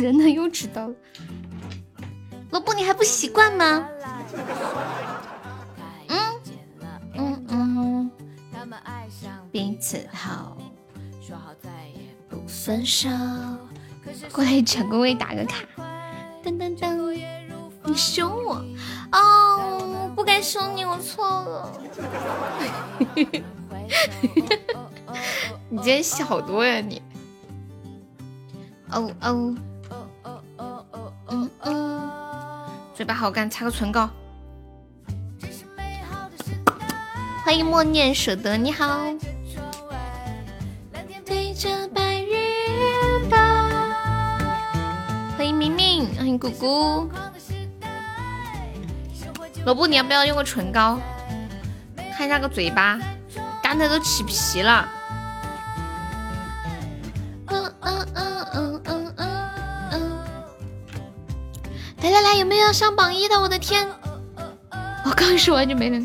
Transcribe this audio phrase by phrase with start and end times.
[0.00, 0.94] 人呢又迟到了，
[2.50, 3.86] 萝卜你还不习惯吗？
[6.08, 6.18] 嗯
[7.14, 8.10] 嗯嗯，
[9.50, 10.56] 彼此好，
[11.20, 11.52] 说好。
[11.62, 13.08] 再也不分手。
[14.32, 15.64] 过来抢个位打个卡，
[16.42, 17.20] 噔噔噔，
[17.84, 18.64] 你凶我
[19.12, 21.70] 哦，不该凶你，我错了。
[25.68, 27.02] 你今天戏好多呀你。
[28.92, 29.54] 哦哦。
[31.28, 32.10] 嗯嗯，
[32.94, 34.08] 嘴巴好干，擦个唇膏。
[37.44, 38.86] 欢迎默念舍得，你好。
[45.36, 47.10] 欢迎明明，欢迎姑姑。
[49.64, 51.00] 萝卜，你要不要用个唇膏？
[52.16, 52.98] 看一下个嘴巴，
[53.62, 54.86] 干的都起皮了。
[62.62, 63.38] 要上榜一的？
[63.38, 63.86] 我的天，
[65.04, 65.98] 我刚说完就没了。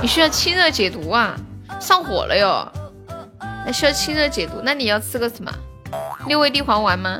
[0.00, 1.34] 你需要清热解毒啊，
[1.80, 2.70] 上火了哟。
[3.64, 5.50] 那需要清热解毒，那你要吃个什么？
[6.26, 7.18] 六味地黄丸吗？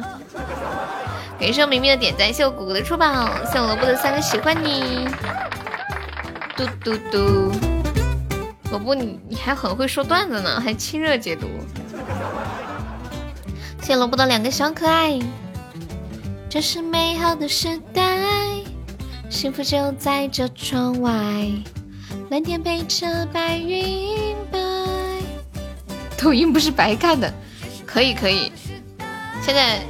[1.38, 5.08] 感谢明明的点赞，谢我谷谷的出宝，谢我萝卜的三个喜欢你。
[6.56, 7.52] 嘟嘟嘟，
[8.70, 11.46] 萝卜你你还很会说段子呢，还清热解毒。
[13.80, 15.18] 谢萝卜的两个小可爱。
[16.50, 18.02] 这是美好的时代，
[19.30, 21.12] 幸福就在这窗外，
[22.30, 24.58] 蓝天陪着白云白。
[26.18, 27.32] 抖音不是白看的，
[27.86, 28.52] 可以可以。
[29.40, 29.80] 现在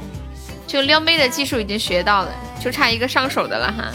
[0.67, 2.31] 就撩妹的技术已经学到了，
[2.63, 3.91] 就差一个上手的了哈。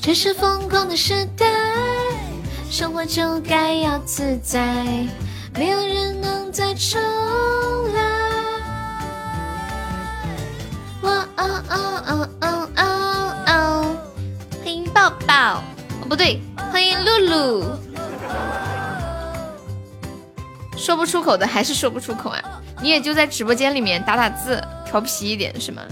[0.00, 1.46] 这是疯狂的时代，
[2.70, 4.86] 生活就该要自在，
[5.54, 7.00] 没有人能再重
[7.94, 8.27] 来。
[11.08, 12.82] 哦哦哦哦哦哦
[13.46, 13.96] 哦！
[14.60, 15.62] 欢迎抱抱，
[16.02, 17.64] 哦不对，欢迎露露。
[20.76, 22.42] 说不出口的还是说不出口啊！
[22.80, 25.82] 你也就在直播间里面打打字，调皮一点是吗？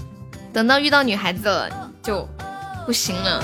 [0.53, 2.27] 等到遇到女孩子了就
[2.85, 3.43] 不行了。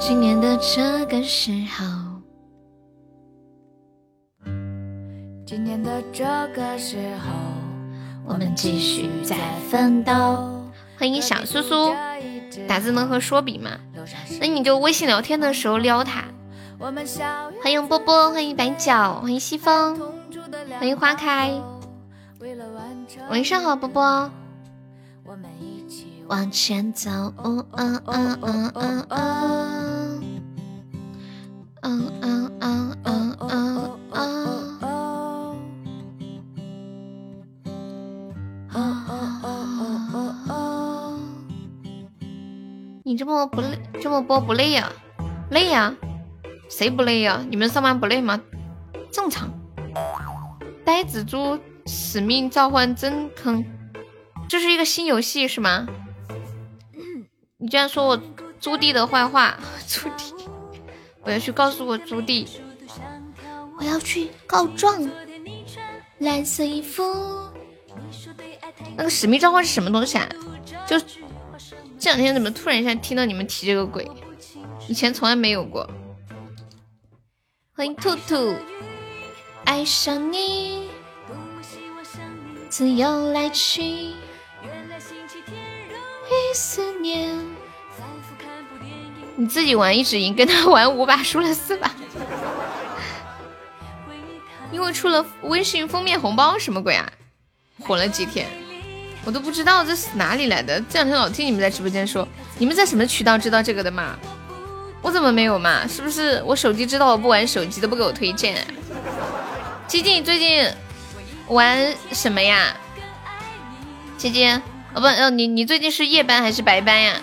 [0.00, 1.84] 今年的这个时候，
[5.44, 7.47] 今年的这个时候。
[8.28, 9.36] 我们继续在
[9.70, 10.12] 奋斗。
[10.98, 11.94] 欢迎小苏苏，
[12.68, 13.70] 打字能和说比吗？
[14.38, 16.24] 那你就微信聊天的时候撩他。
[16.78, 19.98] 欢迎波波，欢迎白脚，欢迎西风，
[20.78, 21.58] 欢迎花开。
[23.30, 24.30] 晚上好，波波。
[26.26, 27.10] 往前走，
[27.42, 30.22] 嗯嗯嗯嗯嗯嗯，
[31.80, 32.47] 嗯嗯嗯
[43.08, 43.68] 你这么不累，
[44.02, 44.92] 这么播不累呀？
[45.50, 45.96] 累呀？
[46.68, 47.42] 谁不累呀？
[47.48, 48.38] 你们上班不累吗？
[49.10, 49.50] 正常。
[50.84, 53.64] 呆子猪使命召唤真坑，
[54.46, 55.86] 这是一个新游戏是吗？
[57.56, 58.22] 你居然说我
[58.60, 59.58] 朱棣的坏话，
[59.88, 60.34] 朱棣，
[61.22, 62.46] 我要去告诉我朱棣，
[63.78, 65.10] 我要去告状。
[66.18, 67.02] 蓝色衣服，
[68.98, 70.28] 那个使命召唤是什么东西啊？
[70.86, 71.00] 就。
[71.98, 74.08] 这两天怎么突然一下听到你们提这个鬼？
[74.86, 75.88] 以前从来没有过。
[77.74, 78.54] 欢迎兔兔，
[79.64, 80.88] 爱上你，
[82.68, 84.14] 自由来去，一
[86.54, 87.36] 思念。
[89.34, 91.92] 你自己玩一直赢，跟他玩五把输了四把。
[94.70, 97.12] 因为出了微信封面红包，什么鬼啊？
[97.80, 98.46] 火了几天。
[99.28, 104.18] 我都不知道这是哪里来的，这两天老听你们在直播间说，你们在什么渠道知道这个的嘛？
[105.02, 105.86] 我怎么没有嘛？
[105.86, 108.66] 是不是我手机知道我不玩手机都不给我推荐？
[109.86, 110.66] 基金最近
[111.48, 112.74] 玩什么呀？
[114.16, 114.50] 基金，
[114.94, 117.16] 哦不，哦你你最近是夜班还是白班呀？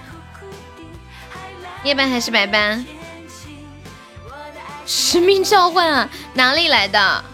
[1.83, 2.85] 夜班还是白班？
[4.85, 7.25] 使命召唤啊，哪里来的？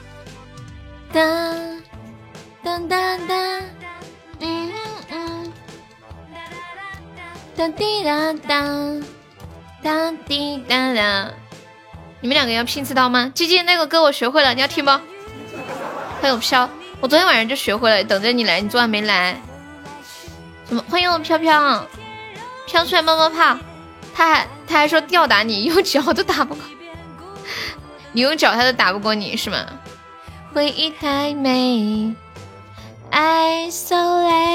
[1.12, 1.82] 当
[2.64, 3.62] 当当当。
[4.42, 4.72] 嗯
[5.10, 5.54] 嗯，
[7.56, 8.66] 哒滴哒哒，
[9.84, 11.32] 哒滴哒哒。
[12.20, 13.32] 你们两个要拼刺刀吗？
[13.36, 14.92] 鸡鸡那个歌我学会了，你要听不？
[16.22, 19.40] 欢迎飘，我昨天晚上就学会了，等着你来，你昨晚没来。
[20.66, 20.84] 怎么？
[20.90, 21.86] 欢迎我飘飘，
[22.68, 23.58] 飘出来冒冒泡。
[24.14, 26.64] 他还他还说吊打你，用脚都打不过。
[28.12, 29.66] 你用脚他都打不过你是吗？
[30.54, 32.14] 回忆太美
[33.12, 34.46] ，isolation，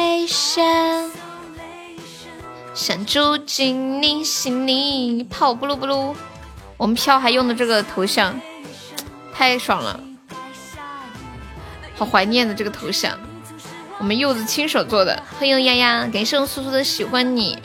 [2.75, 6.14] 想住进你心里，跑不噜不噜。
[6.76, 8.38] 我们飘还用的这个头像，
[9.35, 9.99] 太爽了，
[11.97, 13.19] 好怀念的这个头像，
[13.99, 15.23] 我们柚子亲手做的。
[15.38, 17.58] 欢迎丫丫，感谢我苏苏的喜欢你。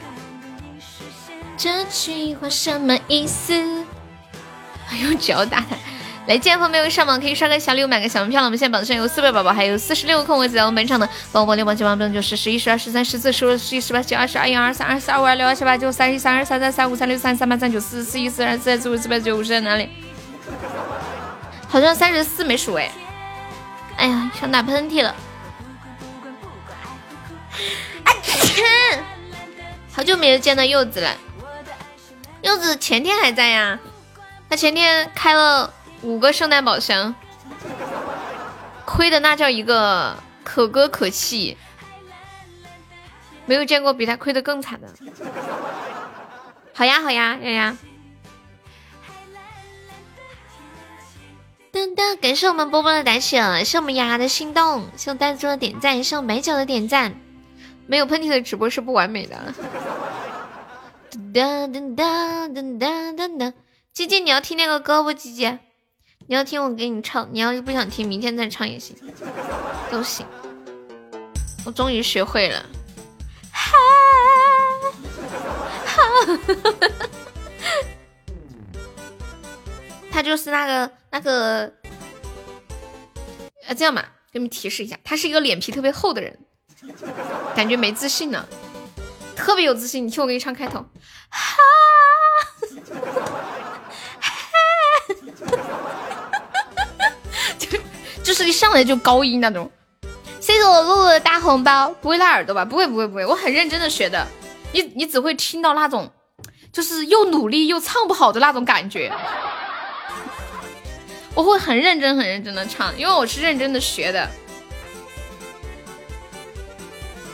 [1.57, 3.53] 这句话什么意思？
[5.01, 5.75] 用脚打他。
[6.27, 8.45] 来，见朋友没有上榜可以刷个小礼物，买个小门票了。
[8.45, 19.89] 我们现在榜上有四位宝宝，还有四十六个空位子在我们本场的宝宝六八七八八九十十一十二十三十四十五十六十八十九二十二一二二三二四二五二六二七八九三一三二三三三五三六三三八三九四四一四二四三四五四八九五十在哪里？
[21.67, 22.91] 好像三十四没数哎。
[23.97, 25.09] 哎呀，想打喷嚏了。
[28.03, 28.13] 啊！
[29.91, 31.09] 好久没有见到柚子了。
[32.43, 33.79] 柚子前天还在呀，
[34.47, 35.73] 他前天开了。
[36.01, 37.13] 五个圣诞宝箱，
[38.85, 41.57] 亏的那叫一个可歌可泣，
[43.45, 44.87] 没有见过比他亏的更惨的。
[46.73, 47.77] 好呀好呀丫丫！
[51.71, 57.13] 噔噔，感谢我们波波的打赏，谢我们丫丫的心动，谢我呆子的点赞，谢我美酒的点赞。
[57.85, 59.53] 没有喷嚏的直播是不完美的。
[61.33, 63.53] 噔噔噔噔噔噔噔，
[63.93, 65.13] 鸡鸡，你要听那个歌不？
[65.13, 65.59] 鸡鸡。
[66.31, 68.95] 你要听我给你唱，你要是不想听，明天再唱也行，
[69.91, 70.25] 都行。
[71.65, 72.65] 我终于学会了，
[73.51, 73.73] 哈，
[80.09, 81.65] 他就是那个那个，
[83.67, 84.01] 啊，这样吧，
[84.31, 86.39] 给你们提示一下，他是一个脸皮特别厚的人，
[87.53, 88.47] 感觉没自信呢，
[89.35, 90.07] 特别有自信。
[90.07, 90.79] 你听我给你唱开头，
[91.27, 91.57] 哈。
[98.31, 99.69] 就是一上来就高音那种，
[100.39, 102.63] 谢谢我露露的大红包，不会拉耳朵吧？
[102.63, 104.25] 不会不会不会，我很认真的学的。
[104.71, 106.09] 你你只会听到那种，
[106.71, 109.11] 就是又努力又唱不好的那种感觉。
[111.35, 114.25] 我会很认真很认真的唱，因为我是认真的学的。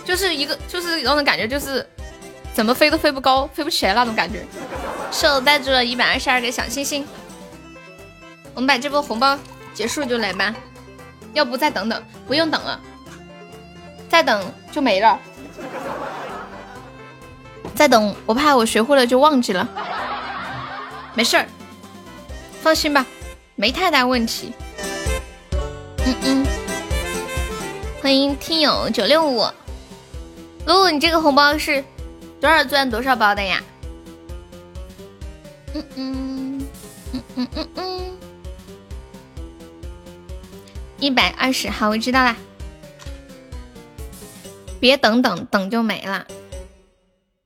[0.03, 1.88] 就是一个就是那种感觉，就是
[2.55, 4.44] 怎么飞都飞不高，飞不起来那种感觉。
[5.11, 7.07] 手带住了一百二十二个小星星，
[8.55, 9.38] 我们把这波红包
[9.75, 10.55] 结束就来吧。
[11.37, 12.79] 要不再等等，不用等了，
[14.09, 15.19] 再等就没了。
[17.75, 19.69] 再等，我怕我学会了就忘记了。
[21.13, 21.45] 没事儿，
[22.63, 23.05] 放心吧，
[23.55, 24.51] 没太大问题。
[26.05, 26.45] 嗯嗯，
[28.01, 29.45] 欢迎听友九六五，
[30.65, 31.83] 露露，你这个红包是
[32.41, 33.61] 多少钻多少包的呀？
[35.75, 36.67] 嗯嗯
[37.13, 38.16] 嗯嗯嗯嗯。
[40.99, 42.35] 一百二十，好，我知道啦。
[44.79, 46.27] 别等等等就没了。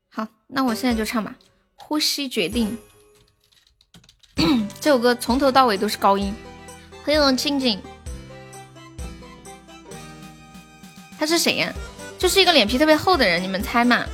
[0.09, 1.35] 好，那我现在就唱吧。
[1.75, 2.77] 呼吸决定。
[4.79, 6.33] 这首歌从头到尾都是高音。
[7.03, 7.81] 欢迎静静。
[11.19, 11.73] 他是谁呀？
[12.17, 14.05] 就是一个脸皮特别厚的人，你们猜嘛？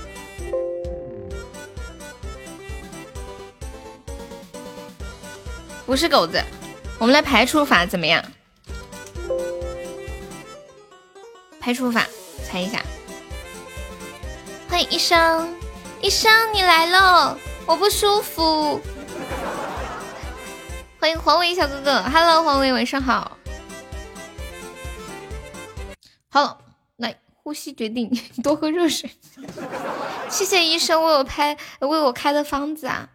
[5.86, 6.44] 不是狗子。
[6.98, 8.24] 我们来排除法怎么样？
[11.60, 12.06] 排除法，
[12.46, 12.82] 猜一下。
[14.70, 15.54] 欢迎医生，
[16.02, 18.80] 医生你来了，我不舒服。
[21.00, 23.38] 欢迎黄伟小哥哥，Hello，黄伟晚上好。
[26.30, 26.60] 好，
[26.98, 28.10] 来呼吸决定，
[28.44, 29.10] 多喝热水。
[30.30, 33.10] 谢谢医生为我拍为我开的方子啊。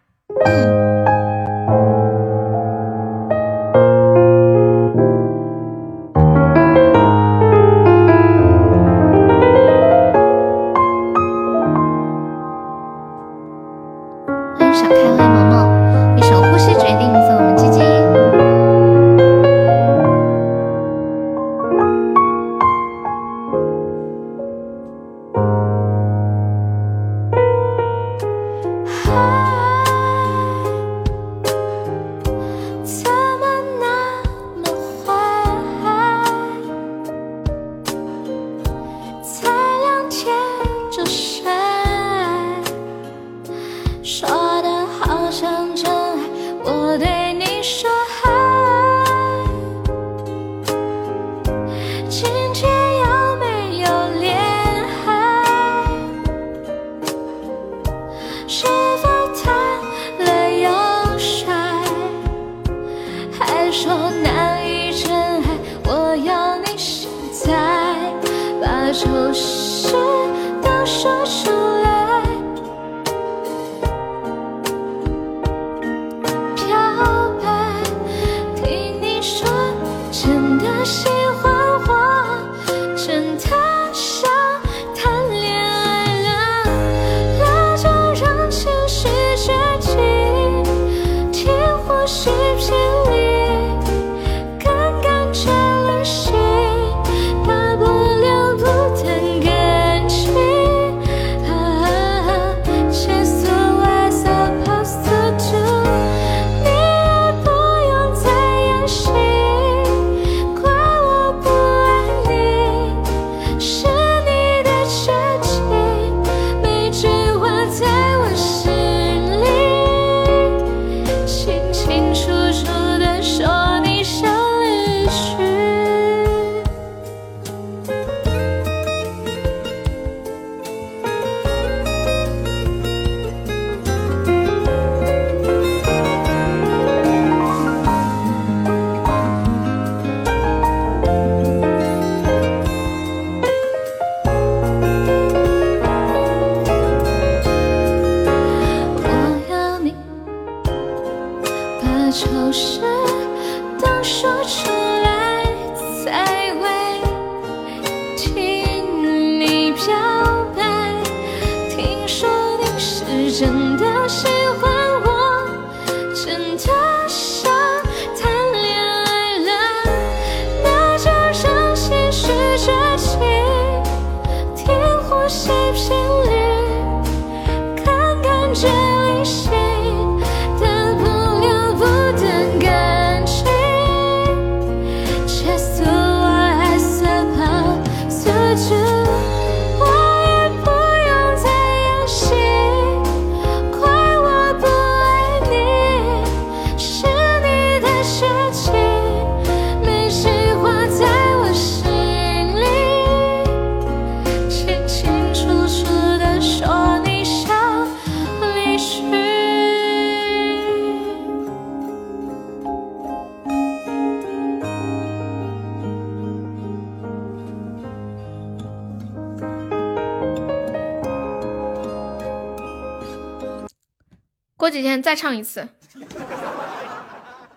[225.13, 225.69] 再唱一次，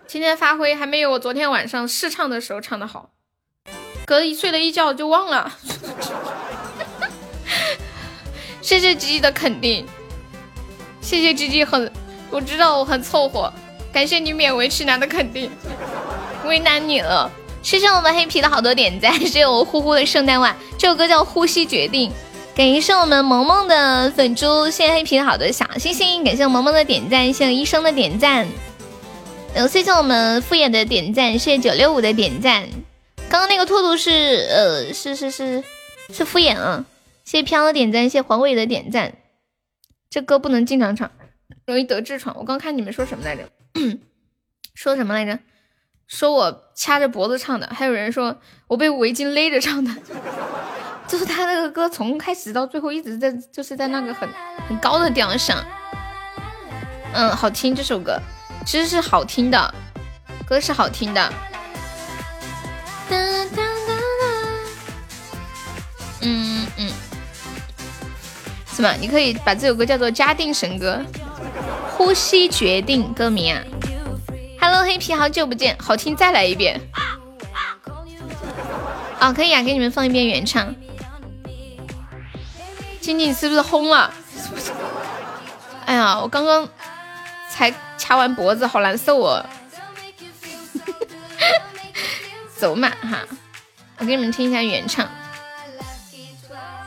[0.05, 3.09] 今天发挥还没有我昨天晚上试唱的时候唱的好，
[4.05, 5.51] 隔一睡了一觉就忘了。
[8.61, 9.87] 谢谢吉吉的肯定，
[11.01, 11.91] 谢谢吉吉很，
[12.29, 13.51] 我知道我很凑合，
[13.91, 15.49] 感谢你勉为其难的肯定，
[16.45, 17.27] 为难你了。
[17.63, 22.11] 谢谢我们黑皮的好多点赞，谢谢我呼呼的圣诞袜，这首歌叫《呼吸决定》。
[22.57, 28.47] 感谢我们萌萌的粉猪，谢谢黑皮的好多小星星，感谢萌萌的点赞，谢谢医生的点赞，
[29.53, 32.67] 嗯，谢谢我们敷衍的点赞，谢谢九六五的点赞。
[33.29, 34.09] 刚刚那个兔兔是
[34.49, 35.63] 呃是是是
[36.11, 36.83] 是敷衍啊，
[37.25, 39.13] 谢谢飘的点赞，谢谢黄伟的点赞。
[40.09, 41.11] 这歌不能经常唱，
[41.67, 42.35] 容易得痔疮。
[42.39, 43.47] 我刚看你们说什么来着？
[44.73, 45.37] 说什么来着？
[46.07, 49.91] 说我掐着脖子唱的，还有人说我被围巾勒着唱的。
[51.07, 54.27] 就是他那个歌从开始到最后一直在就是在那个很
[54.67, 55.63] 很高的调上，
[57.13, 58.19] 嗯，好听这首歌，
[58.65, 59.73] 其实是好听的，
[60.45, 61.33] 歌是好听的。
[66.19, 66.91] 嗯嗯，
[68.75, 68.91] 是吗？
[68.99, 70.99] 你可以把这首歌叫做《嘉定神歌》，
[71.95, 73.63] 呼吸决定歌名啊。
[74.59, 76.81] Hello，黑皮，好久不见，好听，再来一遍。
[79.19, 80.75] 啊，可以啊，给你们放一遍原唱。
[83.07, 84.13] 静静是不是轰了？
[85.85, 86.67] 哎呀，我刚刚
[87.49, 89.45] 才掐完脖子，好难受哦。
[92.57, 93.25] 走嘛哈，
[93.99, 95.07] 我给你们听一下原唱。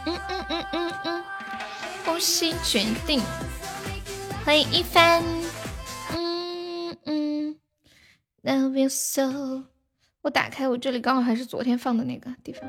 [0.05, 1.25] 嗯嗯嗯嗯嗯，
[2.05, 3.23] 呼吸决定。
[4.45, 5.25] 欢迎一帆。
[6.13, 7.57] 嗯嗯
[8.43, 9.65] ，Love you so。
[10.21, 12.69] 我打开我这里刚好还是昨天放的那个地方。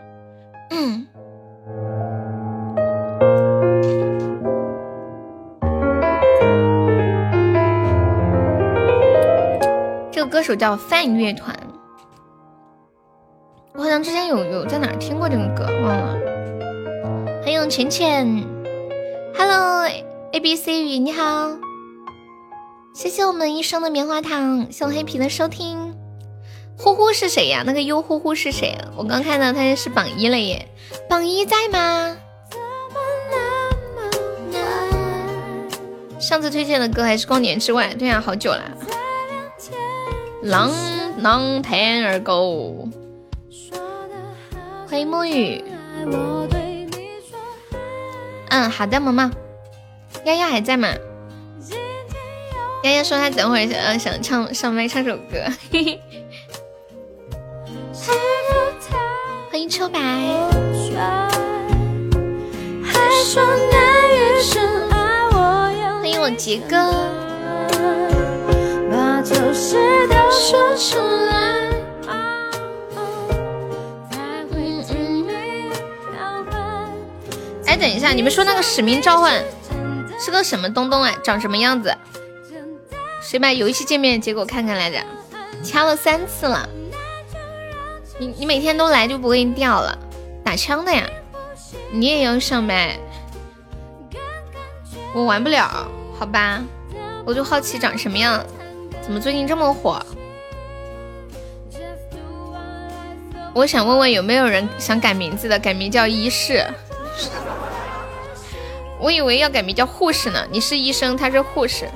[0.70, 1.06] 嗯。
[10.22, 11.58] 这个歌手叫范乐团，
[13.74, 16.16] 我好像之前有有在哪儿听过这个歌，忘了。
[17.42, 18.46] 欢迎浅浅
[19.36, 19.84] ，Hello
[20.32, 21.58] A B C 雨你好，
[22.94, 25.96] 谢谢我们一生的棉花糖，谢我黑皮的收听。
[26.78, 27.64] 呼呼是谁呀？
[27.66, 28.78] 那个优呼呼是谁？
[28.96, 30.70] 我刚看到他是榜一了耶，
[31.10, 32.16] 榜一在吗？
[36.20, 38.62] 上次推荐的歌还是《光年之外》，对呀，好久了。
[40.42, 40.72] 浪
[41.20, 42.88] 浪天儿狗，
[44.90, 45.64] 欢迎沐雨。
[48.50, 49.32] 嗯，好的，萌萌。
[50.26, 50.90] 丫丫还在吗？
[52.84, 55.46] 丫丫说她等会儿呃想唱上麦唱首歌。
[59.52, 60.00] 欢迎秋白。
[66.02, 67.21] 欢迎我杰哥。
[69.24, 71.70] 就是都说出来
[77.68, 79.44] 哎，等一下，你们说那个使命召唤
[80.20, 81.16] 是个什么东东哎？
[81.24, 81.96] 长什么样子？
[83.22, 84.98] 谁把游戏界面结果看看来着？
[85.64, 86.68] 掐了三次了。
[88.18, 89.98] 你你每天都来就不会掉了？
[90.44, 91.08] 打枪的呀？
[91.92, 92.98] 你也要上麦？
[95.14, 95.88] 我玩不了，
[96.18, 96.62] 好吧？
[97.24, 98.44] 我就好奇长什么样，
[99.02, 100.02] 怎么最近这么火？
[103.54, 106.66] 我想问问有没有人想改名字的，改名叫一世。
[109.00, 111.90] 我以为要改名叫护士呢，你是医生，他是护士。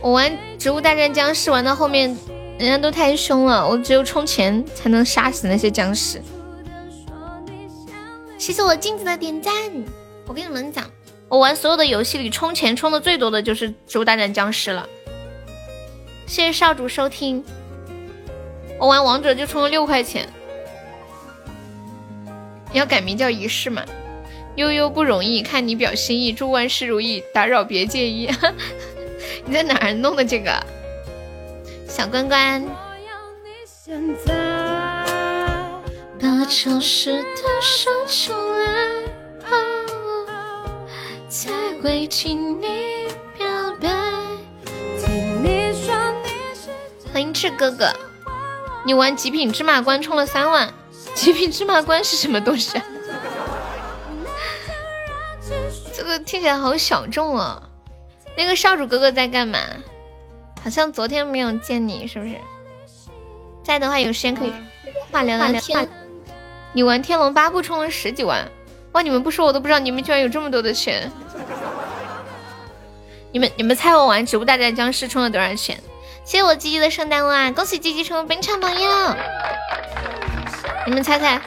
[0.00, 2.16] 我玩《植物大战僵尸》玩到后面，
[2.58, 6.22] 人家都太凶了，我只有充钱才能杀死那些僵尸。
[8.38, 9.52] 谢谢我镜子的点赞。
[10.26, 10.84] 我跟你们讲，
[11.28, 14.88] 我玩所有的游戏里充钱充的最多的就是《植物大战僵尸》了。
[16.26, 17.44] 谢谢少主收听。
[18.78, 20.28] 我玩王者就充了六块钱。
[22.72, 23.84] 你要改名叫仪式吗？
[24.56, 28.30] 悠悠不容易，看你表心意，祝万事如意，打扰别介意。
[29.44, 30.52] 你在哪儿弄的这个？
[31.88, 32.64] 小关关。
[36.18, 38.75] 把丑事都说出来，
[41.86, 43.06] 会请你
[43.38, 43.46] 表
[43.80, 43.88] 白。
[47.12, 47.92] 欢迎赤哥哥，
[48.84, 50.74] 你玩极品芝麻官充了三万，
[51.14, 52.82] 极品芝麻官是什么东西？
[55.94, 57.62] 这个听起来好小众啊。
[58.36, 59.60] 那个少主哥哥在干嘛？
[60.64, 62.34] 好像昨天没有见你，是不是？
[63.62, 64.52] 在的话有时间可以
[65.12, 65.88] 话聊聊天。
[66.72, 68.50] 你玩天龙八部充了十几万，
[68.96, 69.02] 哇！
[69.02, 71.12] 你们不说我都不知道你们居然有这么多的钱。
[73.30, 75.78] 你们你们猜我玩植物大战僵尸充了多少钱？
[76.24, 79.14] 谢谢我鸡鸡的圣诞袜，恭喜鸡鸡成为本场榜样。
[80.86, 81.38] 你们猜猜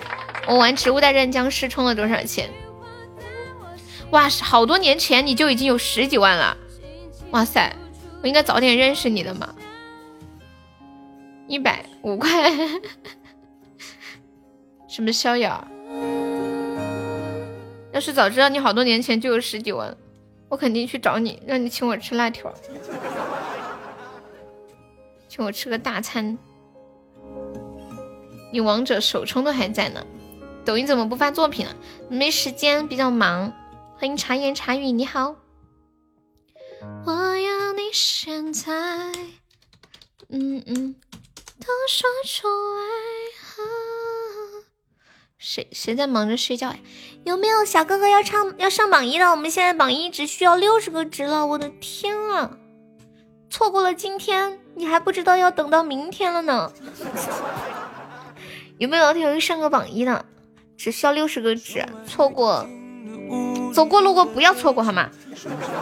[0.45, 2.51] 我玩植物大战僵尸充了多少钱？
[4.11, 6.55] 哇，好多年前你就已经有十几万了。
[7.31, 7.75] 哇塞，
[8.21, 9.49] 我应该早点认识你的嘛！
[11.47, 12.29] 一百五块，
[14.87, 15.67] 什么逍遥？
[17.99, 19.97] 要是早知道你好多年前就有十几万，
[20.47, 22.49] 我肯定去找你，让你请我吃辣条，
[25.27, 26.37] 请我吃个大餐。
[28.53, 30.01] 你王者首充都还在呢，
[30.63, 31.75] 抖音怎么不发作品了？
[32.07, 33.51] 没时间，比较忙。
[33.97, 35.35] 欢迎茶言茶语，你好。
[37.05, 38.71] 我要你现在，
[40.29, 40.95] 嗯嗯，
[41.59, 42.81] 都说出来。
[45.37, 46.79] 谁谁在忙着睡觉呀？
[47.29, 49.29] 有没有小哥哥要唱要上榜一的？
[49.29, 52.49] 我们现在榜一只需要六十个值了，我的天啊！
[53.51, 56.73] 错过了今天，你还不知道要等到明天了呢。
[58.79, 60.25] 有没有老铁会上个榜一的？
[60.75, 62.65] 只需要六十个值，错过。
[63.75, 65.07] 走过路过不要错过好吗？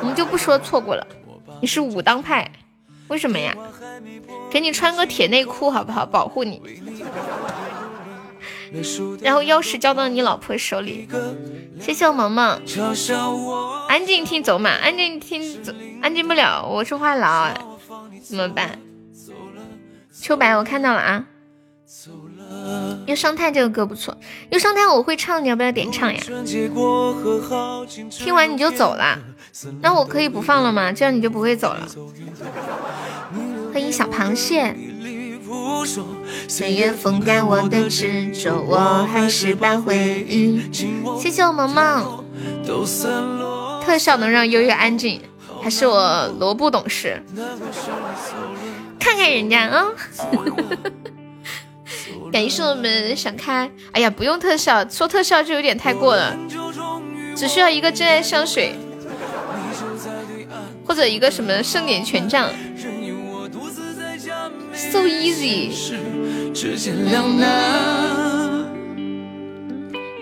[0.01, 1.07] 我们就不说错过了。
[1.62, 2.51] 你是武当派，
[3.07, 3.55] 为什么呀？
[4.51, 6.05] 给你穿个铁内裤好不好？
[6.05, 6.62] 保护你。
[9.21, 11.08] 然后钥匙交到你老婆手里。
[11.80, 12.62] 谢谢我萌萌。
[13.88, 17.53] 安静听走马，安静听走，安静不了，我是话痨，
[18.23, 18.80] 怎么办？
[20.12, 21.25] 秋白，我看到了啊。
[23.06, 24.17] 忧伤叹这个歌不错，
[24.49, 26.19] 忧伤叹我会唱，你要不要点唱呀？
[28.12, 29.17] 听完你就走了，
[29.82, 30.91] 那我可以不放了吗？
[30.91, 31.88] 这样你就不会走了。
[33.71, 34.75] 欢迎小螃蟹。
[36.47, 40.62] 岁月风干我的执着，我还是把回忆。
[41.19, 42.23] 谢谢我萌萌。
[43.83, 45.21] 特效能让悠悠安静，
[45.62, 47.23] 还是我罗布懂事？
[48.99, 49.86] 看看人家啊。
[52.31, 56.36] 感谢我们想开，哎呀，不用特效，说特效就有点太过了，
[57.36, 58.75] 只需要一个真爱香水，
[60.86, 62.49] 或者一个什么盛典权杖
[64.77, 65.71] So easy。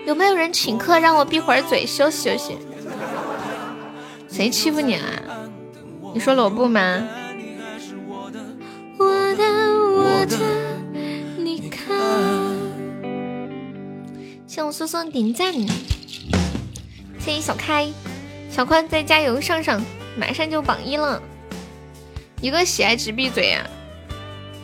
[0.06, 2.56] 有没有人请客让我闭会儿嘴休息休息？
[4.30, 5.50] 谁欺负你了？
[6.14, 7.06] 你说罗布吗？
[8.98, 9.44] 我的
[9.94, 10.38] 我的，
[11.36, 11.94] 你看。
[14.46, 17.92] 谢我苏苏点赞，谢谢小开，
[18.50, 19.82] 小宽再加油上上，
[20.18, 21.20] 马上就榜一了，
[22.40, 23.66] 一个喜爱直闭嘴呀！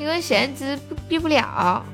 [0.02, 0.76] 一个喜爱值
[1.08, 1.84] 闭不了。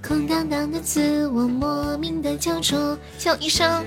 [0.00, 2.96] 空荡荡的自我，莫名的焦灼。
[3.18, 3.84] 叫医生，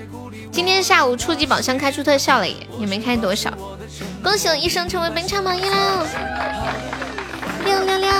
[0.52, 3.50] 今天下午初级宝箱开出特效了耶，也没开多少。
[4.22, 6.06] 恭喜我医生成为本场榜一了！
[7.64, 8.10] 六六六！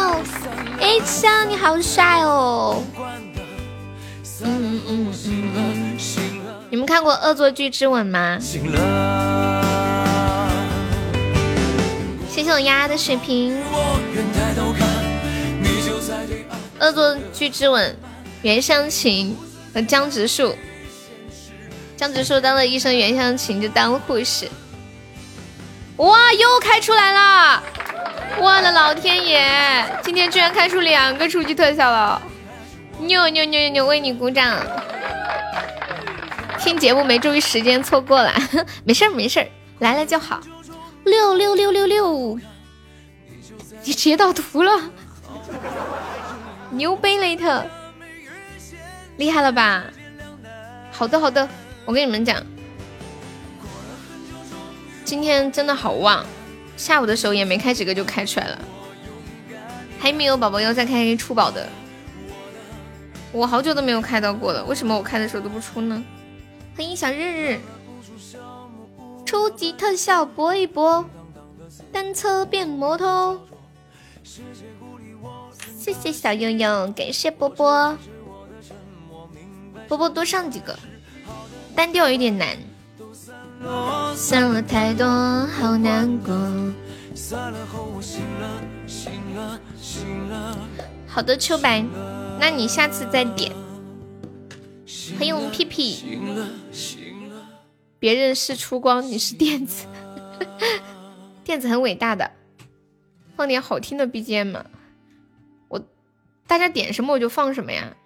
[0.81, 2.83] 哎，香你好帅哦！
[4.41, 5.84] 嗯嗯嗯嗯。
[6.75, 8.37] 你们看过《恶作剧之吻》吗？
[12.29, 13.63] 谢谢我丫丫的水瓶。
[16.81, 17.97] 恶作剧之吻，
[18.43, 19.37] 袁湘琴
[19.73, 20.53] 和江直树，
[21.97, 24.51] 江直树当了医生，袁湘琴就当了护士。
[25.99, 27.63] 哇，又开出来了！
[28.41, 32.21] 我的老天爷，今天居然开出两个初级特效了！
[32.99, 34.59] 牛牛牛牛牛，为你鼓掌！
[36.65, 38.33] 听节目没注意时间，错过了，
[38.85, 39.47] 没事儿没事儿，
[39.81, 40.41] 来了就好。
[41.05, 42.41] 六六六六六，
[43.85, 44.91] 你截到图了。
[46.71, 47.63] 牛贝雷特，
[49.19, 49.85] 厉害了吧？
[50.91, 51.47] 好的好的，
[51.85, 52.43] 我跟你们讲，
[55.05, 56.25] 今天真的好旺，
[56.79, 58.59] 下午的时候也没开几个就开出来了，
[60.01, 61.69] 还没有宝宝要再开出宝的，
[63.33, 66.03] 我好久都没有开到过了，为什么我开的时候都不出呢？
[66.77, 67.61] 欢迎小日日，
[69.25, 71.05] 初级特效搏一搏，
[71.93, 73.41] 单车变摩托。
[75.79, 77.97] 谢谢小悠悠，感谢波波，
[79.87, 80.77] 波波多上几个，
[81.77, 82.57] 单调有点难。
[84.17, 86.35] 散了太多，好难过。
[91.07, 91.85] 好的，秋白，
[92.41, 93.53] 那你下次再点。
[95.19, 96.19] 欢迎我们屁屁，
[97.99, 99.87] 别人是出光，你是电子，
[101.45, 102.31] 电子很伟大的。
[103.37, 104.67] 放点好听的 BGM 嘛。
[106.47, 107.97] 大家点什么我就放什么呀。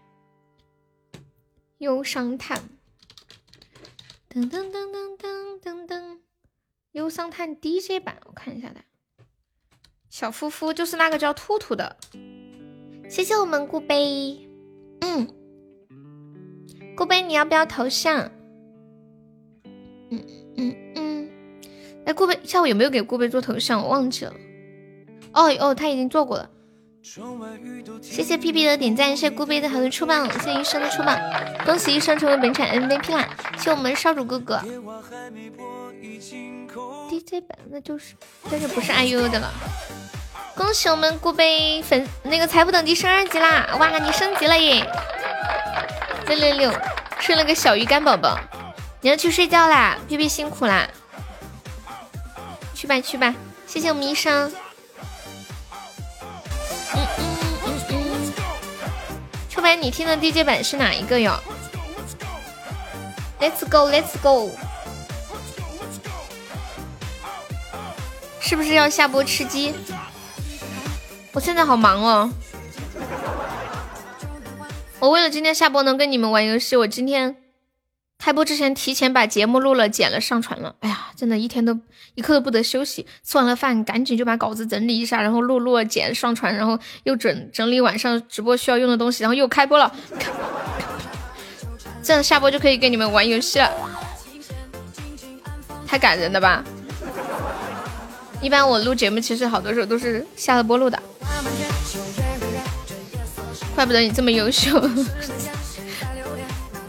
[1.78, 2.62] 忧伤叹，
[4.30, 6.18] 噔噔噔噔噔噔噔，
[6.92, 8.80] 忧伤叹 DJ 版，我看一下的。
[10.08, 11.96] 小夫夫就是那个叫兔兔的。
[13.10, 14.48] 谢谢我们顾杯，
[15.00, 15.28] 嗯，
[16.98, 18.28] 顾杯你要不要头像？
[20.10, 20.20] 嗯
[20.56, 21.30] 嗯嗯，
[22.04, 23.80] 哎，顾杯下午有没有给顾杯做头像？
[23.80, 24.34] 我忘记了。
[25.32, 26.50] 哦哦，他已经做过了。
[28.02, 31.16] 谢谢屁屁的点赞，谢谢顾杯的好的出棒，谢谢医生的出棒，
[31.64, 33.28] 恭喜医生成为本场 MVP 啦！
[33.58, 34.60] 谢我们少主哥哥。
[37.08, 38.16] DJ 版那就是，
[38.50, 39.48] 但是不是 IU 的了。
[40.56, 43.76] 恭喜我们顾杯粉那个财富等级升二级啦！
[43.78, 44.84] 哇，你升级了耶！
[46.28, 46.72] 六六六，
[47.20, 48.38] 生了个小鱼干宝宝，
[49.00, 50.86] 你要去睡觉啦，屁屁辛苦啦，
[52.74, 53.34] 去吧去吧，
[53.66, 54.52] 谢谢我们医生。
[59.48, 61.40] 秋白，你听的 DJ 版是哪一个哟
[63.40, 64.50] ？Let's go，Let's go，
[68.40, 69.74] 是不是要下播吃鸡？
[71.32, 72.30] 我现在好忙哦，
[75.00, 77.36] 我为了今天下播能跟你们玩游戏，我今天
[78.18, 80.74] 开播之前提前把节目录了、剪了、上传了。
[80.80, 81.78] 哎呀，真的一天都
[82.16, 83.06] 一刻都不得休息。
[83.22, 89.94] 吃完了饭，赶紧就把稿子整理一下，然后录录、剪、上传，然后又整整理晚上直播需要用的东西，然后又开播了。
[92.02, 93.70] 这样下播就可以跟你们玩游戏了，
[95.86, 96.64] 太感人了吧！
[98.40, 101.00] 一般我录节目，其实好多时候都是下了播录的。
[103.78, 104.90] 怪不得你这么优秀，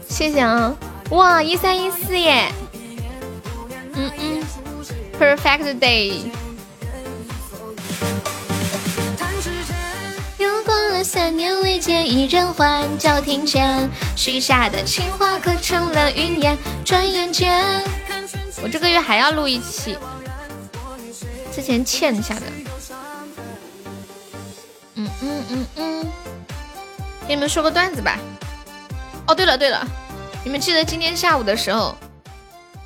[0.08, 0.76] 谢谢啊！
[1.10, 2.50] 哇，一三一四耶！
[3.94, 4.42] 嗯嗯
[5.16, 6.14] ，perfect day。
[10.38, 16.58] 又过了三年未见一人还，叫庭前许下的情话可成了云烟。
[16.84, 17.84] 转眼间，
[18.64, 19.96] 我这个月还要录一期，
[21.54, 22.42] 之前欠下的。
[24.96, 26.06] 嗯嗯嗯嗯，
[27.30, 28.18] 给你们说个段子吧。
[29.28, 29.86] 哦，对了对了，
[30.42, 31.96] 你们记得今天下午的时候，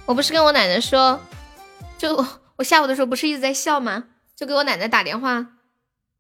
[0.05, 1.19] 我不是跟我奶奶说，
[1.97, 2.23] 就
[2.57, 4.05] 我下午的时候不是一直在笑吗？
[4.37, 5.47] 就给我奶奶打电话，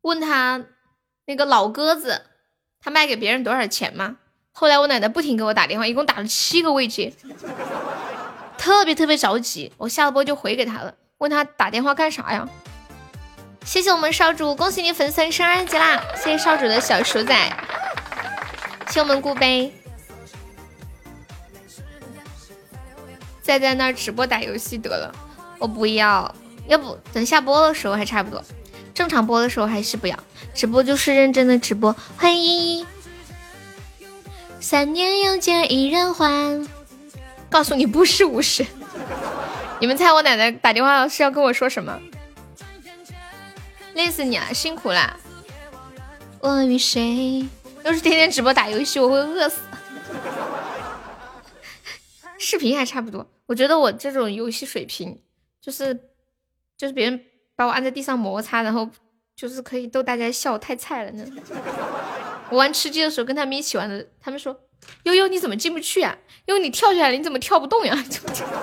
[0.00, 0.62] 问她
[1.26, 2.22] 那个老鸽子，
[2.80, 4.16] 他卖给别人多少钱吗？
[4.52, 7.12] 后来我奶奶不停给我打电话，一共打了七个未接，
[8.56, 9.70] 特别特别着急。
[9.76, 12.48] 我下了播就回给她了，问她打电话干啥呀？
[13.66, 16.02] 谢谢我们少主，恭喜你粉丝升二级啦！
[16.16, 17.34] 谢谢少主的小鼠仔，
[18.88, 19.72] 谢我们顾杯。
[23.42, 25.14] 再在那儿直播打游戏得了，
[25.58, 26.34] 我不要，
[26.66, 28.42] 要不等下播的时候还差不多，
[28.94, 30.18] 正常播的时候还是不要，
[30.54, 31.94] 直播就是认真的直播。
[32.16, 32.86] 欢迎依依，
[34.60, 36.66] 三年又见一人还，
[37.50, 38.64] 告诉你不是五十，
[39.78, 42.00] 你们猜我奶奶打电话是要跟我说什么？
[43.92, 45.18] 累死你了，辛苦啦！
[46.40, 47.46] 我与谁？
[47.84, 49.60] 要是天天直播打游戏，我会饿死。
[52.38, 53.26] 视频还差不多。
[53.46, 55.20] 我觉得我这种游戏水平，
[55.60, 55.94] 就是
[56.78, 58.88] 就是别人把我按在地上摩擦，然后
[59.36, 61.26] 就是可以逗大家笑，太菜了呢。
[62.48, 64.58] 我玩吃鸡的时候跟他们一起玩的，他们说
[65.02, 66.16] 悠悠你怎么进不去啊？
[66.46, 68.04] 因为你跳下来你怎么跳不动呀？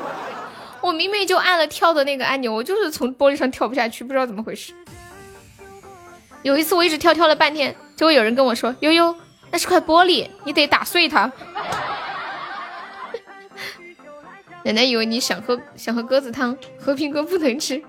[0.81, 4.73] 我明明就按了跳的那个按钮，我就是从玻璃上跳不下去，不知道怎么回事。
[6.41, 9.15] 有一次我一直跳跳了半天，结果有人跟我说悠悠
[9.51, 11.31] 那是块玻璃，你得打碎它。
[14.65, 17.79] 奶奶以为你想喝想喝鸽子汤，和平鸽不能吃。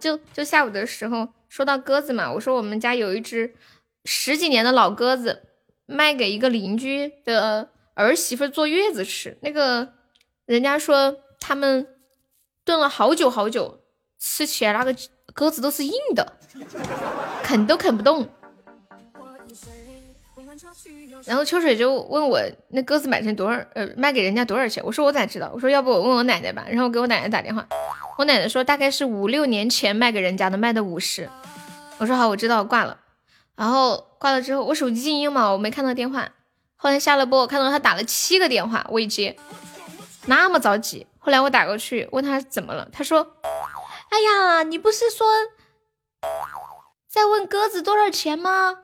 [0.00, 3.54] 就就下午的时候说到鸽子嘛，我说我们家有一只
[4.04, 5.44] 十几年的老鸽子，
[5.86, 9.38] 卖给一个邻居的儿媳妇坐月子吃。
[9.42, 9.92] 那个
[10.44, 11.86] 人家说他们
[12.64, 13.78] 炖了好久好久，
[14.18, 14.92] 吃起来那个
[15.32, 16.32] 鸽子都是硬的，
[17.44, 18.28] 啃都啃不动。
[21.26, 23.58] 然后秋水就问我那鸽子买成多少？
[23.74, 24.84] 呃，卖给人家多少钱？
[24.84, 25.50] 我说我咋知道？
[25.54, 26.64] 我说要不我问我奶奶吧。
[26.68, 27.66] 然后给我奶奶打电话，
[28.18, 31.28] 我奶奶说大概是五六年前卖给人家的，卖的五十。
[31.98, 32.98] 我说好，我知道，挂了。
[33.56, 36.28] 然后挂了之后，我手机静音嘛，我没看到电话。
[36.76, 39.36] 后来下了播，我看到他打了七个电话未接，
[40.26, 41.06] 那么着急。
[41.18, 43.36] 后来我打过去问他怎么了，他说
[44.10, 45.26] ：“哎呀，你不是说
[47.08, 48.80] 在问鸽子多少钱吗？”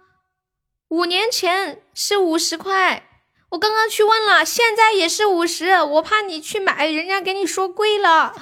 [0.90, 3.04] 五年前是五十块，
[3.50, 5.80] 我刚刚去问了，现在也是五十。
[5.82, 8.34] 我怕你去买，人家给你说贵了。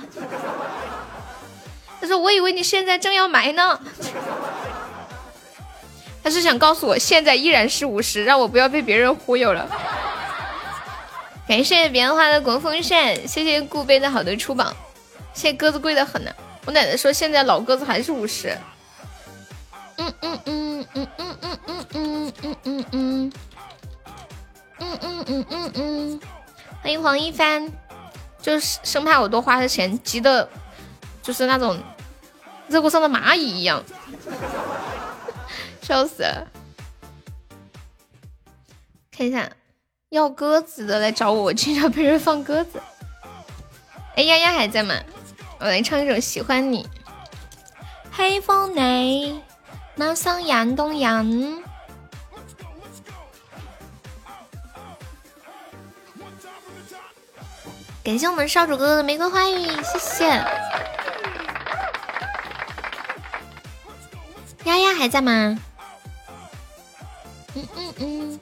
[2.00, 3.78] 他说：“我以为你现在正要买呢。”
[6.24, 9.68] 他是想告诉我，现在依然是五十，让我不要被别人忽悠了。
[11.46, 14.74] 感谢彼岸花的国风扇，谢谢顾贝的好的出榜，
[15.34, 16.30] 谢谢鸽子贵的很呢。
[16.64, 18.56] 我奶奶说，现在老鸽子还是五十。
[19.98, 21.86] 嗯嗯嗯嗯嗯嗯嗯
[22.68, 23.32] 嗯嗯
[24.78, 26.20] 嗯嗯嗯嗯嗯，
[26.82, 27.66] 欢迎黄一帆，
[28.42, 30.46] 就是生怕我多花的钱，急的
[31.22, 31.78] 就是那种
[32.68, 33.82] 热锅上的蚂蚁一样。
[35.80, 36.46] 笑死了。
[39.10, 39.50] 看一下，
[40.10, 42.82] 要鸽子的来找我，经常被人放鸽子。
[44.14, 44.94] 哎呀呀，还在吗？
[45.58, 46.86] 我来唱一首喜欢你。
[48.12, 49.40] 黑，风来，
[49.94, 51.26] 猫山杨东阳。
[58.08, 60.24] 感谢我们少主哥哥的玫瑰花语，谢谢。
[64.64, 65.58] 丫丫还在吗？
[67.54, 68.40] 嗯嗯嗯，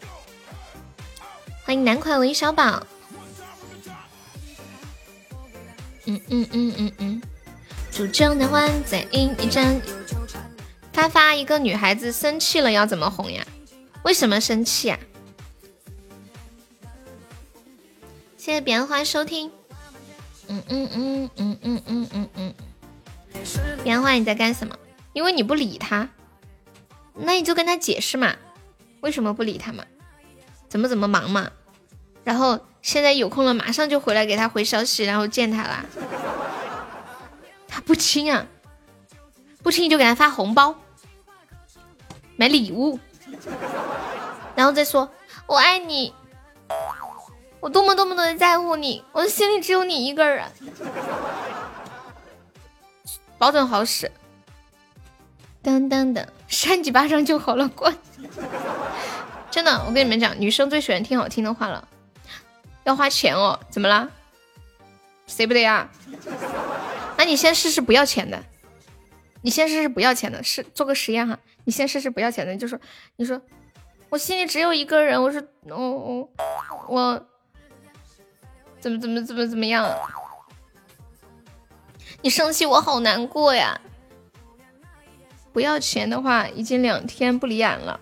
[1.64, 2.80] 欢迎男款韦小宝。
[6.04, 7.22] 嗯嗯嗯嗯嗯，
[7.90, 9.82] 煮酒难欢，再饮一盏。
[10.92, 13.44] 发发，一个女孩子生气了要怎么哄呀？
[14.04, 14.96] 为什么生气啊？
[18.46, 19.50] 谢谢彼岸花收听。
[20.46, 22.54] 嗯嗯嗯嗯嗯嗯嗯嗯。
[23.82, 24.78] 彼岸花你在干什么？
[25.14, 26.08] 因为你不理他，
[27.12, 28.36] 那你就跟他解释嘛，
[29.00, 29.82] 为什么不理他嘛？
[30.68, 31.50] 怎么怎么忙嘛？
[32.22, 35.84] 然后现在有空了，马上就回来给他回消息，然后见他啦。
[37.66, 38.46] 他不亲啊，
[39.64, 40.76] 不亲你就给他发红包。
[42.36, 43.00] 买礼物，
[44.54, 45.10] 然后再说
[45.48, 46.14] 我爱你，
[47.60, 50.46] 我多么多么的在乎你，我的心里只有你一个人，
[53.38, 54.10] 保准好使。
[55.62, 57.92] 噔噔噔，扇几巴掌就好了，滚！
[59.50, 61.88] 真的，我跟你们讲，女生最喜欢听好听的话了。
[62.84, 64.08] 要花钱哦，怎么了？
[65.26, 65.88] 谁不得呀？
[67.18, 68.44] 那你先试试不要钱的，
[69.42, 71.36] 你先试试不要钱的，试做个实验哈。
[71.64, 72.78] 你先试试不要钱的，就说
[73.16, 73.42] 你说
[74.08, 76.30] 我心里只有一个人，我说我我
[76.86, 77.26] 我
[78.86, 79.84] 怎么怎么怎么怎么样？
[82.22, 83.80] 你生气我好难过呀！
[85.52, 87.98] 不要钱的话，已经两天不理俺了。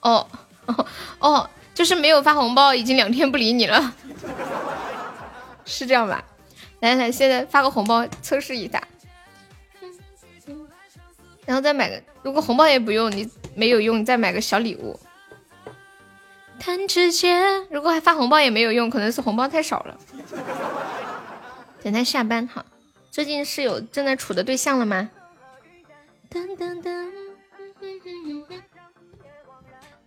[0.00, 0.26] 哦
[0.66, 0.86] 哦
[1.20, 3.94] 哦，就是没有发红包，已经两天不理你了，
[5.64, 6.24] 是这样吧？
[6.80, 8.82] 来来，现在发个红包测试一下。
[11.46, 14.98] 然后再买个，如果红包也不用，你没有用，你再买个小礼物。
[16.64, 19.98] 弹指间，如果还发红包也没有用，可能是红包太少了。
[21.82, 22.64] 等他下班哈。
[23.10, 25.10] 最近是有正在处的对象了吗？
[26.30, 27.10] 噔噔噔。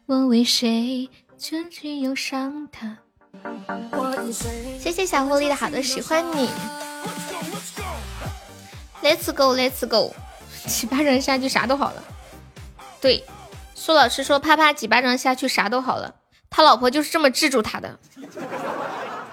[0.05, 2.99] 我为谁曾经忧伤他？
[4.79, 6.49] 谢谢小狐狸的好的喜欢你。
[9.03, 10.15] Let's go, Let's go，
[10.65, 12.01] 几巴掌下去啥都好了。
[13.01, 13.25] 对，
[13.75, 16.15] 苏老师说啪啪几巴掌下去啥都好了，
[16.55, 17.99] 他老婆就是这么治住他的。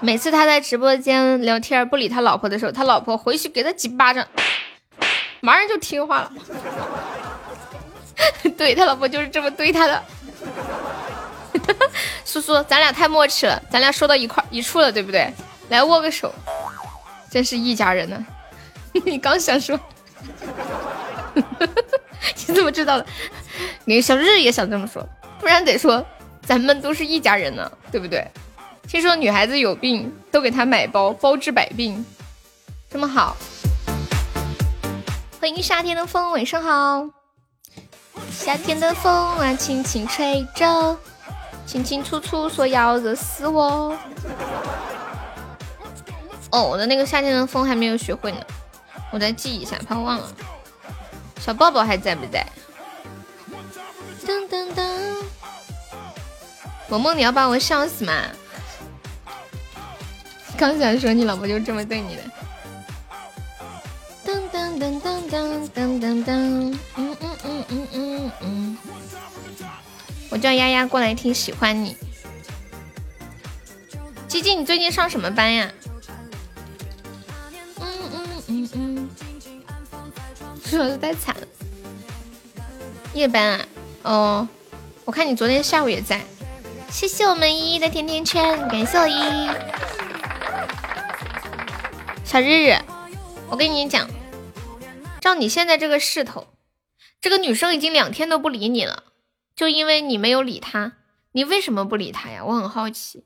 [0.01, 4.27] 每次他在直播间聊天不理他老婆的时候，他老婆回去给他几巴掌，
[5.39, 6.33] 马上就听话了。
[8.59, 10.03] 对他老婆就是这么对他的。
[12.25, 15.33] 苏苏，咱俩太默契了，咱俩说到一块一处了，对不对？
[15.69, 16.35] 来握个手，
[17.31, 18.27] 真是一家人呢。
[19.07, 19.79] 你刚想说，
[21.35, 23.07] 你怎么知道的？
[23.85, 25.09] 你小日也想这么说，
[25.39, 26.05] 不然得说
[26.45, 28.27] 咱们都是一家人呢，对不对？
[28.89, 32.05] 听说女孩子有病都给她买包，包治百病，
[32.91, 33.37] 这么好。
[35.41, 37.09] 欢迎夏天的风，晚上好。
[38.31, 40.97] 夏天的风啊，轻轻吹着，
[41.65, 43.97] 清清楚楚说要热死我。
[46.51, 48.39] 哦，我的那个夏天的风还没有学会呢。
[49.11, 50.29] 我再记一下，怕忘了。
[51.41, 52.47] 小抱抱还在不在？
[54.27, 55.02] 噔噔噔！
[56.93, 58.13] 萌萌，你要把我笑死吗？
[60.59, 62.23] 刚想说你老婆就这么对你的。
[64.27, 66.77] 噔噔噔噔噔噔噔噔！
[66.97, 68.79] 嗯嗯嗯嗯嗯嗯。
[70.29, 71.97] 我叫丫丫过来听，喜欢你。
[74.29, 75.73] 鸡鸡，你最近上什么班呀？
[77.81, 79.11] 嗯嗯嗯嗯
[80.63, 81.47] 主要是太惨了，
[83.15, 83.67] 夜班啊，
[84.03, 84.49] 哦，
[85.07, 86.21] 我看你昨天下午也在，
[86.93, 89.49] 谢谢我们依依的甜甜圈，感谢我依依，
[92.23, 92.79] 小日日，
[93.49, 94.09] 我跟你讲，
[95.19, 96.47] 照你现在这个势头，
[97.19, 99.05] 这个女生已经两天都不理你了，
[99.57, 100.99] 就因为你没有理她，
[101.33, 102.45] 你为什么不理她呀？
[102.45, 103.25] 我很好奇。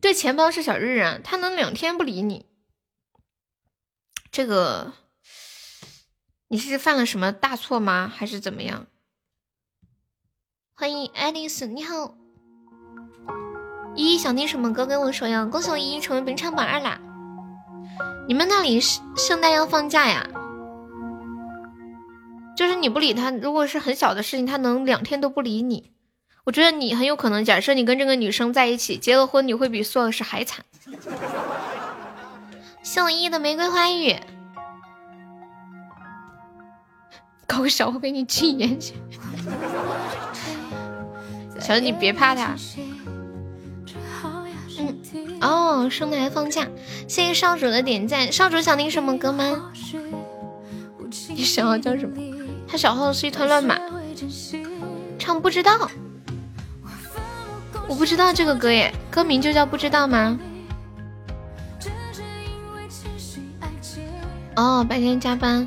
[0.00, 2.46] 对，钱包是小日啊，他能两天不理你，
[4.32, 4.94] 这个。
[6.48, 8.10] 你是犯了什么大错吗？
[8.14, 8.86] 还是怎么样？
[10.76, 12.16] 欢迎爱丽丝，你好。
[13.94, 15.44] 依依想听什么歌跟我说呀？
[15.44, 16.98] 恭喜我依依成为本场榜二啦！
[18.26, 20.26] 你们那里是圣诞要放假呀？
[22.56, 25.92] 就是你不理他，如果是很小的事情，他能两天都不理你。
[26.42, 30.64] 我觉得你很有可能，假设你跟这个女生在一起，结了婚，你会比苏老师还惨。
[32.82, 34.16] 谢我依依的玫瑰花语。
[37.46, 38.94] 搞笑，我给你禁言去。
[41.64, 42.54] 小子，你别怕他。
[44.78, 44.98] 嗯，
[45.40, 46.68] 哦，圣诞还放假，
[47.08, 48.30] 谢谢少主的点赞。
[48.30, 49.72] 少主想听什么歌吗？
[51.30, 52.20] 你小号叫什么？
[52.68, 53.78] 他小号是一团乱码，
[55.18, 55.88] 唱不知道。
[57.88, 60.38] 我不知道这个歌耶，歌名就叫不知道吗？
[64.56, 65.66] 哦，白天加班。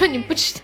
[0.00, 0.62] 说你不知道，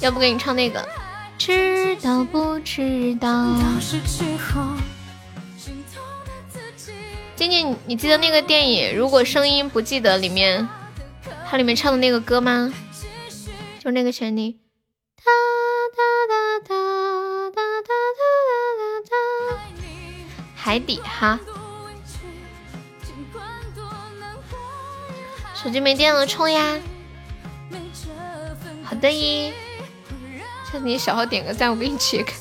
[0.00, 0.84] 要不给你唱那个？
[1.38, 3.54] 知道不知道？
[7.36, 10.68] 静静，你记得那个电影《如果声音不记得》里面，
[11.48, 12.74] 它里面唱的那个歌吗？
[13.78, 15.30] 就那个旋律，哒
[15.96, 16.74] 哒哒哒
[17.54, 18.18] 哒哒哒
[18.78, 19.14] 哒哒，
[20.56, 21.38] 海底哈。
[25.62, 26.80] 手机没电了，充呀！
[28.82, 29.52] 好的咦，
[30.64, 32.34] 下次你小号点个赞，我给你切开。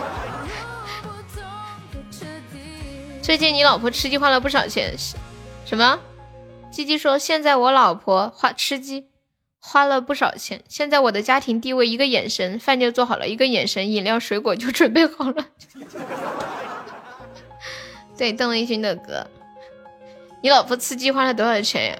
[3.20, 4.96] 最近你老婆吃鸡花了不少钱，
[5.66, 6.00] 什么？
[6.70, 9.10] 鸡鸡说现在我老婆花吃鸡
[9.58, 15.44] 花了不少钱，现在我的家庭地位一个眼神饭就做好了，一个眼神饮料水果就准备好了。
[18.16, 19.26] 对，邓丽君的歌。
[20.42, 21.98] 你老婆吃鸡花了多少钱呀？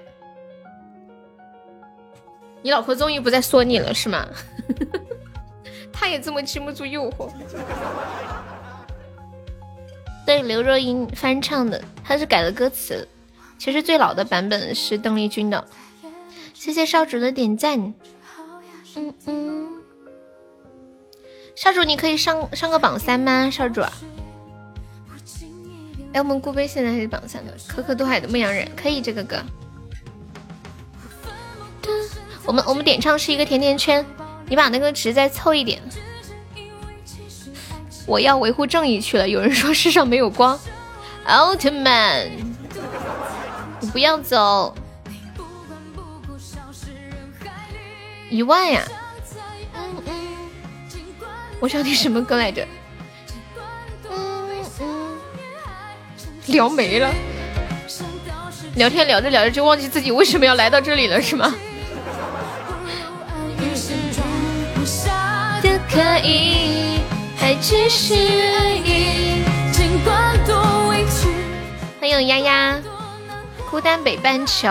[2.67, 4.27] 你老婆终于不再说你了是吗？
[5.95, 7.31] 他也这么经不住诱惑。
[10.27, 13.07] 对，刘若英翻唱的，他是改了歌词。
[13.57, 15.65] 其实最老的版本是邓丽君的。
[16.55, 17.95] 谢谢少主的点赞。
[18.97, 19.69] 嗯嗯。
[21.55, 23.49] 少主，你可以上上个榜三吗？
[23.49, 23.81] 少主。
[26.13, 29.37] 哎，我们顾杯现在还是榜三的，可可渡海的牧羊人可以这个歌。
[32.47, 34.07] 我们我们点唱是一个甜甜圈，
[34.49, 35.83] 你把那个值再凑一点。
[38.07, 39.29] 我要维护正义去了。
[39.29, 40.57] 有人说世上没有光，
[41.25, 42.31] 奥特曼，
[43.81, 44.75] 你不要走。
[48.31, 48.83] 一万呀！
[49.75, 50.15] 嗯嗯，
[51.59, 52.67] 我想听什么歌来着？
[56.47, 57.13] 聊没了，
[58.77, 61.53] 聊天聊着聊着就忘记自己为什么要来到这里了，是吗？
[72.01, 72.81] 欢迎丫丫，
[73.71, 74.69] 孤单北半球。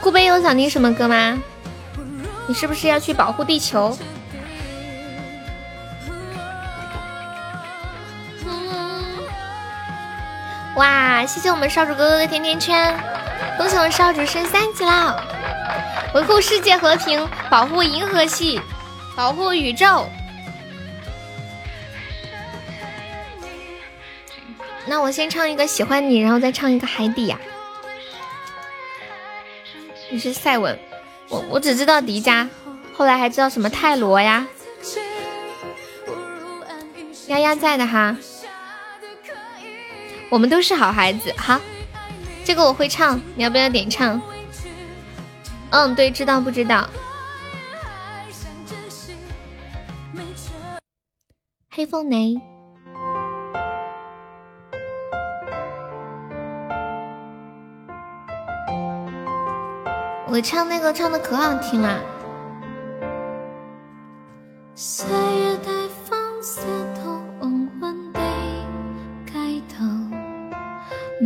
[0.00, 1.38] 顾北有想听什么歌吗？
[2.48, 3.96] 你是不是要去保护地球？
[10.76, 11.26] 哇！
[11.26, 12.96] 谢谢我们少主哥哥的甜甜圈，
[13.58, 15.22] 恭喜我们少主升三级了！
[16.14, 18.60] 维护世界和平，保护银河系，
[19.16, 20.08] 保护宇宙。
[24.86, 27.38] 那我先唱一个喜欢你，然后再唱一个海底呀。
[30.10, 30.78] 你是赛文，
[31.28, 32.48] 我我只知道迪迦，
[32.94, 34.46] 后来还知道什么泰罗呀。
[37.26, 38.16] 丫丫在的哈。
[40.30, 41.60] 我们都是好孩子，好，
[42.44, 44.18] 这个我会唱，你要不要点唱？
[45.70, 46.88] 嗯，对，知道不知道？
[51.68, 52.40] 黑凤梨，
[60.28, 62.00] 我唱那个唱的可好听了。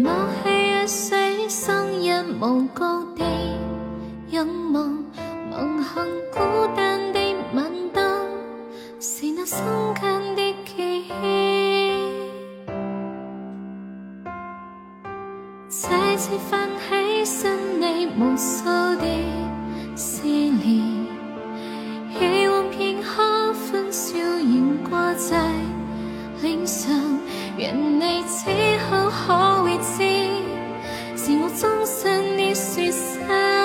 [0.04, 1.16] 默契一死，
[1.48, 3.24] 生一无高地
[4.28, 5.02] 仰望，
[5.50, 6.40] 梦行孤
[6.76, 7.18] 单的
[7.54, 8.04] 晚灯，
[9.00, 9.64] 是那心
[9.98, 11.90] 间的记忆。
[15.70, 19.06] 再次泛起新你无数的
[19.96, 21.06] 思念，
[22.18, 25.50] 希望片刻欢笑仍挂在
[26.42, 26.92] 脸上。
[27.56, 28.50] 愿你此
[28.90, 30.02] 刻可会知，
[31.16, 33.63] 是我终身的说声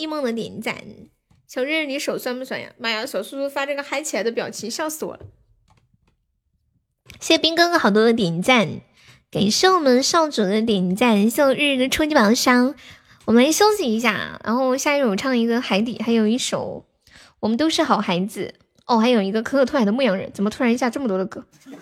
[0.00, 0.82] 一梦的点赞。
[1.46, 2.72] 小日日你手酸不酸呀？
[2.78, 5.20] 妈呀，小叔叔发这个嗨起来的表情，笑死我了。
[7.20, 8.80] 谢冰哥哥好多的点赞，
[9.30, 12.74] 感谢我们少主的点赞，谢我日日的初级宝箱。
[13.26, 16.86] 我们来休息一下，然后下一首唱一个海底，还有一首
[17.40, 18.54] 我们都是好孩子。
[18.86, 21.44] 哦，还有一个可可兔海的牧羊人，怎么突然一下这么多的歌？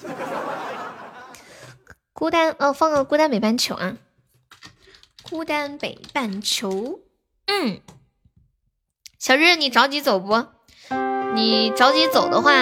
[2.13, 3.97] 孤单哦，放个孤单北半球啊！
[5.23, 7.01] 孤单北半球，
[7.47, 7.81] 嗯，
[9.19, 10.45] 小日你着急走不？
[11.35, 12.53] 你着急走的话，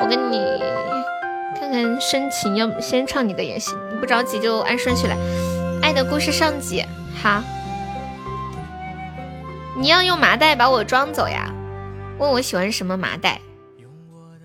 [0.00, 0.38] 我跟你
[1.58, 3.76] 看看深情，要先唱你的也行。
[3.92, 5.16] 你不着急就按顺序来。
[5.82, 6.84] 爱的故事上集，
[7.20, 7.42] 好。
[9.76, 11.52] 你要用麻袋把我装走呀？
[12.20, 13.40] 问我喜欢什么麻袋？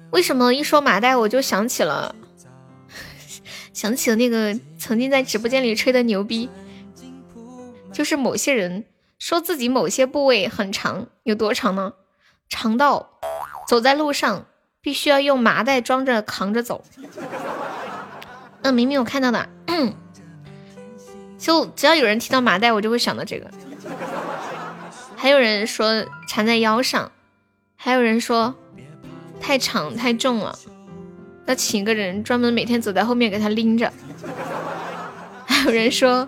[0.10, 2.16] 为什么一说麻袋我就想起了，
[3.74, 6.50] 想起了那个曾经在直播间里吹的牛逼，
[7.94, 8.86] 就是某些人
[9.20, 11.94] 说自己某些部位很长，有多长呢？
[12.50, 13.10] 长到
[13.68, 14.46] 走在路上
[14.82, 16.84] 必须要用麻袋装着扛着走。
[18.62, 19.50] 嗯，明明我看到的，
[21.38, 23.50] 就只要有人提到麻袋，我就会想到这个。
[25.16, 27.12] 还有人说缠在腰上，
[27.76, 28.56] 还有人说。
[29.40, 30.58] 太长太重了，
[31.46, 33.94] 要请一个人专门每天走在后面给他拎着。
[35.46, 36.28] 还有人说，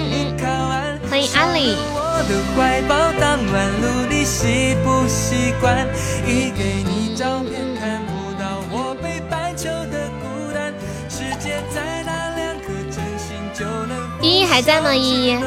[1.11, 1.75] 阿里。
[14.21, 14.95] 依依还在吗？
[14.95, 15.37] 依依。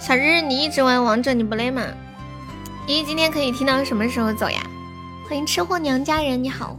[0.00, 1.82] 小日，你一直玩王者，你不累吗？
[2.86, 4.60] 依依今天可以听到什么时候走呀？
[5.26, 6.76] 欢迎吃货娘家人，你好，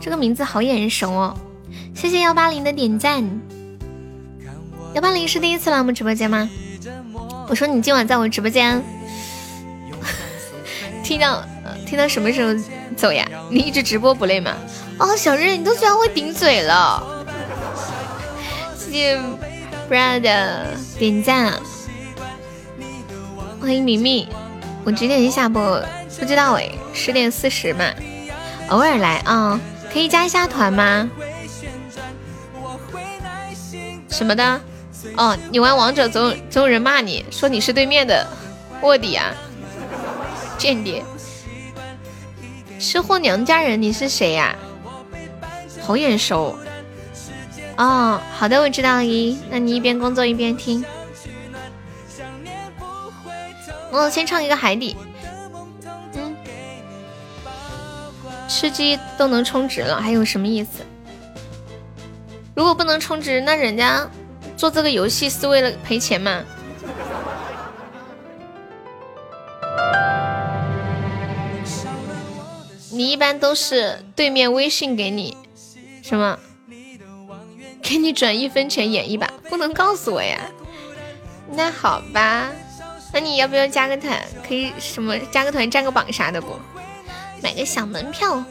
[0.00, 1.36] 这个名字好眼熟哦。
[1.94, 3.24] 谢谢幺八零的点赞。
[4.94, 6.48] 幺八零是第一次来我们直播间吗？
[7.48, 8.82] 我说你今晚在我直播间，
[11.02, 11.44] 听到
[11.84, 12.54] 听到什么时候
[12.96, 13.28] 走呀？
[13.50, 14.54] 你一直直播不累吗？
[14.98, 17.26] 哦，小日，你都居然会顶嘴了。
[18.76, 19.20] 谢谢
[19.90, 21.52] Brad 的点赞。
[23.60, 24.28] 欢迎明明，
[24.84, 25.82] 我几点下播？
[26.18, 27.84] 不知道哎，十点四十嘛，
[28.68, 29.58] 偶尔来啊，
[29.92, 31.08] 可以加一下团吗？
[34.08, 34.60] 什么的？
[35.16, 38.26] 哦，你玩王者总有总有人骂你说你是对面的
[38.82, 39.32] 卧底啊，
[40.58, 41.04] 间谍，
[42.80, 44.56] 吃货娘家人，你是谁呀？
[45.80, 46.58] 好眼熟。
[47.76, 50.84] 哦，好的，我知道了，一，那你一边工作一边听。
[53.90, 54.96] 我先唱一个海底，
[58.58, 60.84] 吃鸡都能充值了，还有什么意思？
[62.56, 64.04] 如果不能充值，那人家
[64.56, 66.42] 做这个游戏是为了赔钱吗？
[72.90, 75.36] 你一般都是对面微信给你
[76.02, 76.36] 什么？
[77.80, 80.36] 给你转一分钱演一把，不能告诉我呀？
[81.52, 82.50] 那好吧。
[83.12, 84.20] 那你要不要加个团？
[84.48, 86.58] 可以什么加个团占个榜啥的不？
[87.42, 88.44] 买个小门票。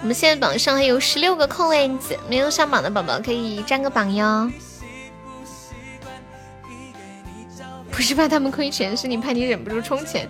[0.00, 4.50] 我们现在榜上还有十六个空位子，没有上榜的宝宝可以占个榜哟。
[7.90, 10.28] 不是怕他们亏钱，是你怕你忍不住充钱。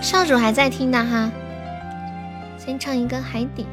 [0.00, 1.30] 少主还在听呢哈，
[2.56, 3.66] 先唱一个海底。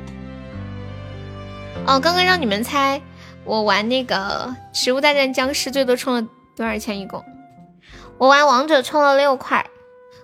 [1.85, 3.01] 哦，刚刚让你们猜，
[3.43, 4.15] 我玩那个
[4.71, 6.21] 《植物大战僵尸》最多充了
[6.55, 6.97] 多少钱？
[6.97, 7.23] 一共？
[8.17, 9.69] 我玩王者充了六块，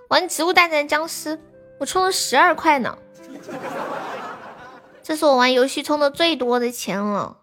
[0.07, 1.38] 玩《植物大战僵尸》
[1.80, 2.97] 我充了十二块呢。
[5.03, 7.39] 这是我玩游戏充的最多的钱了，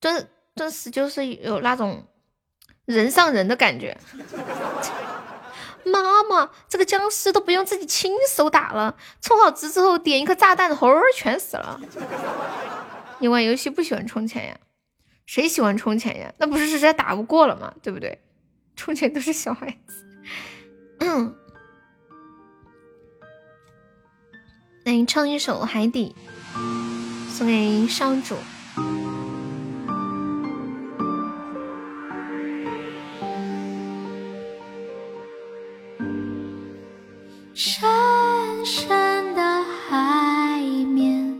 [0.00, 2.04] 顿顿时就是有那种
[2.84, 3.96] 人上人的感觉。
[5.84, 11.80] 妈妈，这个僵尸都不用自己亲手打了，充好值之后点一颗炸弹，猴儿全死了。
[13.18, 14.56] 你玩游戏不喜欢充钱呀？
[15.26, 16.32] 谁喜欢充钱呀？
[16.38, 17.72] 那不是实在打不过了吗？
[17.82, 18.20] 对不对？
[18.76, 20.04] 充钱都是小孩子。
[20.98, 21.34] 嗯，
[24.84, 26.14] 那你唱一首《海底》，
[27.30, 28.36] 送给少主。
[37.56, 37.88] 深
[38.64, 39.40] 深的
[39.88, 40.60] 海
[40.92, 41.38] 面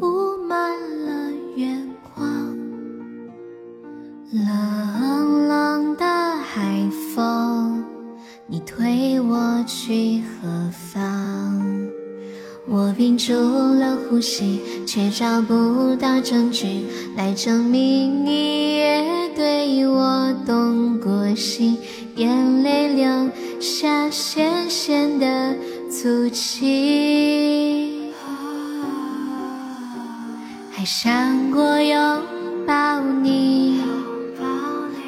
[0.00, 0.58] 布满
[1.06, 1.68] 了月
[2.12, 2.58] 光，
[4.32, 7.84] 冷冷的海风，
[8.48, 11.88] 你推我去何方？
[12.66, 16.84] 我屏住了呼吸，却找不到证据
[17.16, 19.04] 来证明你也
[19.36, 21.78] 对我动过心，
[22.16, 23.30] 眼泪流。
[23.60, 25.54] 下咸咸的
[25.90, 28.12] 足迹，
[30.70, 32.22] 还想过拥
[32.64, 33.82] 抱你，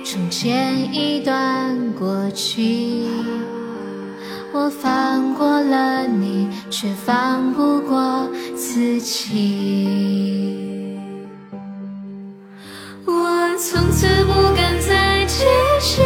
[0.04, 3.04] 重建一段过去。
[4.52, 10.98] 我放过了你，却放不过自己。
[13.06, 15.44] 我从此不敢再提
[15.80, 16.02] 起。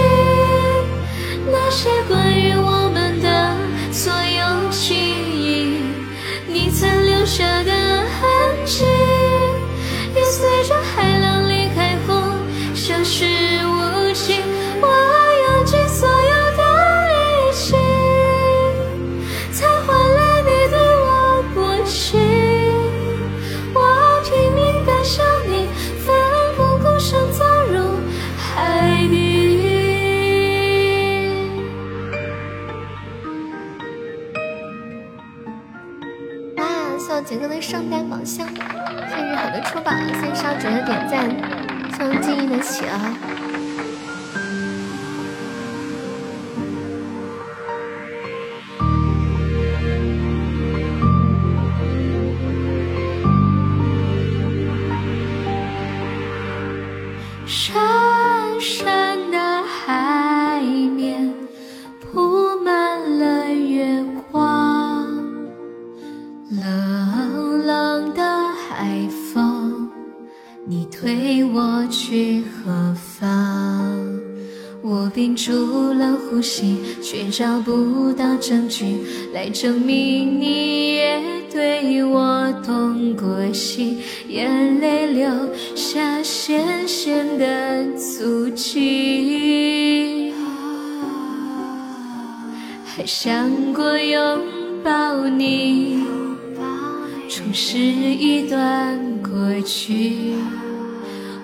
[1.47, 2.34] 那些关
[37.47, 41.28] 哥的上单宝箱，谢谢好的出宝，谢谢少主的点赞，
[41.92, 42.95] 谢谢静怡的企鹅。
[57.47, 57.74] 深
[71.05, 73.28] 推我去何方？
[74.80, 81.20] 我屏住了呼吸，却找不到证据来证明你也
[81.52, 83.98] 对我动过心，
[84.28, 85.28] 眼泪流
[85.74, 90.32] 下咸咸的足迹，
[92.86, 94.40] 还想过拥
[94.82, 96.02] 抱你，
[97.28, 100.32] 重拾一段过去。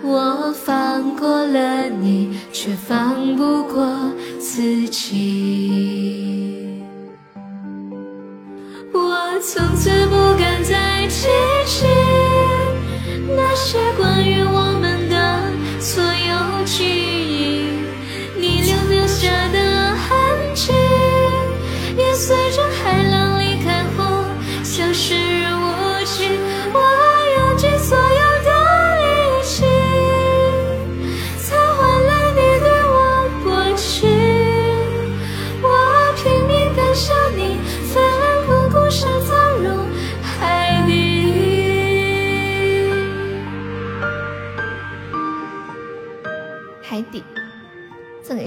[0.03, 3.87] 我放过了你，却放不过
[4.39, 6.83] 自己。
[8.93, 11.29] 我从此不敢再提
[11.67, 11.87] 起
[13.29, 14.40] 那些关于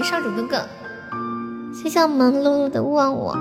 [0.04, 0.68] 少主哥哥。
[1.74, 3.32] 谢谢我们露露的勿忘我，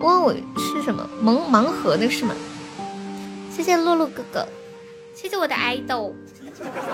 [0.00, 1.06] 勿忘我是什么？
[1.22, 2.34] 盲盲盒的是吗？
[3.50, 4.48] 谢谢露露哥哥，
[5.14, 6.14] 谢谢我的爱豆，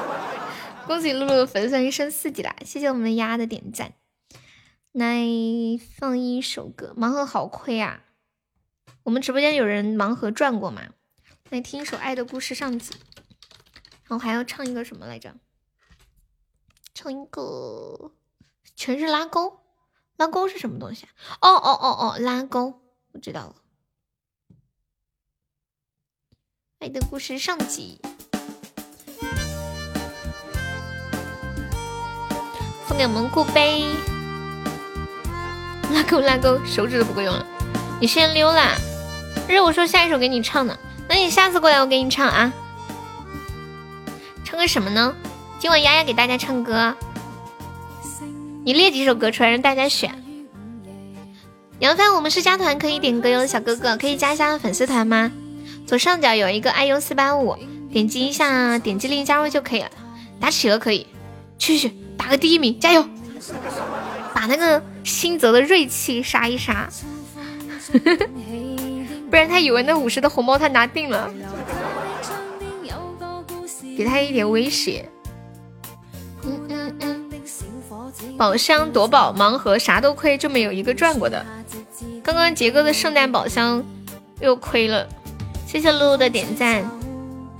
[0.88, 2.54] 恭喜露露的粉丝团升四级啦！
[2.64, 3.92] 谢谢我们丫的点赞。
[4.92, 5.24] 来
[5.96, 8.00] 放一首歌，盲盒好亏啊！
[9.04, 10.82] 我们直播间有人盲盒赚过吗？
[11.48, 12.92] 来听一首《爱的故事》上集，
[14.08, 15.32] 然后还要唱一个什么来着？
[17.02, 18.12] 唱一个
[18.76, 19.58] 全是拉钩，
[20.18, 21.08] 拉钩是什么东西啊？
[21.40, 22.78] 哦哦哦哦，拉钩，
[23.12, 23.54] 我知道了。
[26.80, 28.02] 爱的故事上集，
[32.86, 33.82] 送给我们顾杯。
[35.94, 37.46] 拉钩拉钩，手指都不够用了。
[37.98, 38.76] 你先溜啦，
[39.46, 40.78] 不是我说下一首给你唱的，
[41.08, 42.52] 那你下次过来我给你唱啊。
[44.44, 45.16] 唱个什么呢？
[45.60, 46.96] 今晚丫丫给大家唱歌，
[48.64, 50.10] 你列几首歌出来让大家选。
[51.80, 55.30] 杨帆，我们是加团可以点歌哟，小哥哥可以加一下粉丝团吗？
[55.86, 57.54] 左上角有一个 iu 四八五，
[57.92, 59.90] 点击一下，点击令加入就可以了。
[60.40, 61.06] 打企鹅可以，
[61.58, 63.06] 去去打个第一名，加油！
[64.32, 66.88] 把那个新泽的锐气杀一杀，
[69.28, 71.30] 不然他以为那五十的红包他拿定了，
[73.94, 75.06] 给他一点威胁。
[78.36, 81.44] 宝箱夺宝盲盒啥都亏，就没有一个赚过的。
[82.22, 83.84] 刚刚杰哥的圣诞宝箱
[84.40, 85.06] 又亏了，
[85.66, 86.82] 谢谢露露的点赞。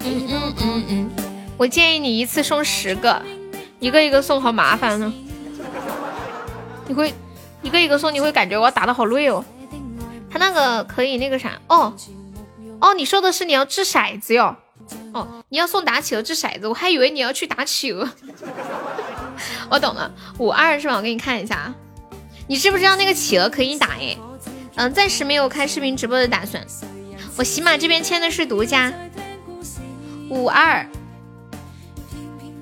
[0.01, 1.11] 嗯嗯嗯嗯，
[1.59, 3.22] 我建议你一次送十个，
[3.78, 5.12] 一个一个送好麻烦呢。
[6.87, 7.12] 你会
[7.62, 9.45] 一个一个送，你会感觉我打的好累哦。
[10.31, 11.93] 他那个可以那个啥哦
[12.81, 14.57] 哦，你说的是你要掷骰子哟？
[15.12, 18.09] 哦你要送打企鹅掷骰子，我还以为你要去打企鹅。
[19.70, 20.97] 我懂了，五二是吧？
[20.97, 21.74] 我给你看一下啊。
[22.47, 23.88] 你知不知道那个企鹅可以打？
[23.99, 24.16] 哎，
[24.76, 26.64] 嗯，暂时没有开视频直播的打算。
[27.36, 28.93] 我喜马这边签的是独家。
[30.28, 30.86] 五二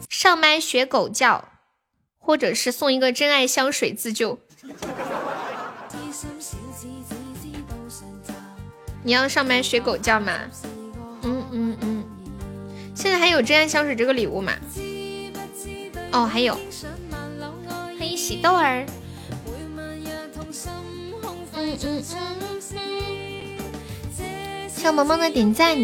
[0.08, 1.44] 上麦学狗叫。
[2.20, 4.38] 或者是送一个真爱香水自救。
[9.02, 10.32] 你要上麦学狗叫吗？
[12.98, 14.52] 现在还有真爱香水这个礼物吗？
[16.10, 16.58] 哦，还有。
[17.96, 18.84] 欢迎喜豆儿。
[21.54, 22.02] 嗯嗯
[24.18, 24.68] 嗯。
[24.68, 25.76] 小萌萌的点赞。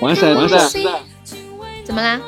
[0.00, 0.58] 完赛完赛。
[1.84, 2.18] 怎么啦？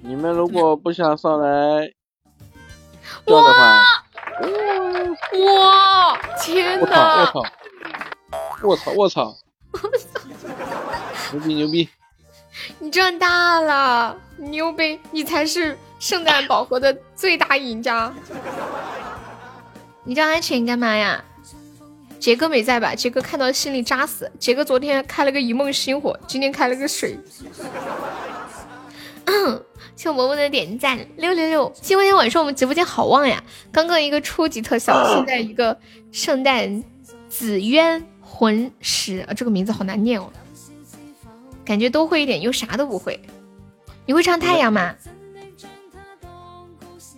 [0.00, 1.92] 你们如果不想上来
[3.26, 3.84] 叫的话，
[5.44, 6.18] 哇！
[6.40, 7.30] 天哪！
[8.62, 8.92] 我操！
[8.96, 9.36] 我操！
[9.36, 9.36] 我操！
[11.32, 11.86] 牛逼牛逼！
[12.78, 14.98] 你赚大了，牛逼！
[15.10, 18.12] 你才是圣诞宝盒的最大赢家。
[20.04, 21.22] 你叫安全干嘛呀？
[22.18, 22.94] 杰哥没在吧？
[22.94, 24.30] 杰哥看到心里扎死。
[24.38, 27.18] 杰哥昨天开了个一梦星火，今天开了个水。
[29.94, 31.72] 谢我萌萌的点赞六六六！
[31.80, 33.42] 今天晚上我们直播间好旺呀！
[33.72, 35.76] 刚刚一个初级特效，现在一个
[36.12, 36.84] 圣诞
[37.28, 40.30] 紫渊魂石啊，这个名字好难念哦，
[41.68, 43.20] 感觉都会一点，又啥都不会。
[44.06, 44.94] 你会唱太阳吗？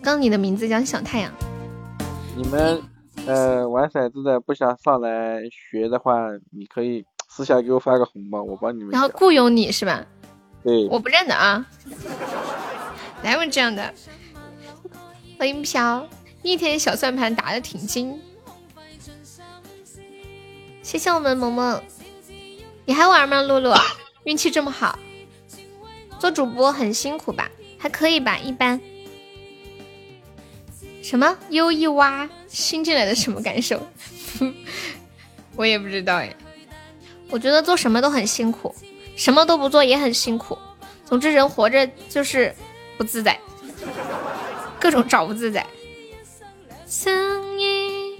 [0.03, 1.31] 刚你的名字叫小太阳。
[2.35, 2.83] 你们
[3.25, 8.91] 呃玩骰子的不想上来学的话，你可以私下给我发个红包，我帮你们。
[8.91, 10.05] 然后雇佣你是吧？
[10.65, 10.85] 对。
[10.89, 11.65] 我不认得啊。
[13.23, 13.93] 哪有这样的？
[15.39, 16.05] 欢迎飘，
[16.43, 18.19] 一天小算盘打的挺精。
[20.83, 21.81] 谢谢我们萌萌，
[22.83, 23.41] 你还玩吗？
[23.43, 23.73] 露露，
[24.23, 24.97] 运气这么好，
[26.19, 27.49] 做主播很辛苦吧？
[27.77, 28.79] 还可以吧，一般。
[31.01, 33.87] 什么 U 一挖新进来的什么感受？
[35.55, 36.35] 我也不知道哎。
[37.29, 38.75] 我觉得做什么都很辛苦，
[39.15, 40.57] 什么都不做也很辛苦。
[41.05, 42.55] 总之，人活着就是。
[42.97, 43.39] 不自在，
[44.79, 45.65] 各种找不自在。
[46.87, 48.15] 声音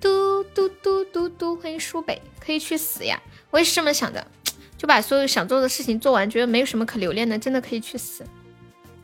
[0.00, 3.22] 嘟嘟嘟嘟嘟，欢迎舒北，可以去死呀！
[3.50, 4.26] 我也是这么想的，
[4.78, 8.24] 就把所有想做的事情做完，觉得没有什么可留恋的，真的可以去死。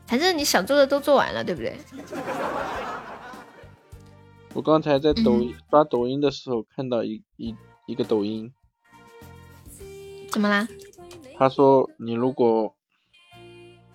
[0.06, 1.76] 反正你想做的都做完了，对不对？
[4.54, 7.54] 我刚才在抖音刷抖音的时候看到一一
[7.86, 8.50] 一个抖音，
[10.30, 10.68] 怎么啦？
[11.36, 12.74] 他说你如果。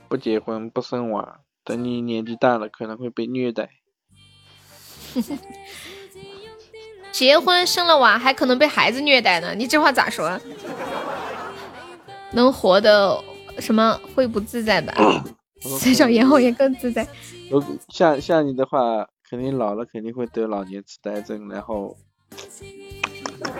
[0.09, 3.69] 不结婚不生娃，等你年纪大了可能会被虐待。
[7.13, 10.41] 结婚生了娃还可能被孩子虐待呢，你这话咋说？
[12.32, 13.23] 能活的
[13.59, 14.93] 什么会不自在吧？
[15.61, 17.07] 随着延后也更自在。
[17.89, 21.97] 像像你的话，肯定老了肯定会得老年痴呆症，然后。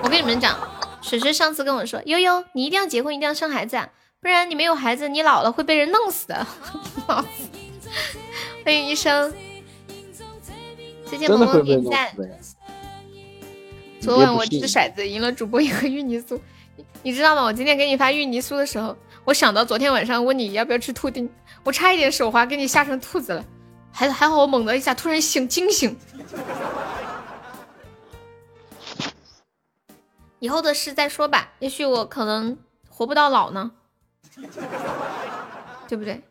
[0.04, 0.58] 我跟你们讲，
[1.02, 3.76] 水水上次跟我说，悠悠你一定要结婚，一定要生孩子。
[3.76, 3.90] 啊。
[4.22, 6.46] 不然你没有孩子，你老了会被人弄死的。
[7.06, 9.34] 欢迎医生，
[11.06, 12.12] 谢谢萌萌点赞。
[14.02, 16.38] 昨晚我掷骰子赢了主播一个芋泥酥，
[17.04, 17.44] 你知道吗？
[17.44, 21.30] 我今天给你发芋泥酥的时候，我想到昨天晚上问你要不要吃兔丁，
[21.64, 23.46] 我差一点手滑给你吓成兔子了，
[23.92, 25.98] 还还好我猛的一下突然醒惊醒。
[30.40, 32.58] 以后的事再说吧，也许我可能
[32.90, 33.72] 活不到老呢。
[35.88, 36.22] 对不对？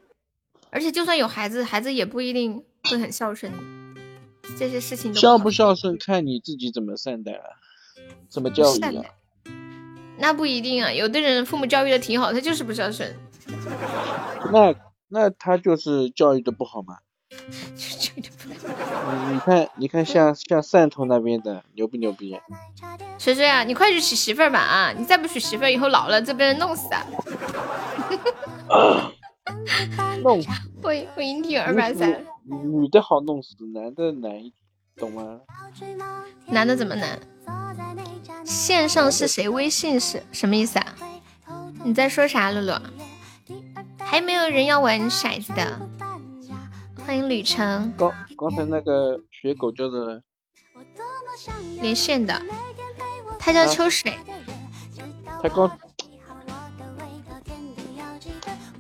[0.71, 3.53] 而且就算有孩子，孩子也不一定会很孝顺。
[4.57, 7.57] 这些事情都孝不孝顺看你自己怎么善待了，
[8.31, 9.05] 怎么教育啊？
[10.19, 13.15] 那不一定啊，有的人父母教育的挺好，他就是不孝顺。
[14.53, 14.75] 那
[15.09, 16.99] 那他就是教育的不好嘛？
[19.29, 22.39] 你你看你看像像汕头那边的牛不牛逼？
[23.19, 24.93] 谁谁啊，你快去娶媳妇儿吧啊！
[24.97, 27.07] 你再不娶媳妇儿，以后老了就被人弄死啊！
[30.23, 30.43] 弄
[30.83, 34.31] 会会音听二百三，女的好弄死，男的难，
[34.97, 35.41] 懂吗？
[36.47, 37.19] 男的怎么难？
[38.45, 39.49] 线上是谁？
[39.49, 40.95] 微信是什么意思啊？
[41.85, 42.75] 你在说啥，露露？
[43.99, 45.81] 还没有人要玩骰子的，
[47.05, 47.93] 欢迎旅程。
[47.97, 50.23] 刚刚才那个学狗叫的
[51.81, 52.41] 连线的，
[53.39, 54.19] 他叫秋水。
[55.43, 55.79] 他刚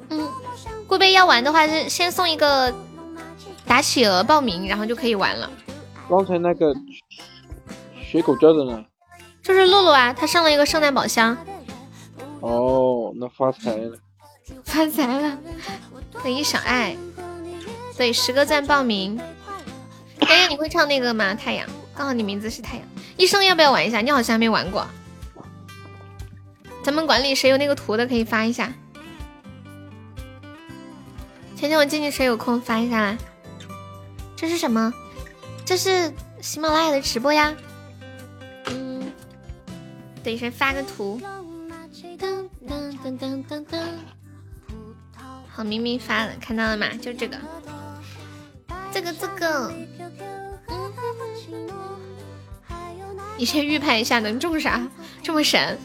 [0.08, 0.28] 嗯，
[0.86, 2.74] 顾贝要玩的话是先送一个
[3.66, 5.50] 打企鹅报名，然后就可以玩了。
[6.08, 6.74] 刚才那个
[8.10, 8.82] 学狗叫的呢？
[9.42, 11.36] 就是露露啊，她上了一个圣诞宝箱。
[12.40, 13.98] 哦，那发财了，
[14.64, 15.38] 发财了！
[16.22, 16.96] 等一小爱，
[17.98, 19.20] 对，十个赞报名。
[20.20, 21.34] 哎呀，你会唱那个吗？
[21.34, 22.86] 太阳，刚好你名字是太阳。
[23.18, 24.00] 医生要不要玩一下？
[24.00, 24.86] 你好像还没玩过。
[26.82, 28.72] 咱们管理谁有那个图的可以发一下。
[31.54, 33.18] 前天我进去谁有空发一下来。
[34.34, 34.94] 这是什么？
[35.66, 37.54] 这是喜马拉雅的直播呀。
[40.28, 41.18] 嗯，等谁发个图。
[42.22, 43.78] 噔噔噔噔，
[45.48, 46.86] 好，明明发了，看到了吗？
[47.00, 47.38] 就这个，
[48.92, 49.72] 这个这个，
[53.38, 54.86] 你先预判一下能中啥？
[55.22, 55.78] 这么神？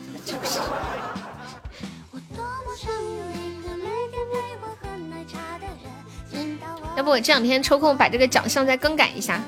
[6.98, 9.41] 要不我这两天抽空把这个奖项再更改一下。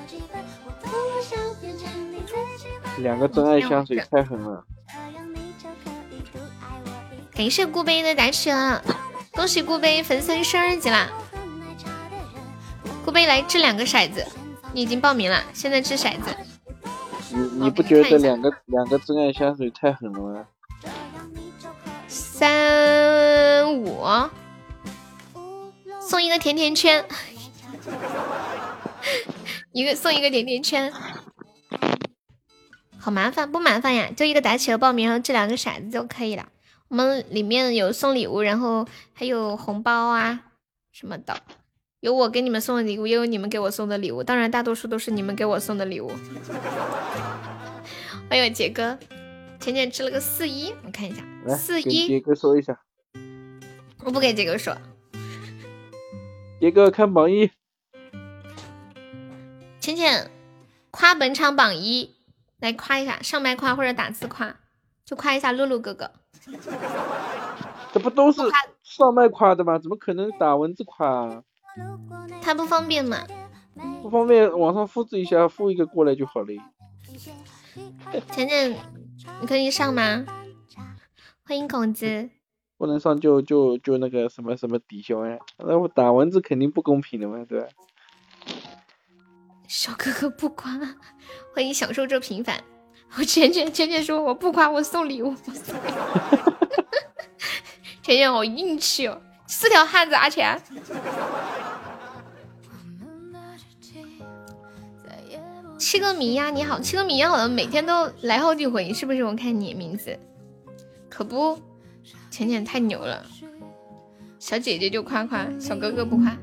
[3.00, 4.66] 两个真爱香水太狠了。
[7.36, 8.82] 感谢顾杯的打起了，
[9.34, 11.10] 恭喜顾杯粉丝升二级啦！
[13.04, 14.26] 顾杯来掷两个骰子，
[14.72, 16.34] 你已经报名了，现在掷骰子。
[17.30, 20.46] 你你不觉得两个两个真爱香水太狠了吗？
[22.08, 24.06] 三五，
[26.00, 27.04] 送一个甜甜圈，
[29.74, 30.94] 一个送一个甜甜圈，
[32.98, 34.10] 好麻烦不麻烦呀？
[34.16, 36.48] 就一个打起了报名，然后掷两个骰子就可以了。
[36.88, 40.52] 我们里面有送礼物，然后还有红包啊
[40.92, 41.42] 什么的，
[42.00, 46.12] 有我给你们送的礼物，也有你们给我送的礼物，当然大多数都是你们给我送的礼物。
[48.30, 48.98] 欢迎杰哥，
[49.60, 51.24] 浅浅吃了个四一，我看一下，
[51.56, 52.08] 四一。
[52.08, 52.80] 杰哥说一下，
[54.04, 54.78] 我不给杰哥说。
[56.60, 57.50] 杰哥看榜一，
[59.80, 60.30] 浅浅
[60.92, 62.16] 夸本场榜一，
[62.60, 64.56] 来夸一下，上麦夸或者打字夸，
[65.04, 66.12] 就夸一下露露哥哥。
[67.94, 68.42] 这不都是
[68.84, 69.80] 上麦夸的吗？
[69.80, 71.44] 怎么可能打文字夸？
[72.42, 73.18] 他不方便嘛？
[74.02, 76.48] 不方便，网上复制一下，复一个过来就好了。
[78.32, 78.76] 浅浅，
[79.42, 80.26] 你可以上吗？
[81.46, 82.30] 欢迎孔子。
[82.78, 85.38] 不能上就就就那个什么什么抵消呀？
[85.58, 87.68] 那我打文字肯定不公平的嘛，对吧？
[89.68, 90.72] 小哥哥不夸，
[91.54, 92.64] 欢迎享受这平凡。
[93.18, 95.34] 我浅浅浅浅说我不夸我送礼物，
[98.06, 100.62] 浅浅好硬气哦，四条汉子阿钱。
[105.80, 109.24] 七个米呀，你好，七个米呀，好像每天都来好几回，是不是？
[109.24, 110.16] 我看你名字，
[111.10, 111.60] 可不，
[112.30, 113.26] 浅浅太牛了，
[114.38, 116.38] 小姐姐就夸夸，小哥哥不夸。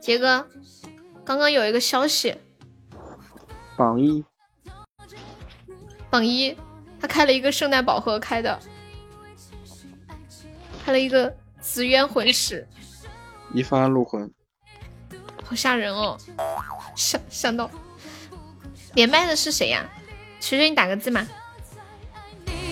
[0.00, 0.48] 杰哥，
[1.22, 2.34] 刚刚有一个消息，
[3.76, 4.24] 榜一。
[6.08, 6.56] 榜一，
[6.98, 8.58] 他开了一个圣诞宝盒，开的，
[10.88, 12.66] 开了一个紫渊魂石，
[13.52, 14.32] 一发入魂，
[15.44, 16.16] 好吓人哦！
[16.96, 17.70] 想想到
[18.94, 19.84] 连麦的是谁呀？
[20.40, 21.28] 锤锤，你打个字嘛。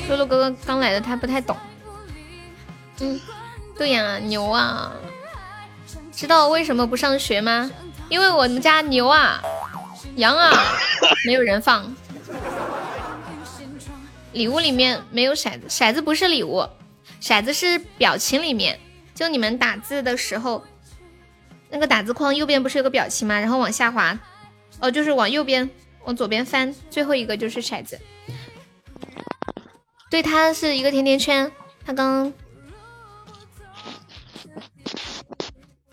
[0.08, 1.54] 露露哥哥刚来的，他不太懂。
[3.00, 3.20] 嗯，
[3.76, 4.94] 对呀，牛啊！
[6.10, 7.70] 知道为什么不上学吗？
[8.08, 9.42] 因为我们家牛啊，
[10.16, 10.50] 羊啊，
[11.26, 11.94] 没有人放。
[14.32, 16.66] 礼物里面没有骰子，骰子不是礼物，
[17.20, 18.78] 骰子是表情里面。
[19.14, 20.62] 就你们打字的时候，
[21.70, 23.40] 那个打字框右边不是有个表情吗？
[23.40, 24.18] 然后往下滑，
[24.78, 25.70] 哦，就是往右边，
[26.04, 27.98] 往左边翻，最后一个就是骰子。
[30.10, 31.50] 对，它是一个甜甜圈。
[31.84, 32.32] 他刚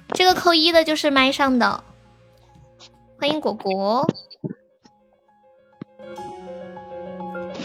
[0.09, 1.84] 这个扣一的就是麦上的，
[3.19, 4.05] 欢迎果果。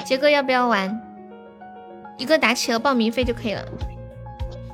[0.05, 1.08] 杰哥要不要玩？
[2.19, 3.65] 一个打企鹅报名费就可以了。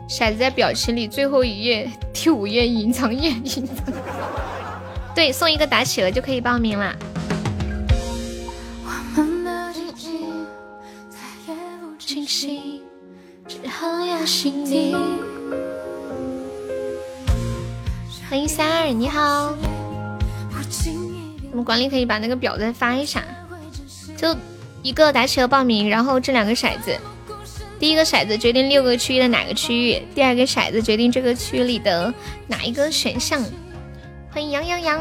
[0.09, 3.95] 骰子在表情里最后一页，第五页隐藏页隐藏。
[5.15, 6.97] 对，送一个打企鹅就可以报名了。
[18.29, 19.55] 欢迎三二，你好。
[21.51, 23.23] 我们管理可以把那个表再发一下，
[24.17, 24.35] 就
[24.83, 26.99] 一个打企鹅报名，然后这两个骰子，
[27.85, 32.15] 第一个骰子决定六个区域的哪个区域，第二个骰子决定这个区域里的
[32.47, 33.45] 哪一个选项。
[34.31, 34.99] 欢迎杨洋洋。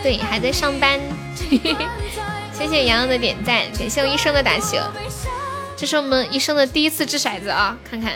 [0.00, 1.00] 对，还在上班。
[2.54, 4.78] 谢谢洋洋的点赞，感谢我医生的打气。
[5.76, 8.12] 这是我们一生的第一次掷骰子啊，看看。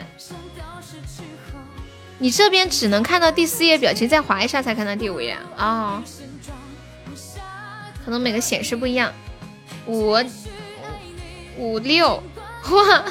[2.22, 6.02] 你这边只能看到第四页表情，再滑一下才看到第五页啊。
[8.04, 9.10] 可能每个显示不一样。
[9.86, 10.14] 五
[11.56, 12.22] 五六，
[12.70, 13.04] 哇，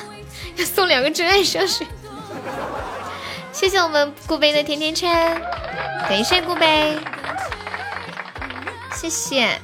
[0.55, 1.87] 要送两个真爱香水。
[3.51, 5.41] 谢谢我们顾杯的甜甜圈，
[6.07, 6.95] 感谢顾杯，
[8.95, 9.59] 谢谢。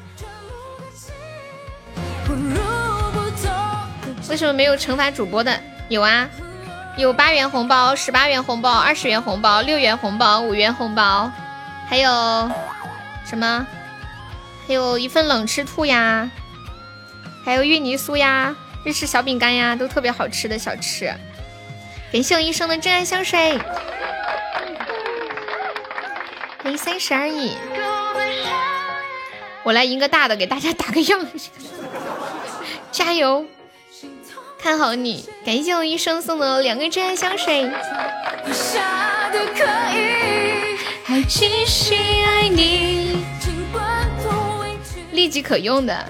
[4.28, 5.62] 为什么没有惩罚主播的？
[5.88, 6.28] 有啊，
[6.98, 11.30] 有八元红包、十八元红包、二十元红包、六元红包、五元红包，
[11.90, 12.10] 还有
[13.26, 13.68] 什么？
[14.66, 16.32] 还有一份冷吃兔呀，
[17.44, 21.14] 还有芋泥酥呀、日式小饼干呀，都特别好吃的小吃。
[22.14, 23.60] 感谢我医生的真爱香水，
[26.64, 27.58] 欢迎三十而已。
[29.64, 31.20] 我来赢个大的，给大家打个样，
[32.92, 33.46] 加油！
[34.66, 37.70] 看好你，感谢我医生送的两个真爱香水。
[41.04, 41.94] 还继续
[42.26, 43.24] 爱你，
[45.12, 46.04] 立即可用的，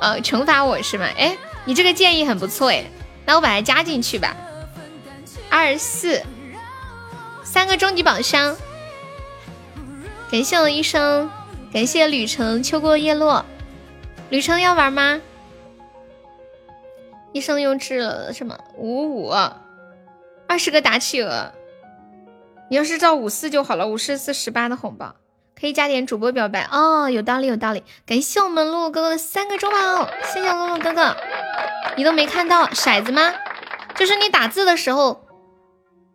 [0.00, 1.06] 呃，惩罚我是吗？
[1.16, 1.34] 哎，
[1.64, 2.84] 你这个建议很不错哎，
[3.24, 4.36] 那我把它加进去吧。
[5.48, 6.22] 二四，
[7.42, 8.54] 三个终极宝箱。
[10.30, 11.30] 感谢我医生，
[11.72, 13.46] 感谢旅程秋过叶落，
[14.28, 15.22] 旅程要玩吗？
[17.34, 19.32] 医生又掷了什么五五
[20.46, 21.52] 二十个打企鹅，
[22.70, 25.16] 你要是照五四就好了，五四四十八的红包
[25.60, 31.16] 可以加点主播表白哦，有道理有道理，感谢我们露露哥哥的三个中宝，谢谢露露哥哥，
[31.96, 33.34] 你都没看到骰子吗？
[33.96, 35.26] 就是你打字的时候，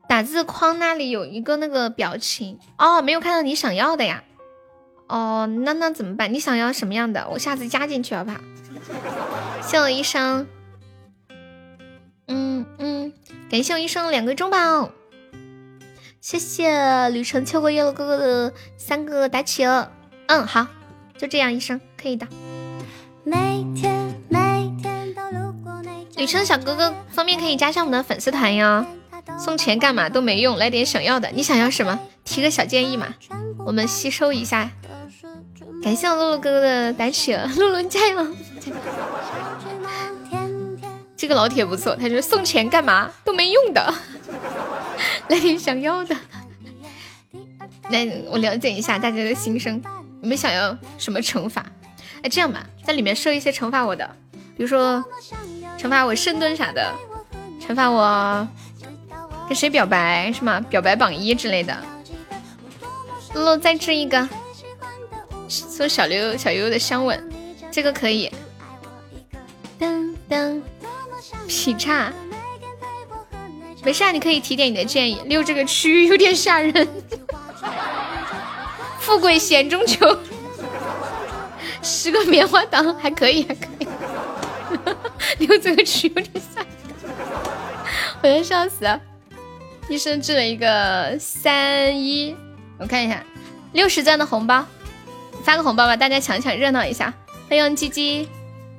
[0.07, 4.24] 打字框那里有一个那个表情哦，没有看到你想要的呀，
[5.07, 6.34] 哦，那那怎么办？
[6.34, 7.28] 你想要什么样的？
[7.30, 8.38] 我下次加进去好不好？
[9.61, 10.47] 谢我医生。
[12.32, 13.11] 嗯嗯，
[13.49, 14.91] 感谢我医生两个中宝，
[16.21, 19.91] 谢谢旅程秋过叶落哥哥的三个打企鹅。
[20.27, 20.67] 嗯，好，
[21.17, 22.27] 就这样，医生可以的。
[23.23, 25.82] 每天每天都路过
[26.15, 28.86] 旅程小哥哥方便可以加上我们的粉丝团呀，
[29.39, 31.32] 送钱干嘛都没用，来点想要的。
[31.34, 31.99] 你想要什么？
[32.23, 33.15] 提个小建议嘛，
[33.65, 34.69] 我们吸收一下。
[35.82, 38.27] 感谢我露露哥哥的打企鹅，露露加油！
[41.20, 43.93] 这个老铁不错，他说送钱干嘛都没用的，
[45.28, 46.15] 来点想要的。
[47.91, 49.84] 来，我了解一下大家的心声，
[50.22, 51.65] 你们想要什么惩罚？
[52.22, 54.09] 哎，这样吧，在里面设一些惩罚我的，
[54.55, 55.03] 比如说
[55.78, 56.95] 惩罚我深蹲啥的，
[57.59, 58.47] 惩罚我
[59.49, 60.61] 跟谁表白是吗？
[60.70, 61.78] 表白榜一之类的。
[63.34, 64.30] 露露再掷一个，
[65.49, 67.22] 送小刘小悠悠的香吻，
[67.70, 68.32] 这个可以。
[69.78, 70.61] 噔噔。
[71.50, 72.14] 劈叉，
[73.84, 75.20] 没事，你可以提点你的建议。
[75.26, 76.88] 六这个区有点吓人，
[79.02, 80.16] 富贵险中求。
[81.82, 83.88] 十个棉花糖还可以，还可以。
[85.39, 86.70] 六这个区有点吓人，
[88.22, 89.02] 我要笑死了。
[89.89, 92.36] 医生治了一个三一，
[92.78, 93.24] 我看一下，
[93.74, 94.64] 六十钻的红包，
[95.43, 97.12] 发个红包吧，大家抢抢热闹一下。
[97.50, 98.30] 欢迎鸡鸡，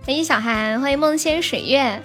[0.06, 2.00] 欢迎小韩，欢迎梦仙水月。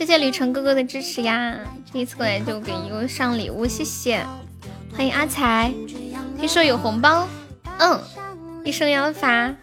[0.00, 1.54] 谢谢旅程哥哥的支持呀！
[1.92, 4.24] 第一次过来就给优上礼物，谢谢！
[4.96, 5.70] 欢迎阿才，
[6.38, 7.28] 听说有红包，
[7.78, 8.00] 嗯，
[8.64, 9.54] 一生要发。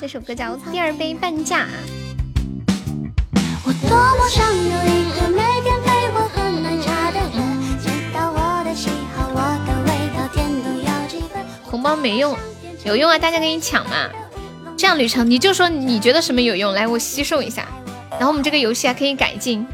[0.00, 1.66] 这首歌叫《第二杯半价》。
[11.64, 12.34] 红包没用，
[12.86, 13.18] 有用啊！
[13.18, 14.08] 大家给你抢嘛。
[14.76, 17.66] 这样旅程，你就说你觉得什么有用，来我吸收一下，
[18.10, 19.66] 然后我们这个游戏还可以改进。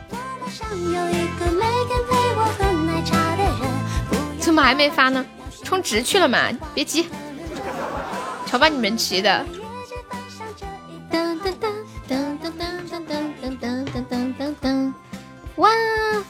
[4.38, 5.24] 怎么还没发呢？
[5.62, 6.48] 充值去了嘛？
[6.74, 7.08] 别急，
[8.46, 9.44] 瞧把你们急的。
[15.56, 15.70] 哇，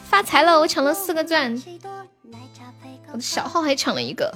[0.09, 0.59] 发财了！
[0.59, 1.63] 我抢了四个钻，
[3.13, 4.35] 我的小号还抢了一个，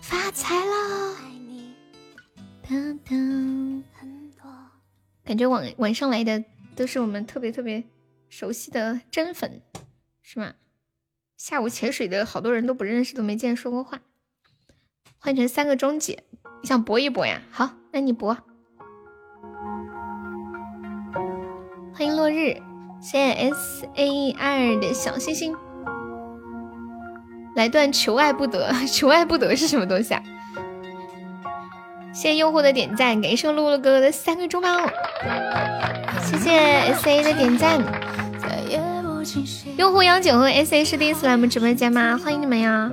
[0.00, 1.16] 发财了。
[5.24, 6.42] 感觉晚晚上来的
[6.74, 7.84] 都是我们特别特别
[8.28, 9.62] 熟悉的真粉，
[10.20, 10.54] 是吗？
[11.36, 14.00] 下午潜水的好多人都不认识，都没见说过话。
[15.18, 16.24] 换成三个终结，
[16.60, 17.40] 你想搏一搏呀？
[17.52, 18.36] 好，那你搏。
[21.94, 22.60] 欢迎落日，
[23.00, 25.54] 谢谢 S A R 的小星星。
[27.54, 30.22] 来段求爱不得， 求爱不得是什么东西啊？
[32.16, 34.68] 谢谢用户的点赞，感谢露露哥哥的三个猪包，
[36.24, 37.78] 谢谢 S A 的点赞。
[39.76, 42.18] 用户幺九和 S A 是第一次来我们直播间吗？
[42.24, 42.90] 欢迎你们呀！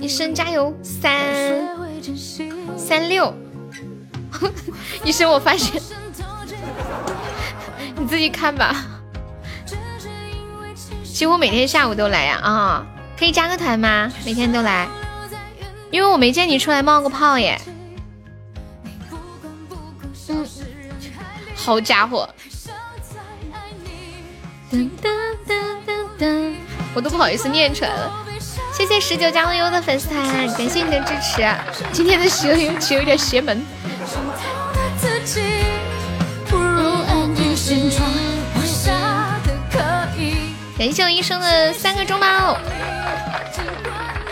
[0.00, 1.12] 一生加油，三
[2.78, 3.34] 三六。
[5.04, 5.78] 一生，我发现
[7.94, 8.74] 你自己看吧。
[11.04, 12.86] 几乎每天下午都来呀啊！
[13.22, 14.12] 可以加个团吗？
[14.24, 14.88] 每天都来，
[15.92, 17.56] 因为我没见你出来冒个泡耶。
[20.28, 20.44] 嗯，
[21.54, 22.28] 好家伙！
[26.94, 28.12] 我都不好意思念出来了。
[28.76, 31.48] 谢谢十九加微优的粉丝团，感谢你的支持。
[31.92, 33.64] 今天的十九曲有点邪门。
[40.76, 42.58] 感谢我医生的三个中宝。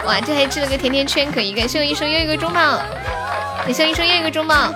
[0.05, 1.53] 哇，这还吃了个甜甜圈，可以。
[1.53, 2.79] 感谢我医生又一个中宝，
[3.64, 4.73] 感谢我医生又一个中宝。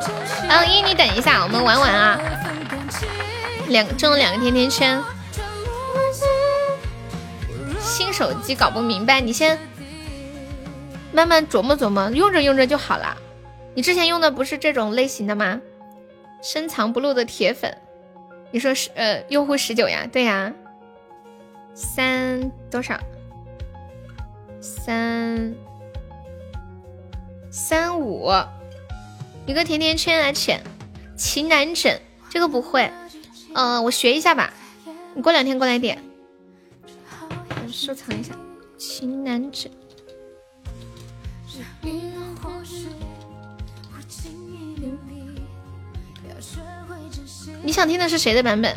[0.48, 2.18] 嗯，一你等一下，我们玩玩啊。
[3.68, 5.02] 两中了两个甜甜圈。
[7.80, 9.58] 新手机搞不明白，你先
[11.12, 13.16] 慢慢琢磨琢磨，用着用着就好了。
[13.74, 15.60] 你之前用的不是这种类型的吗？
[16.42, 17.74] 深藏不露的铁粉，
[18.50, 20.06] 你说是呃用户十九呀？
[20.12, 20.52] 对呀，
[21.74, 23.00] 三多少？
[24.64, 25.54] 三
[27.50, 28.30] 三五，
[29.44, 30.58] 一个甜甜圈来浅，
[31.18, 32.00] 情难枕
[32.30, 32.90] 这个不会，
[33.52, 34.50] 嗯，我学一下吧。
[35.14, 36.02] 你过两天过来点。
[37.70, 38.32] 收藏一下，
[38.78, 39.70] 情难枕。
[47.62, 48.74] 你想听的是谁的版本？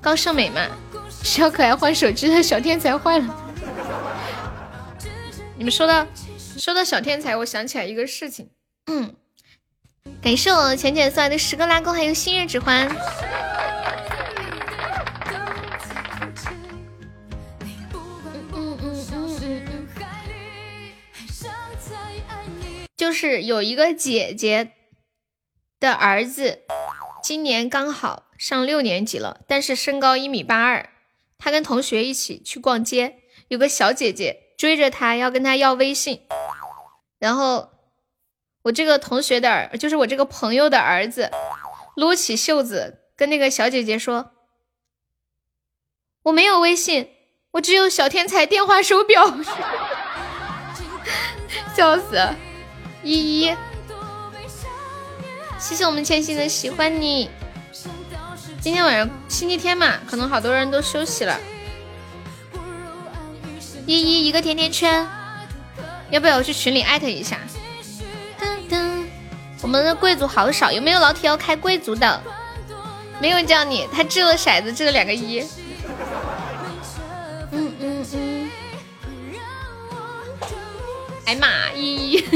[0.00, 0.66] 高胜美吗？
[1.22, 3.46] 小可爱换手机的小天才坏了。
[5.60, 6.06] 你们说到
[6.56, 8.48] 说到小天才，我想起来一个事情。
[8.86, 9.14] 嗯，
[10.22, 12.88] 感谢我浅浅送来的十个拉钩，还有星月指环。
[22.96, 24.72] 就是有一个姐姐
[25.78, 26.62] 的儿子，
[27.22, 30.88] 今年刚好上六年级了，但是身高一米八二。
[31.36, 33.18] 他跟同学一起去逛街，
[33.48, 36.20] 有个小姐姐追着他要跟他要微信，
[37.18, 37.70] 然后
[38.64, 41.30] 我这个同学的儿，就是我这个朋友的儿子，
[41.96, 44.32] 撸起袖子跟那个小姐姐说
[46.24, 47.10] ：“我没有微信，
[47.52, 49.34] 我只有小天才电话手表。
[51.74, 52.20] ”笑死！
[53.02, 53.56] 依依，
[55.58, 57.30] 谢谢我们千玺的喜欢你。
[58.60, 61.40] 今天晚上星期天嘛，可能好多人都休息了。
[63.86, 65.06] 依依一个甜甜圈，
[66.10, 67.38] 要不要我去群里艾特一下？
[69.62, 72.22] 我们的贵族好少，有没有老铁要开贵族的？
[73.20, 75.40] 没有叫你，他掷了骰子，掷了两个一。
[77.52, 78.50] 嗯嗯嗯。
[81.26, 82.24] 哎妈，依依。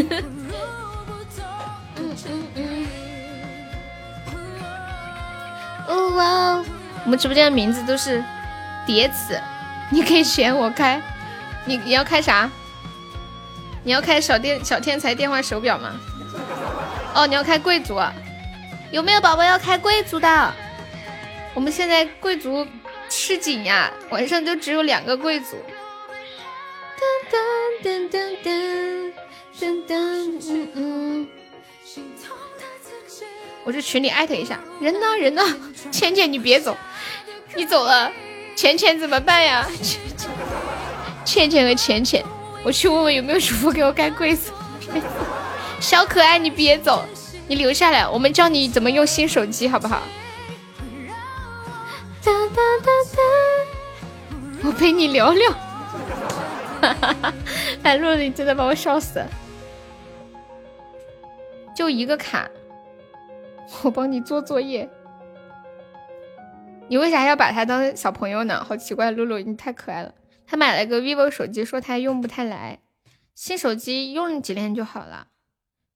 [5.89, 6.65] 哦哇！
[7.05, 8.23] 我们直播间的名字都是
[8.87, 9.41] 叠词，
[9.91, 11.01] 你可以选我开，
[11.66, 12.51] 你你要开啥？
[13.82, 15.93] 你要开小电小天才电话手表吗？
[17.15, 18.01] 哦，你要开贵族，
[18.91, 20.55] 有没有宝宝要开贵族的？
[21.55, 22.66] 我们现在贵族
[23.09, 25.57] 吃紧呀，晚上就只有两个贵族。
[26.99, 27.36] 噔
[27.82, 29.12] 噔噔噔
[29.61, 31.28] 噔噔噔嗯。
[33.65, 35.43] 我去群里艾特一下，人呢人呢？
[35.91, 36.77] 浅浅你别走，
[37.55, 38.12] 你走了，
[38.57, 39.66] 浅浅怎么办呀？
[39.82, 40.31] 浅 浅
[41.35, 42.24] 和浅浅，
[42.65, 44.52] 我去问问有没有主播给我盖柜子。
[45.81, 47.05] 小可爱你别走，
[47.47, 50.02] 你留下来，我们教你怎么用新手机好不好？
[54.62, 55.52] 我陪你聊聊。
[57.82, 59.28] 哎，洛丽真的把我笑死了，
[61.74, 62.48] 就一个卡。
[63.82, 64.89] 我帮你做作业。
[66.89, 68.65] 你为啥要把他当小朋友呢？
[68.66, 70.12] 好奇怪，露露，你太可爱了。
[70.47, 72.81] 他买了个 vivo 手机，说他用不太来。
[73.35, 75.29] 新手机用几天就好了，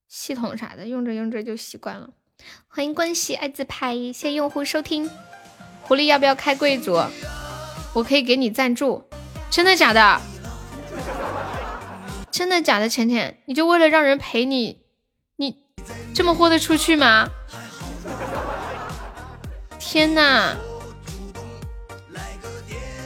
[0.09, 2.11] 系统啥的用着用着就习惯了。
[2.67, 5.11] 欢迎关系爱自拍，谢谢用户收听。
[5.83, 7.01] 狐狸要不要开贵族？
[7.95, 9.09] 我可以给你赞助。
[9.51, 10.21] 真的假的？
[12.31, 12.89] 真的假的？
[12.89, 14.83] 浅浅，你就为了让人陪你，
[15.37, 15.65] 你
[16.15, 17.29] 这么豁得出去吗？
[19.79, 20.57] 天呐！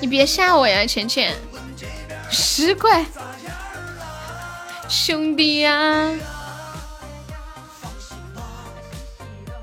[0.03, 1.33] 你别吓我呀，浅浅，
[2.29, 3.07] 十块，
[4.89, 6.11] 兄弟呀！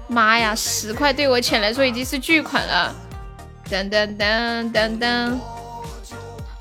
[0.07, 2.95] 妈呀，十块对我浅来说已经是巨款了。
[3.69, 5.37] 噔噔噔噔噔，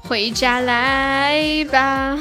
[0.02, 2.18] 回家来吧。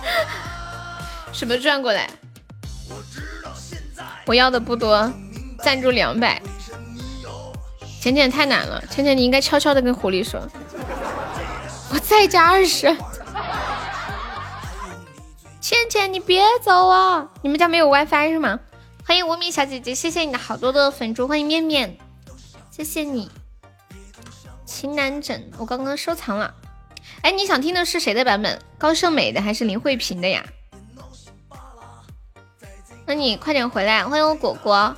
[1.32, 2.10] 什么转过来？
[4.26, 5.10] 我要的不多，
[5.64, 6.38] 赞助两百。
[8.00, 10.40] 浅浅太难了，浅浅你应该悄悄的跟狐狸说，
[11.92, 12.96] 我再加二十。
[15.60, 17.28] 浅浅你别走啊！
[17.42, 18.58] 你们家没有 WiFi 是吗？
[19.06, 21.98] 欢迎无名小姐姐，谢谢你的好多的粉珠，欢迎面面，
[22.70, 23.30] 谢谢你。
[24.64, 26.54] 情难枕我刚刚收藏了，
[27.20, 28.58] 哎，你想听的是谁的版本？
[28.78, 30.42] 高胜美的还是林慧萍的呀？
[33.04, 34.96] 那你快点回来，欢迎我果果。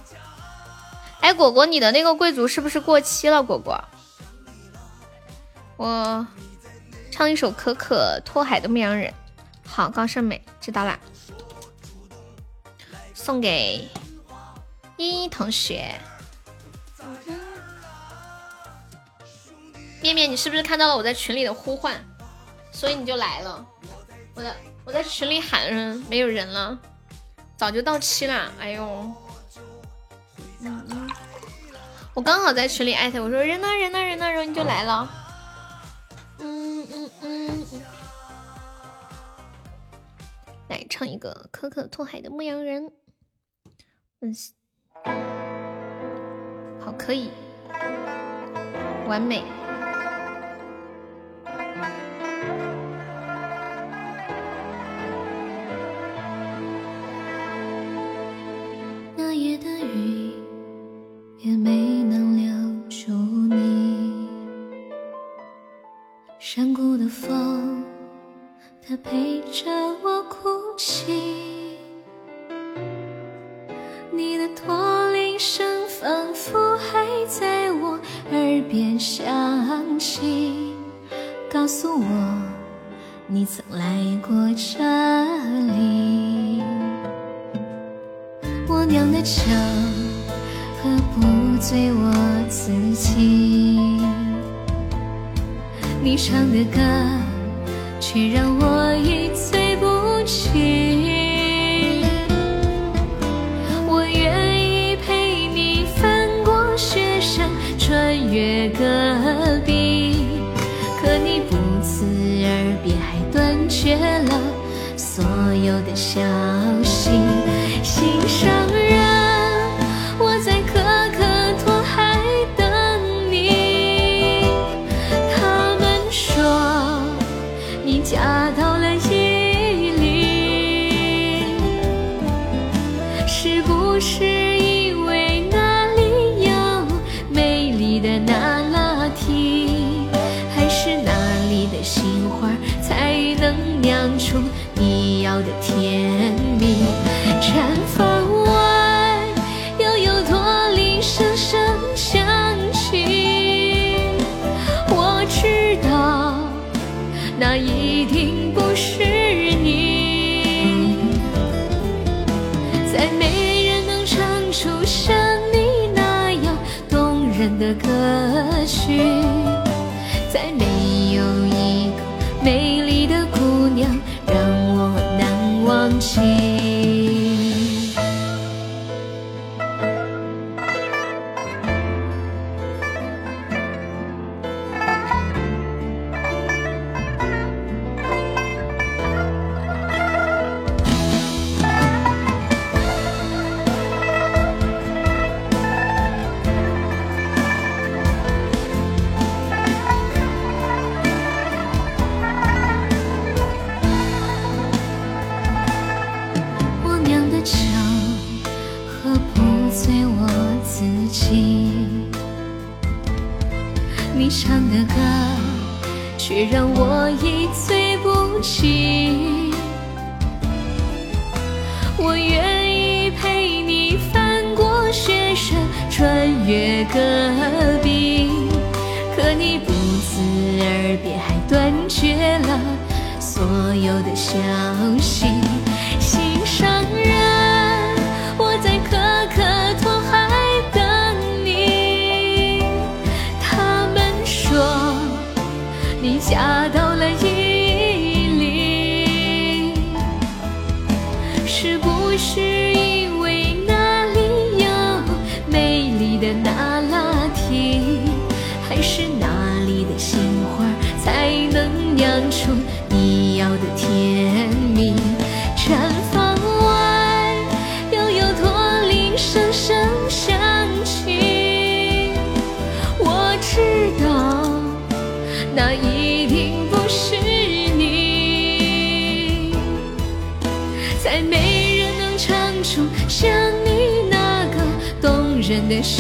[1.22, 3.40] 哎，果果，你的那个贵族是不是过期了？
[3.42, 3.82] 果果，
[5.76, 6.26] 我
[7.12, 9.08] 唱一首《可可托海的牧羊人》。
[9.64, 10.98] 好，高胜美知道啦，
[13.14, 13.88] 送给
[14.96, 15.94] 依依同学。
[20.02, 22.04] 面面，你是不是看到了我在群里的呼唤，
[22.72, 23.64] 所以你就来了？
[24.34, 26.76] 我的我在群里喊着，没有人了，
[27.56, 28.52] 早就到期了。
[28.58, 29.12] 哎呦！
[30.64, 31.01] 嗯嗯，
[32.14, 35.08] 我刚好在群里艾特我说人呢人呢人呢，然后你就来了。
[36.40, 37.82] 嗯嗯嗯嗯，
[40.68, 42.84] 来唱一个《可可托海的牧羊人》。
[44.20, 44.36] 嗯，
[46.84, 47.30] 好，可以，
[49.08, 49.42] 完美。
[59.16, 60.31] 那夜的雨。
[61.44, 63.10] 也没能留住
[63.52, 64.28] 你，
[66.38, 67.82] 山谷的风，
[68.80, 69.68] 它陪着
[70.04, 71.76] 我哭泣。
[74.12, 77.98] 你的驼铃声仿佛还在我
[78.30, 80.72] 耳边响起，
[81.50, 82.42] 告诉我
[83.26, 84.78] 你曾来过这
[85.74, 86.62] 里。
[88.68, 90.21] 我酿的酒。
[90.82, 91.20] 喝不
[91.60, 92.12] 醉我
[92.48, 93.78] 自己，
[96.02, 96.80] 你唱的歌
[98.00, 99.61] 却让我一醉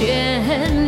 [0.04, 0.81] 旋律。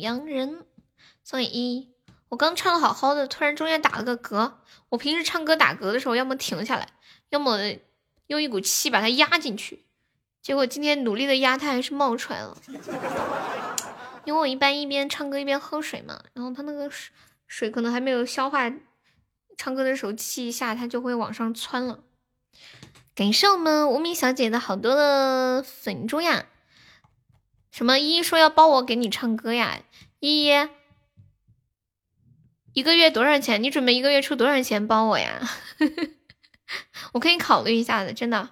[0.00, 0.64] 洋人，
[1.24, 1.92] 送给一。
[2.28, 4.52] 我刚唱的好好的，突然中间打了个嗝。
[4.90, 6.88] 我平时唱歌打嗝的时候，要么停下来，
[7.30, 7.58] 要么
[8.26, 9.86] 用一股气把它压进去。
[10.42, 12.56] 结果今天努力的压，它还是冒出来了。
[14.24, 17.12] 因为我一般一边唱歌一边喝水嘛，然后它那个水
[17.46, 18.70] 水可能还没有消化，
[19.56, 22.00] 唱歌的时候气一下，它就会往上窜了。
[23.14, 26.46] 感谢我们无名小姐的好多的粉猪呀！
[27.70, 29.80] 什么依依说要包我给你唱歌呀？
[30.20, 30.68] 依依，
[32.72, 33.62] 一个月多少钱？
[33.62, 35.40] 你准备一个月出多少钱包我呀？
[37.12, 38.50] 我可以考虑一下的，真的。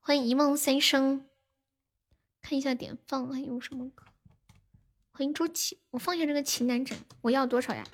[0.00, 1.26] 欢迎一梦三生，
[2.40, 4.04] 看一下点放还有什么歌。
[5.12, 7.84] 欢迎周琦，我放下这个情难枕，我要多少呀？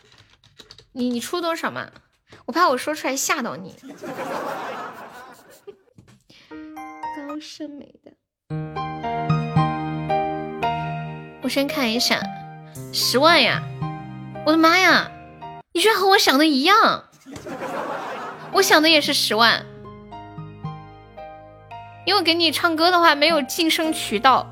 [0.92, 1.92] 你你出多少嘛？
[2.46, 3.74] 我怕我说出来吓到你。
[7.28, 8.87] 高胜美的。
[11.48, 12.20] 我先看一下，
[12.92, 13.62] 十万呀！
[14.44, 15.10] 我的妈呀，
[15.72, 17.04] 你居然和我想的一样，
[18.52, 19.64] 我想的也是十万，
[22.04, 24.46] 因为给你唱歌的话没有晋升渠道，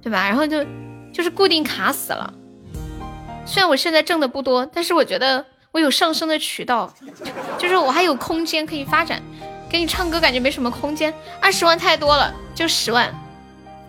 [0.00, 0.28] 对吧？
[0.28, 0.64] 然后就
[1.12, 2.32] 就是固定卡死了。
[3.44, 6.94] 虽然我现在挣的不多，但是我觉得我有上升的渠道，
[7.58, 9.20] 就是我还有空间可以发展。
[9.68, 13.12] 给你唱歌感觉没什么空间，二十万太多了，就十万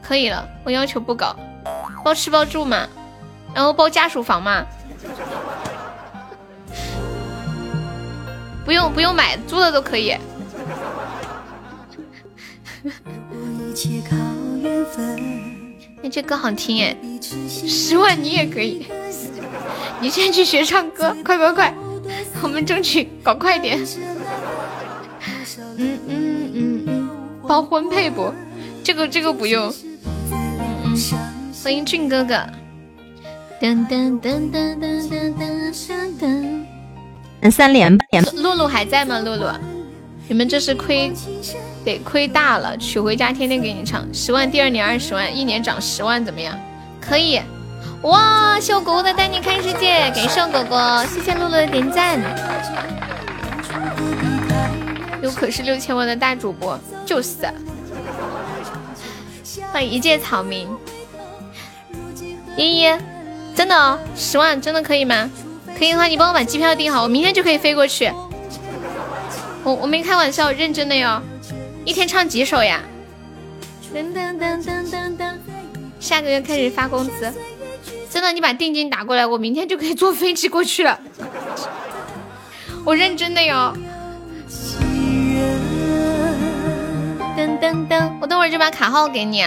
[0.01, 1.35] 可以了，我要求不高。
[2.05, 2.87] 包吃包住嘛，
[3.51, 4.63] 然后包家属房嘛，
[8.63, 10.11] 不用不用买，租的都可以。
[16.03, 16.95] 哎，这歌好听哎，
[17.67, 18.85] 十万你也可以，
[19.99, 21.73] 你先去学唱歌，快快快，
[22.43, 23.83] 我们争取搞快点。
[25.77, 27.09] 嗯嗯嗯嗯，
[27.47, 28.31] 包婚配不？
[28.83, 29.73] 这个这个不用。
[30.31, 31.34] 嗯嗯。
[31.65, 32.35] 欢迎俊哥哥。
[33.59, 36.63] 噔噔噔噔噔噔噔噔
[37.41, 37.49] 噔。
[37.49, 38.05] 三连吧。
[38.35, 39.17] 露露还在吗？
[39.17, 39.51] 露露，
[40.27, 41.11] 你们这是亏，
[41.83, 42.77] 得亏大了。
[42.77, 46.55] 娶回家天天给你唱，十万第二年二十万，一年涨十万，怎么样？
[47.01, 47.41] 可以。
[48.03, 52.19] 哇，谢果果的带你看世界，感谢果果，谢谢露露的点赞。
[55.19, 57.37] 有可是六千万的大主播，就是。
[59.73, 60.67] 欢迎一介草民，
[62.57, 62.97] 依依，
[63.55, 65.29] 真的十万真的可以吗？
[65.77, 68.09] 可以的话，你帮我把机票订好，我明天就可以飞过去。
[69.63, 71.21] 我我没开玩笑，认真的哟。
[71.83, 72.81] 一天唱几首呀？
[73.93, 75.33] 噔噔噔噔噔噔。
[75.99, 77.33] 下个月开始发工资，
[78.09, 80.99] 真的，你把定金打过来，我明天就可以坐飞机过去了。
[82.85, 83.75] 我认真的哟。
[87.35, 89.43] 噔噔噔，我等会就把卡号给你。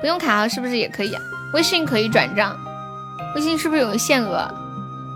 [0.00, 1.14] 不用卡号是不是也可以？
[1.52, 2.56] 微信可以转账，
[3.34, 4.48] 微信是不是有限额？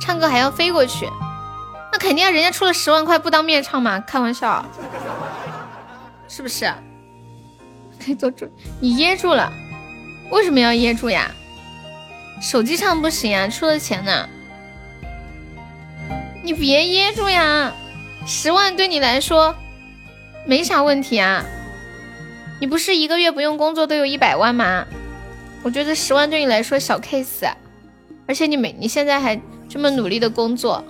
[0.00, 1.08] 唱歌还要飞过去，
[1.90, 2.30] 那肯定啊！
[2.30, 3.98] 人家出了十万块不当面唱吗？
[4.00, 4.64] 开玩笑，
[6.28, 6.70] 是不是？
[7.98, 8.46] 可以做主，
[8.78, 9.50] 你噎住了，
[10.30, 11.30] 为什么要噎住呀？
[12.42, 14.28] 手机唱不行啊，出了钱呢。
[16.44, 17.72] 你别噎住呀，
[18.26, 19.56] 十万对你来说
[20.44, 21.42] 没啥问题啊。
[22.60, 24.84] 你不是一个月不用工作都有一百万吗？
[25.66, 27.52] 我觉得十万对你来说小 case，
[28.24, 29.36] 而且你每你现在还
[29.68, 30.80] 这么努力的工作，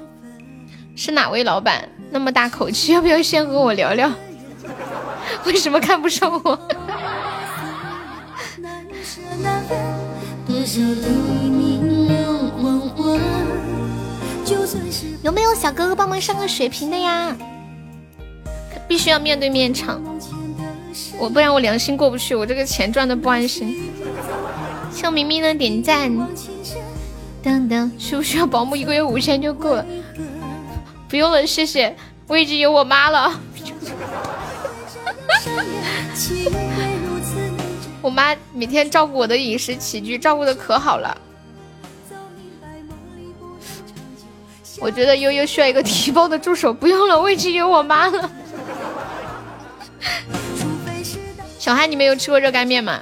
[0.95, 2.93] 是哪位老板那么大口气？
[2.93, 4.13] 要不要先和我聊聊？
[5.47, 6.59] 为什么看不上我？
[15.23, 17.35] 有没有小哥哥帮忙上个水瓶的呀？
[18.87, 20.03] 必须要面对面唱。
[21.19, 23.75] 我不然我良心过不去，我这个钱赚的不安心。
[24.97, 26.11] 向明明的点赞，
[27.99, 29.85] 需不需要保姆一个月五千就够了？
[31.07, 31.95] 不用了，谢谢，
[32.27, 33.39] 我已经有我妈了。
[38.01, 41.15] 我妈每天照顾我的饮食起居，照顾的可好了。
[44.81, 48.31] 我觉得悠悠需要一个提包的助手，不用了，我已经有我妈了。
[51.59, 52.99] 小韩，你没有吃过热干面吗？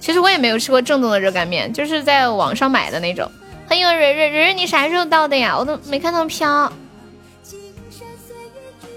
[0.00, 3.30] 其实我也没有吃过正宗的热干面，就是在网上买的那种。
[3.68, 5.56] 欢迎蕊蕊蕊蕊，你啥时候到的呀？
[5.56, 6.72] 我都没看到飘。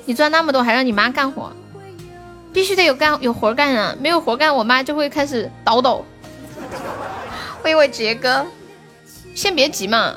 [0.06, 1.52] 你赚那么多，还让你妈干活？
[2.52, 3.96] 必须得有干有活干啊！
[4.00, 6.02] 没有活干，我妈就会开始叨叨。
[7.62, 8.46] 欢迎我杰哥，
[9.36, 10.16] 先别急嘛，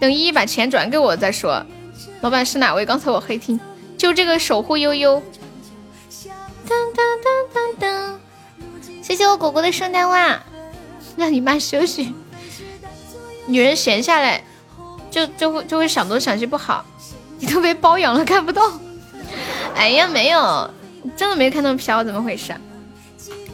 [0.00, 1.64] 等依依把钱转给我再说。
[2.20, 2.84] 老板是哪位？
[2.84, 3.58] 刚才我黑听，
[3.96, 5.22] 就这个守护悠悠。
[6.66, 8.14] 噔噔噔噔噔！
[9.08, 10.38] 谢谢我果果的圣诞袜，
[11.16, 12.12] 让你妈休息。
[13.46, 14.44] 女人闲下来，
[15.10, 16.84] 就就会就会想东想西不好。
[17.38, 18.70] 你都被包养了，看不到。
[19.74, 20.70] 哎呀，没有，
[21.16, 22.52] 真的没看到飘，怎么回事？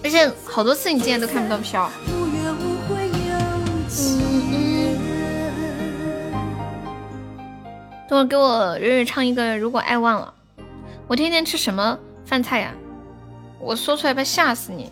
[0.02, 1.88] 而且好多次你竟然都看不到飘。
[8.08, 10.34] 等会给我蕊蕊唱一个《如果爱忘了》。
[11.06, 12.74] 我天天吃什么饭菜呀？
[13.64, 14.90] 我说出来怕吓死你！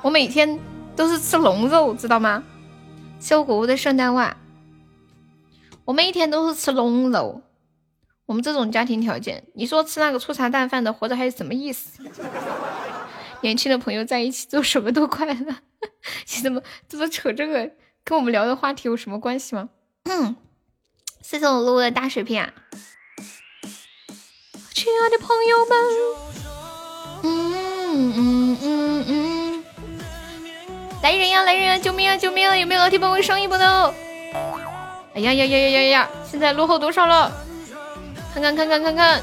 [0.00, 0.58] 我每天
[0.94, 2.44] 都是吃龙肉，知道吗？
[3.18, 4.36] 小果果的圣诞袜，
[5.84, 7.42] 我每天都是吃龙肉。
[8.26, 12.02] 我们这种家庭条件，你说吃那个粗茶淡饭的活着还有什么意思？
[13.42, 15.34] 年轻的朋友在一起做什么都快乐。
[16.34, 17.70] 你怎么怎么扯这个？
[18.04, 19.68] 跟我们聊的话题有什么关系吗？
[20.04, 20.36] 嗯，
[21.22, 22.52] 谢谢我露露的大水瓶啊！
[24.72, 26.45] 亲爱的朋友们。
[27.22, 29.64] 嗯嗯嗯嗯，
[31.02, 31.78] 来人呀来人呀！
[31.78, 32.56] 救命啊救命啊！
[32.56, 33.94] 有没有老铁帮我上一波的？
[35.14, 36.08] 哎呀呀呀呀呀呀！
[36.30, 37.32] 现在落后多少了？
[38.34, 39.22] 看看看看看看！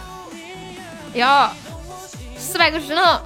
[1.14, 1.54] 哎呀，
[2.38, 3.22] 四百个石呢！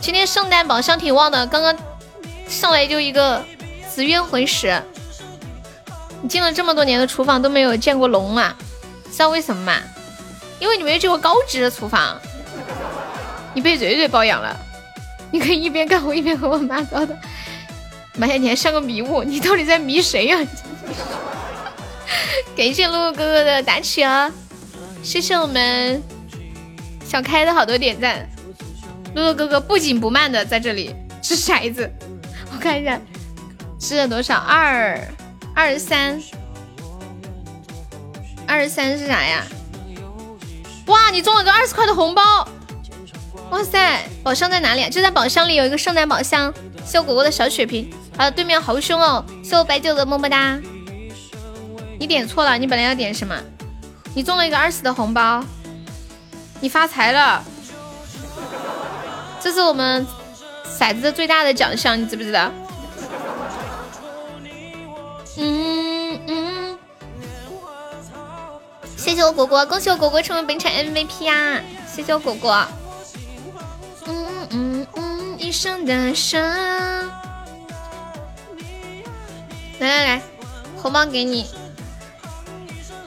[0.00, 1.76] 今天圣诞宝箱挺旺的，刚刚
[2.48, 3.44] 上来就一个
[3.88, 4.82] 紫渊魂石。
[6.20, 8.56] 你进了这么多年的厨房都没有见过龙啊？
[9.12, 9.78] 知道为什么吗？
[10.58, 12.20] 因为你没有去过高级的厨房。
[13.54, 14.56] 你被蕊蕊包养了，
[15.30, 17.08] 你可以一边干活一边和我妈叨叨。
[18.16, 20.38] 妈呀，你还像个迷雾，你到底在迷谁呀？
[22.56, 24.30] 感谢露露哥哥的打起啊！
[25.02, 26.02] 谢谢我们
[27.04, 28.28] 小开的好多点赞。
[29.14, 31.88] 露露哥哥不紧不慢的在这里掷骰子，
[32.52, 33.00] 我看一下
[33.78, 34.36] 掷了多少？
[34.38, 35.00] 二
[35.54, 36.20] 二三
[38.46, 39.44] 二十三是啥呀？
[40.86, 42.48] 哇，你中了个二十块的红包！
[43.50, 44.88] 哇塞，宝箱在哪里？
[44.90, 46.52] 就在宝箱里有一个圣诞宝箱，
[46.84, 47.90] 谢我果果的小血瓶。
[48.16, 49.24] 啊，对面好凶哦！
[49.42, 50.58] 谢我白酒的么么哒。
[51.98, 53.34] 你点错了，你本来要点什么？
[54.14, 55.42] 你中了一个二十的红包，
[56.60, 57.42] 你发财了。
[59.40, 60.06] 这是我们
[60.78, 62.50] 骰子的最大的奖项，你知不知道？
[65.36, 66.78] 嗯嗯。
[68.96, 71.60] 谢谢我果果，恭喜我果果成为本场 MVP 呀！
[71.86, 72.66] 谢谢我果果。
[74.08, 76.40] 嗯嗯嗯嗯，一生的伤。
[79.78, 80.22] 来来来，
[80.76, 81.46] 红包给你。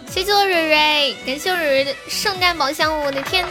[0.08, 3.46] 谢谢我蕊蕊，感谢我蕊蕊的圣诞宝箱，我的天，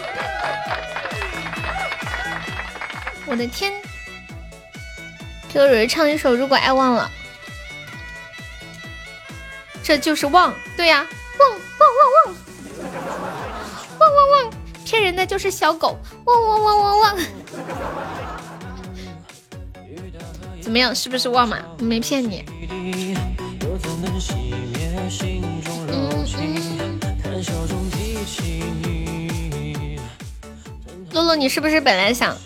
[3.26, 3.72] 我的天！
[5.52, 7.10] 给我蕊蕊唱一首《如果爱忘了》，
[9.82, 11.04] 这就是忘，对呀，
[11.38, 12.34] 忘，忘忘忘，
[14.90, 17.16] 骗人的就是小狗，汪汪汪汪汪。
[20.60, 21.58] 怎么样，是不是旺嘛？
[21.78, 22.44] 没骗你。
[31.12, 32.36] 露露，你是不是本来想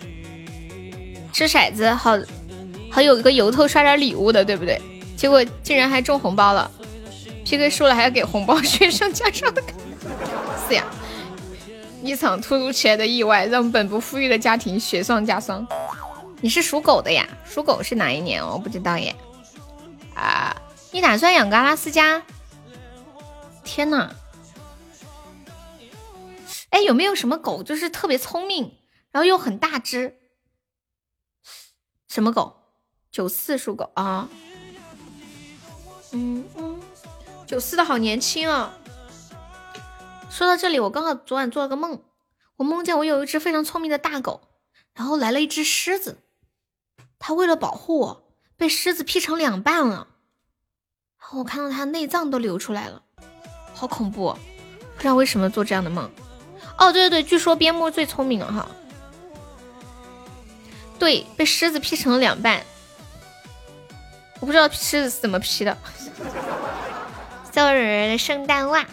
[1.32, 2.18] 掷骰子，好
[2.90, 4.78] 好有一个由头刷点礼物的，对不对？
[5.16, 6.70] 结果竟然还中红包了
[7.46, 9.50] ，PK 输了还要给红包，雪上加霜。
[10.68, 10.84] 是呀，
[12.04, 15.66] 一场突如其来的意外让本不富裕的家庭雪上加霜。
[16.42, 17.26] 你是属狗的呀？
[17.46, 18.46] 属狗是哪一年？
[18.46, 19.16] 我不知道耶。
[20.14, 20.54] 啊，
[20.92, 22.22] 你打算养个阿拉斯加？
[23.64, 24.10] 天呐！
[26.68, 28.76] 哎，有没有什么狗就是特别聪明，
[29.10, 30.16] 然后又很大只？
[32.06, 32.54] 什么狗？
[33.10, 34.28] 九四属狗啊？
[36.12, 36.78] 嗯嗯，
[37.46, 38.74] 九四的好年轻啊！
[40.34, 42.02] 说到这里，我刚好昨晚做了个梦，
[42.56, 44.40] 我梦见我有一只非常聪明的大狗，
[44.92, 46.18] 然后来了一只狮子，
[47.20, 48.24] 它为了保护我，
[48.56, 50.08] 被狮子劈成两半了，
[51.34, 53.02] 我看到它内脏都流出来了，
[53.74, 54.36] 好恐怖！
[54.96, 56.10] 不知道为什么做这样的梦。
[56.78, 58.68] 哦，对对对，据说边牧最聪明了哈。
[60.98, 62.60] 对，被狮子劈成了两半，
[64.40, 65.78] 我不知道狮子是怎么劈的。
[67.52, 68.84] 做人的圣诞袜，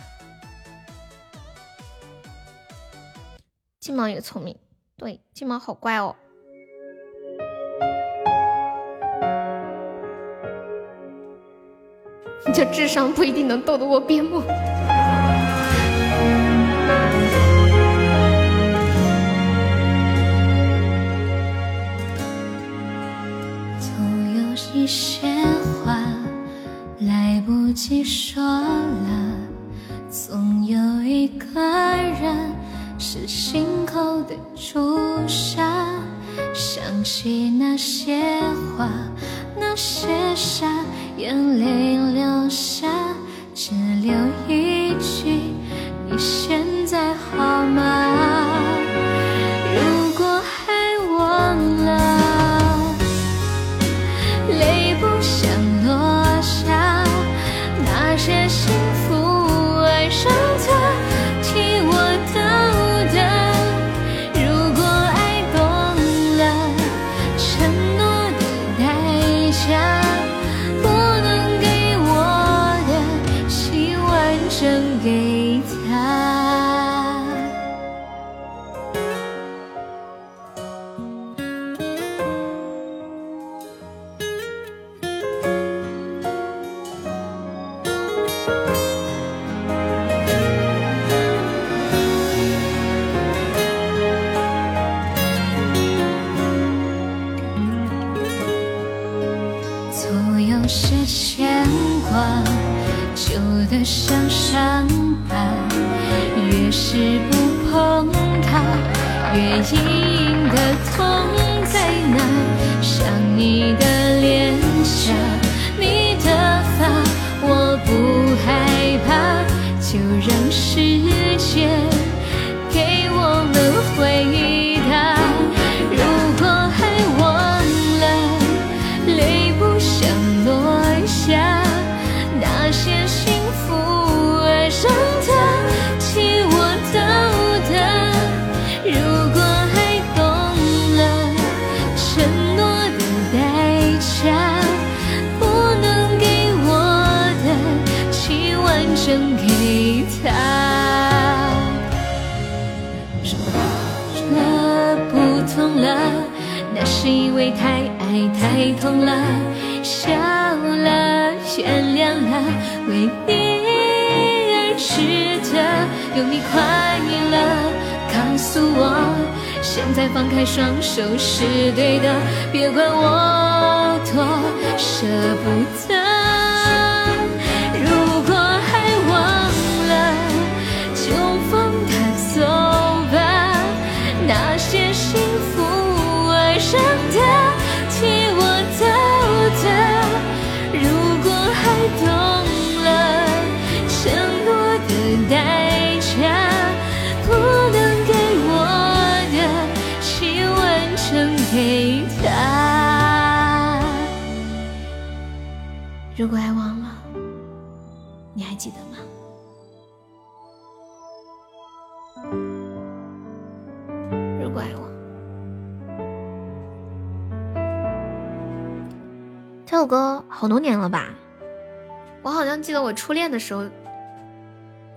[3.81, 4.55] 金毛也聪明，
[4.95, 6.15] 对，金毛好乖哦。
[12.45, 14.39] 你这智商不一定能斗得过边牧。
[23.79, 23.97] 总
[24.35, 25.27] 有一些
[25.83, 25.97] 话
[26.99, 29.35] 来不及说了，
[30.11, 32.51] 总有一个人
[33.03, 34.95] 是心口的朱
[35.27, 35.87] 砂。
[36.53, 38.21] 想起那些
[38.77, 38.87] 话，
[39.59, 40.67] 那些傻，
[41.17, 42.87] 眼泪流下，
[43.55, 43.71] 只
[44.03, 44.13] 留
[44.47, 45.55] 一句：
[46.07, 48.00] 你现在好吗？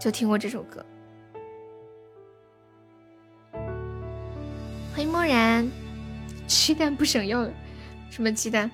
[0.05, 0.85] 就听过这首歌。
[4.93, 5.67] 欢迎漠然，
[6.47, 7.51] 鸡蛋不想要了，
[8.11, 8.71] 什么鸡蛋？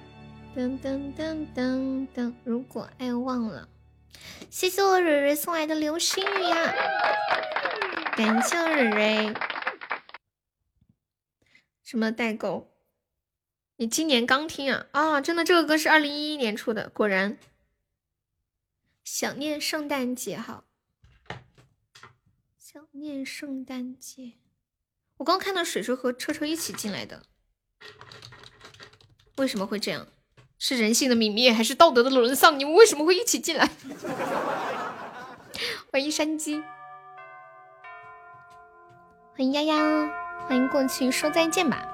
[0.56, 3.68] 噔噔噔噔噔，如果爱忘了，
[4.50, 6.74] 谢谢我蕊蕊送来的流星雨呀，
[8.16, 9.32] 感谢我蕊蕊。
[11.84, 12.72] 什么代购？
[13.76, 14.86] 你今年刚听啊？
[14.90, 17.38] 啊，真的，这个歌是二零一一年出的，果然。
[19.04, 20.64] 想念圣诞节，好。
[22.72, 24.34] 想念圣诞节。
[25.16, 27.24] 我刚看到水水和车车一起进来的，
[29.38, 30.06] 为什么会这样？
[30.56, 32.56] 是人性的泯灭，还是道德的沦丧？
[32.56, 33.68] 你们为什么会一起进来？
[35.90, 36.62] 欢迎山鸡，
[39.36, 40.08] 欢迎丫丫，
[40.46, 41.92] 欢迎过去说再见吧。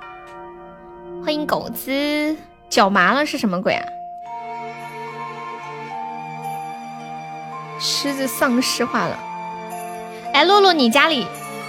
[1.25, 2.37] 欢迎狗子，
[2.69, 3.87] 脚麻了是什么鬼啊？
[7.81, 9.26] 狮子丧尸化了。
[10.37, 11.27] 哎，露露，你家里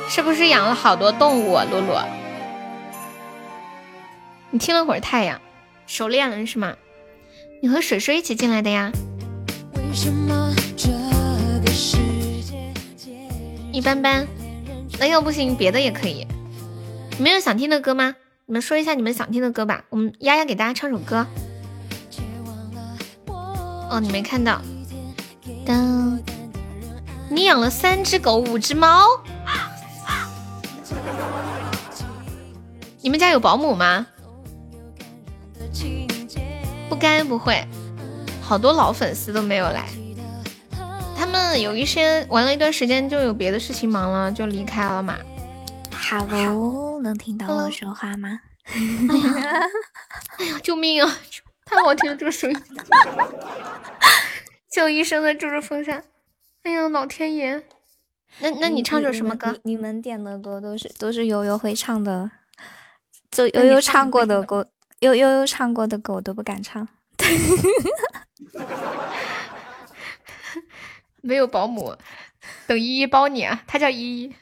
[0.09, 1.65] 是不是养了好多动物啊？
[1.71, 1.97] 露露，
[4.51, 5.39] 你听了会儿太阳，
[5.85, 6.75] 熟练了是吗？
[7.61, 8.91] 你和水水一起进来的呀？
[13.71, 14.27] 一般般，
[14.99, 16.27] 那要不行，别的也可以。
[17.17, 18.17] 你们有想听的歌吗？
[18.47, 21.25] 你们说一下你们想听的歌吧，我们丫丫给大家唱首歌。
[23.29, 24.61] 哦，你没看到？
[25.65, 26.19] 当
[27.29, 29.05] 你养了三只狗，五只猫。
[33.01, 34.07] 你们家有保姆吗？
[36.89, 37.67] 不该不会，
[38.41, 39.85] 好多老粉丝都没有来。
[41.17, 45.17] 他们有一些玩了一段时间，就有别的事情忙了，就离开了嘛。
[46.09, 48.39] Hello，能听到我说话吗？
[48.67, 48.79] 哎
[49.17, 49.61] 呀，
[50.39, 51.17] 哎呀，救命啊！
[51.65, 52.61] 太好听了，这个声音，
[54.71, 56.03] 救医生的住着风扇。
[56.67, 57.63] 哎呀，老天爷！
[58.41, 59.57] 那那你唱首什么歌？
[59.63, 62.29] 你们点的歌都是都是悠悠会唱的，
[63.31, 64.67] 就悠悠唱过的歌。
[64.99, 66.85] 悠悠悠唱过的歌我都不敢唱，
[71.21, 71.95] 没有保姆，
[72.67, 74.35] 等依依包你啊，他叫依依。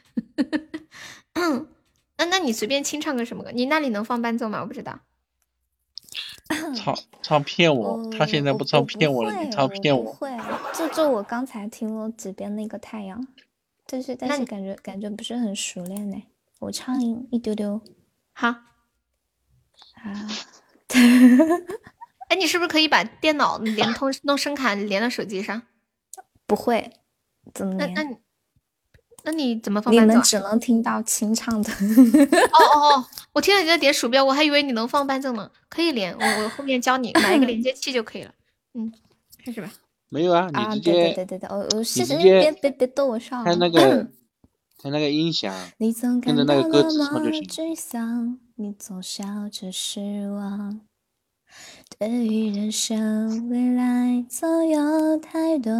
[2.18, 3.52] 那那你随便清唱个什么歌？
[3.52, 4.62] 你那里能放伴奏吗？
[4.62, 4.98] 我不知道。
[6.74, 10.12] 唱唱骗我，他现在不唱骗我了，你唱骗我。
[10.12, 13.26] 会啊，就就我刚才听了几遍那个太阳，
[13.86, 16.22] 但是但是感觉感觉不是很熟练呢。
[16.60, 17.00] 我唱
[17.30, 17.80] 一丢丢，
[18.32, 18.48] 好。
[18.48, 20.28] 啊，
[22.28, 25.62] 哎，你是不是可以把电脑连通弄声卡连到手机上？
[26.46, 26.92] 不会，
[27.52, 27.92] 怎么连？
[27.92, 28.16] 那那你
[29.26, 29.92] 那你怎么放？
[29.92, 31.70] 你们只能听到清唱的。
[31.72, 35.50] 哦哦哦，我听到你在点鼠标，我还以为你能放伴奏呢。
[35.68, 38.30] 可以连，我我后面教你买一个连接器就可以了。
[38.74, 38.92] 嗯，
[39.44, 39.68] 开始吧。
[40.08, 43.42] 没有啊，你直接对对对对，我我谢谢你别别别逗我笑。
[43.42, 44.06] 看那个
[44.80, 45.52] 看那个音响，
[46.22, 48.38] 跟着那个歌词唱就行。
[48.54, 50.80] 你总笑着失望，
[51.98, 55.72] 对于人生未来总有太多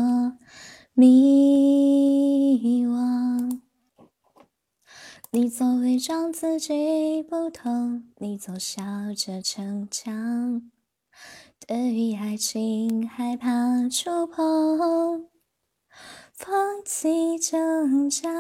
[0.98, 3.60] 迷惘。
[5.30, 8.82] 你总伪装自己不同，你总笑
[9.14, 10.70] 着逞强，
[11.66, 15.28] 对于爱情害怕触碰，
[16.32, 18.30] 放弃挣扎。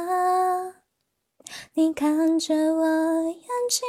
[1.74, 3.86] 你看着我眼睛，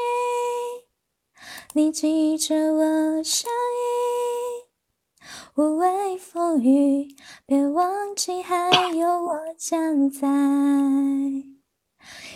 [1.73, 4.66] 你记着我声音，
[5.55, 10.27] 无畏风雨，别忘记还有我站在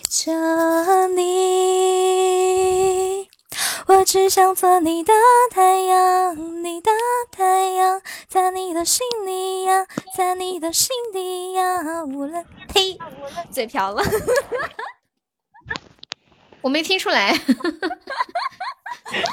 [0.09, 3.29] 这里。
[3.87, 5.11] 我只想做你的
[5.51, 6.91] 太阳，你的
[7.31, 12.97] 太阳，在你的心里呀，在你的心底呀，无论呸，
[13.51, 14.03] 嘴瓢了。
[16.61, 17.33] 我没听出来，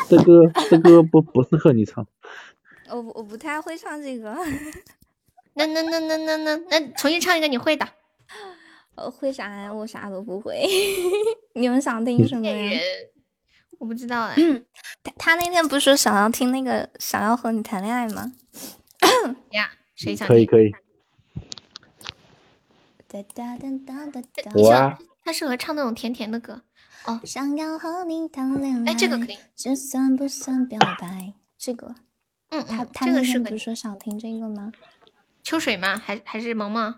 [0.08, 2.06] 这歌这歌不不适合你唱。
[2.90, 4.36] 我我不太会唱这个。
[5.54, 7.86] 那那那那那那那重新唱一个你会的。
[8.96, 9.72] 我会啥呀？
[9.72, 10.66] 我啥都不会。
[11.54, 12.80] 你们想听什么呀？
[13.78, 14.34] 我不知道哎。
[15.02, 18.32] 他他那天不是说想要听那个想要和你谈恋爱吗？
[19.50, 20.26] 呀，谁想？
[20.26, 20.72] 可以可以。
[24.54, 24.98] 我啊。
[25.24, 26.62] 他适合唱那种甜甜的歌。
[27.04, 29.38] 哦，想要和你谈恋爱，哎，这个可以。
[29.54, 31.34] 这算不算表白？
[31.56, 31.94] 这个，
[32.50, 34.72] 嗯，他他那天不是说想听这个吗？
[35.42, 35.96] 秋水吗？
[35.96, 36.94] 还还是萌萌？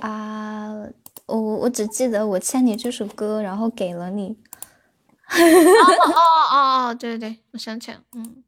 [0.00, 0.70] 啊，
[1.26, 4.36] 我我只记得我欠你这首歌，然后给了你。
[5.26, 6.12] 哦哦
[6.52, 8.44] 哦哦，对对对，我想起来了，嗯。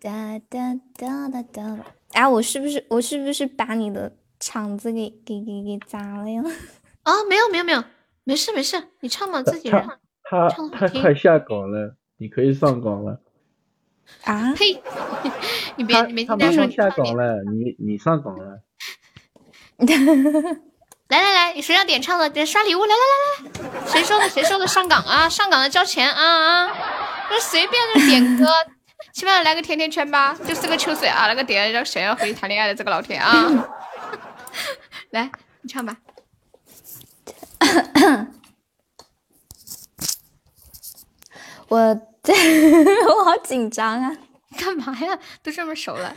[0.00, 1.84] 哒哒哒哒哒。
[2.12, 6.42] 哎，我是不是我是不是把你的场子给给给给砸了呀？
[7.02, 7.82] 啊， 没有没有没有，
[8.24, 9.86] 没事没事，你唱吧，自己人。
[10.22, 13.20] 他他快下岗了，你可以上岗了。
[14.24, 14.52] 啊？
[14.54, 14.82] 呸！
[15.76, 18.60] 你别没听他说下岗了，你你上岗了。
[21.08, 22.28] 来来来，你谁要点唱的？
[22.28, 24.28] 点刷礼物，来来来来，谁说的？
[24.28, 24.66] 谁说的？
[24.66, 25.28] 上岗啊！
[25.28, 26.76] 上岗的交钱啊啊！
[27.30, 28.46] 那随便就点歌，
[29.14, 31.26] 起码来个甜甜圈吧，就是个秋水啊！
[31.26, 33.46] 那个点让想要和你谈恋爱的这个老铁啊！
[35.10, 35.30] 来，
[35.62, 35.96] 你唱吧。
[41.68, 42.00] 我
[43.08, 44.16] 我好紧张啊！
[44.58, 45.18] 干嘛呀？
[45.42, 46.16] 都这么熟了。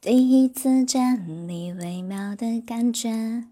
[0.00, 3.44] 第一次见你，微妙的感觉，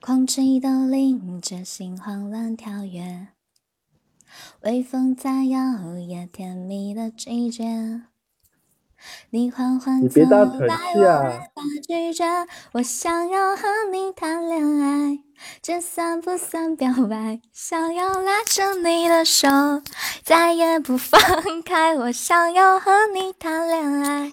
[0.00, 3.28] 空气都淋着心慌乱跳跃，
[4.62, 8.02] 微风在摇曳，甜蜜的季节。
[9.28, 12.24] 你缓缓走来，我无法拒绝，
[12.72, 13.62] 我想要和
[13.92, 15.18] 你谈恋爱，
[15.62, 17.40] 这算不算表白？
[17.52, 19.48] 想要拉着你的手，
[20.22, 24.32] 再也不放开，我想要和你谈恋爱。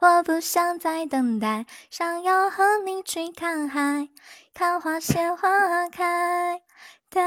[0.00, 4.08] 我不想再等待，想要和你去看海，
[4.52, 6.60] 看花谢花开。
[7.08, 7.20] 哒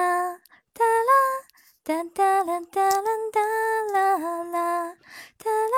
[0.74, 1.14] 哒啦，
[1.84, 3.42] 哒哒啦哒啦哒
[3.94, 4.96] 啦啦，
[5.38, 5.78] 哒啦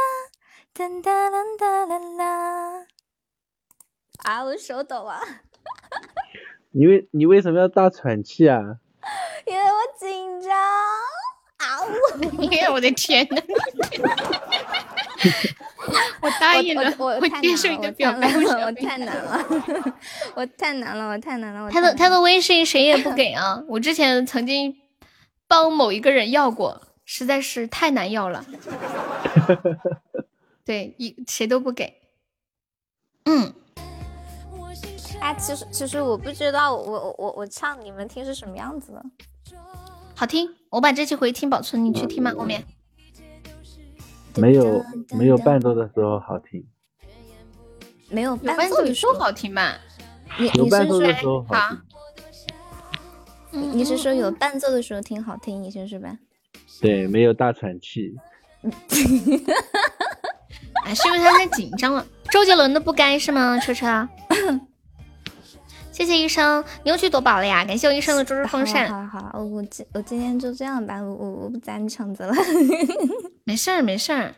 [0.73, 2.85] 哒哒啦哒啦啦。
[4.23, 5.21] 啊，我手抖啊！
[6.71, 8.77] 你为你为什么要大喘气啊？
[9.45, 10.51] 因为我紧张。
[11.59, 12.47] 啊呜！
[12.55, 13.41] 哎我的天呐！
[16.21, 19.45] 我答应了，我接受你的表白，我太难了，
[20.35, 21.69] 我太难了，我太难了。
[21.69, 23.61] 他的他的微信谁也不给啊！
[23.67, 24.73] 我之前曾经
[25.49, 28.45] 帮某一个人要过，实在是太难要了。
[30.63, 31.99] 对，一谁都不给。
[33.25, 33.53] 嗯。
[35.21, 39.03] 哎，其实其实我不知道，我我我我唱你们听是什么样子的。
[40.15, 42.33] 好听，我把这期回听保存，你去听吗？
[42.37, 42.63] 后面。
[44.35, 44.85] 没有
[45.17, 46.65] 没有伴奏的时候好听，
[48.09, 49.77] 没有伴奏的时候好听吧？
[50.53, 51.55] 有伴奏的时候好
[53.51, 53.77] 听。
[53.77, 56.17] 你是说有伴奏的时候听好听一些是吧？
[56.79, 58.15] 对，没有大喘气。
[60.85, 62.05] 哎，是因为他太紧张了。
[62.31, 63.57] 周杰伦的不该是吗？
[63.57, 64.07] 车车。
[65.99, 67.65] 谢谢医生，你又去夺宝了呀！
[67.65, 68.87] 感谢我医生的猪猪风扇。
[68.89, 72.33] 好好，我今我今天就这样吧，我我我不砸你场子了。
[73.43, 74.33] 没事儿没事儿，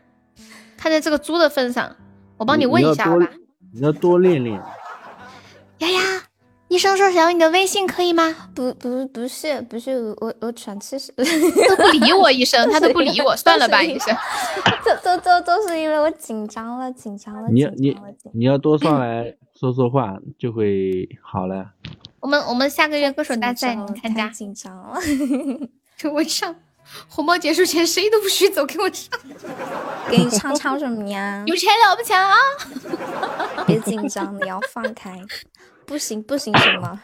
[0.76, 1.96] 看在这个猪的份上，
[2.38, 3.30] 我帮你问一下吧。
[3.76, 4.60] 你要多练练。
[5.78, 6.00] 丫丫，
[6.68, 8.36] 医生说想要你的微信，可以吗？
[8.56, 14.18] 不不不是不是，我我喘气是都不理我，医生 他都不理我，算了吧，医生。
[14.84, 17.48] 都都都都是因为我紧张了，紧张了。
[17.50, 17.96] 你你
[18.34, 19.36] 你要多上来。
[19.62, 21.74] 说说话就会好了。
[22.20, 24.28] 我们我们下个月歌手大赛，你参加？
[24.30, 25.00] 紧张了，
[26.00, 26.56] 给我唱。
[27.08, 29.20] 红包结束前谁都不许走，给我唱。
[30.10, 31.44] 给你唱唱什么呀？
[31.46, 32.34] 有钱了不起啊？
[33.68, 35.16] 别紧张，你要放开。
[35.86, 37.00] 不行不行什么？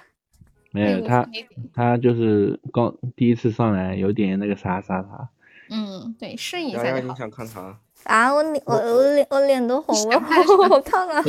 [0.72, 1.30] 没有他，
[1.76, 5.30] 他就是刚第一次上来，有点那个啥啥啥。
[5.70, 6.98] 嗯，对，适应一下。
[7.00, 7.78] 你想看啥？
[8.04, 10.20] 啊，我脸我我脸我脸都红了，
[10.70, 11.22] 好烫啊！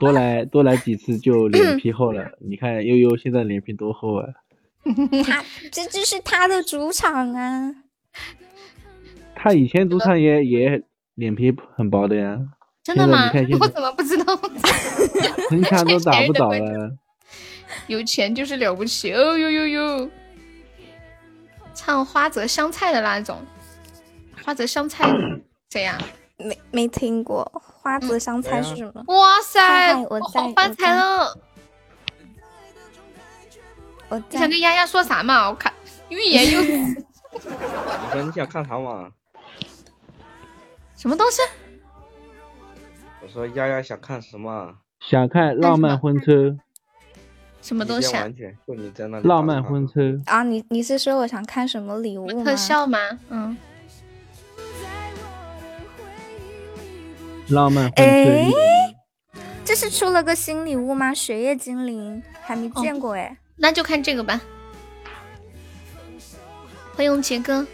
[0.00, 4.26] 多来多来几次就脸 皮厚了，你看悠悠现在脸皮多厚啊！
[5.24, 7.74] 他这就是他的主场啊！
[9.36, 10.82] 他以前主场也也
[11.14, 12.38] 脸皮很薄的呀。
[12.82, 13.30] 真的吗？
[13.60, 14.34] 我怎么不知道？
[15.50, 16.96] 城墙都打不倒了。
[17.86, 20.10] 有钱就是了不起哦呦呦呦！
[21.74, 23.38] 唱花泽香菜的那种，
[24.42, 25.10] 花泽香菜
[25.68, 25.96] 怎样？
[26.44, 27.50] 没没听过。
[27.82, 29.04] 花泽香菜是什么？
[29.06, 31.38] 哇塞，我好发财了！
[34.08, 35.48] 我你想跟丫丫说啥嘛？
[35.48, 35.72] 我看
[36.08, 36.76] 欲言又止。
[37.32, 39.10] 你说你想看啥嘛？
[40.96, 41.40] 什么东西？
[43.22, 44.74] 我说丫丫想看什么？
[45.00, 46.56] 想看浪漫婚车。
[47.62, 48.12] 什么东西？
[48.66, 49.26] 就你在那里。
[49.28, 50.42] 浪漫婚车啊！
[50.42, 52.44] 你你是说我想看什么礼物吗？
[52.44, 52.98] 特效吗？
[53.30, 53.56] 嗯。
[57.50, 58.48] 浪漫哎，
[59.64, 61.12] 这是出了个新礼物吗？
[61.12, 64.40] 血液精灵还没见过哎，那就看这个吧。
[66.94, 67.66] 欢迎杰哥，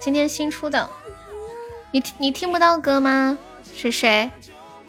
[0.00, 0.88] 今天新出的，
[1.92, 3.38] 你你听不到歌吗？
[3.74, 4.30] 是谁？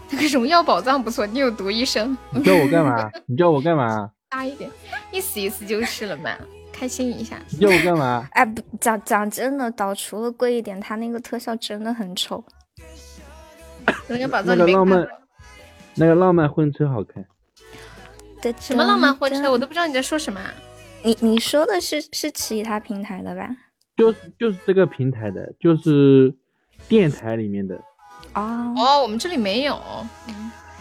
[0.09, 2.17] 那个荣耀宝藏不错，你有毒医生。
[2.31, 3.09] 你叫我干嘛？
[3.25, 4.11] 你叫我干嘛？
[4.29, 4.69] 大一点，
[5.11, 6.35] 意思意思就是了嘛，
[6.75, 7.37] 开心一下。
[7.59, 8.27] 叫我干嘛？
[8.33, 12.43] 哎，不讲讲真的，导除了贵一点，它那个特效真的很丑。
[14.07, 15.07] 人家宝那个浪漫，
[15.95, 17.25] 那个浪漫婚车好看。
[18.59, 20.53] 什么浪漫婚车，我都不知道你在说什么啊。
[21.03, 23.49] 你你说的是是其他平台的吧？
[23.95, 26.35] 就是就是这个平台的，就是
[26.87, 27.75] 电台里面的。
[28.33, 29.79] 哦哦，我们这里没有。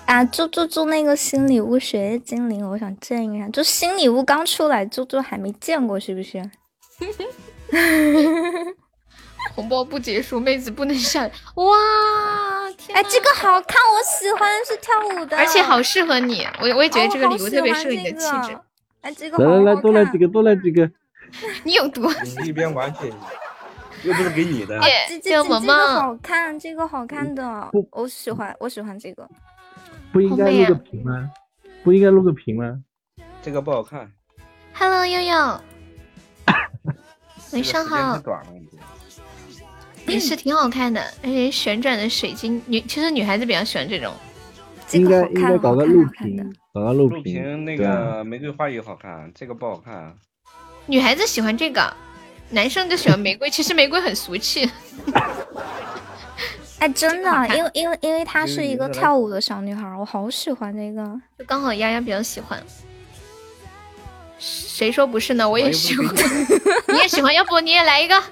[0.06, 3.48] 啊，猪猪猪那个新礼物血液精灵，我想见一下。
[3.48, 6.42] 就新礼物刚出来，猪猪还没见过，是不是？
[9.54, 11.22] 红包不结束，妹子不能下。
[11.56, 12.96] 哇，天！
[12.96, 16.46] 哎，这个好看，我喜欢，是跳舞的，而且好适合你。
[16.60, 18.54] 我我也觉得这个礼物特别适合你的气质。
[18.54, 18.60] 哦
[19.02, 20.90] 哎，这个来来来，多来几个，多来几个。
[21.64, 22.10] 你有毒！
[22.40, 23.12] 你一边玩去，
[24.02, 24.80] 又不是给你的。
[25.08, 29.28] 这这这这个好看，这个好看的，我喜欢，我喜欢这个。
[30.14, 31.28] 不应该录个屏吗？
[31.82, 32.80] 不应该录个屏吗？
[33.42, 34.12] 这个不好看。
[34.72, 35.60] Hello，悠悠，
[37.52, 38.22] 晚上好。
[40.06, 44.14] 也是挺好看的，而且旋转的水晶女，其实女孩子比较喜欢这种。
[44.92, 50.16] 应该应该搞个录屏，搞个录录屏那个玫瑰花也好看，这个不好看。
[50.86, 51.92] 女孩子喜欢这个，
[52.50, 53.50] 男生就喜欢玫瑰。
[53.50, 54.70] 其实玫瑰很俗气。
[56.84, 61.02] 哎，真的，因为因为因为她是一个跳舞的小女孩，我好喜欢这个。
[61.38, 62.62] 就刚好丫丫比较喜欢。
[64.38, 65.48] 谁说不是呢？
[65.48, 66.06] 我也喜欢，
[66.92, 68.22] 你也喜欢，要不你也来一个？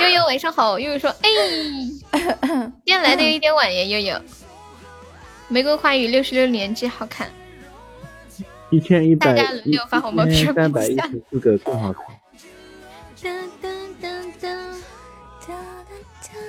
[0.00, 1.28] 悠悠晚上好，悠悠说，哎，
[2.10, 4.18] 今天来的有一点晚耶，悠悠。
[5.48, 7.28] 玫瑰花语六十六连击好看，
[8.70, 12.02] 一千一百，大家轮流发红包片，三百一十四个更好看。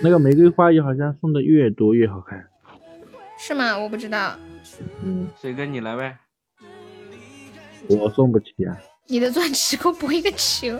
[0.01, 2.47] 那个玫瑰花语好像送的越多越好看，
[3.37, 3.77] 是吗？
[3.77, 4.35] 我不知道。
[5.03, 6.17] 嗯，水哥你来呗，
[7.89, 8.77] 我送不起啊。
[9.07, 10.79] 你的钻石给我拨一个球，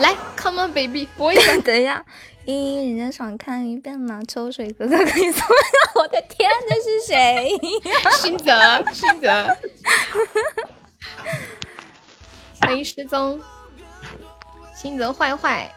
[0.00, 1.42] 来，Come on baby，拨一个。
[1.62, 2.04] 等一下，
[2.44, 4.20] 咦，人家想看一遍吗？
[4.26, 5.46] 秋水哥哥可以送
[5.94, 7.50] 我的天，这是谁？
[8.20, 8.52] 勋泽，
[8.92, 9.56] 勋泽，
[12.60, 13.40] 欢迎失踪，
[14.74, 15.72] 新泽坏坏。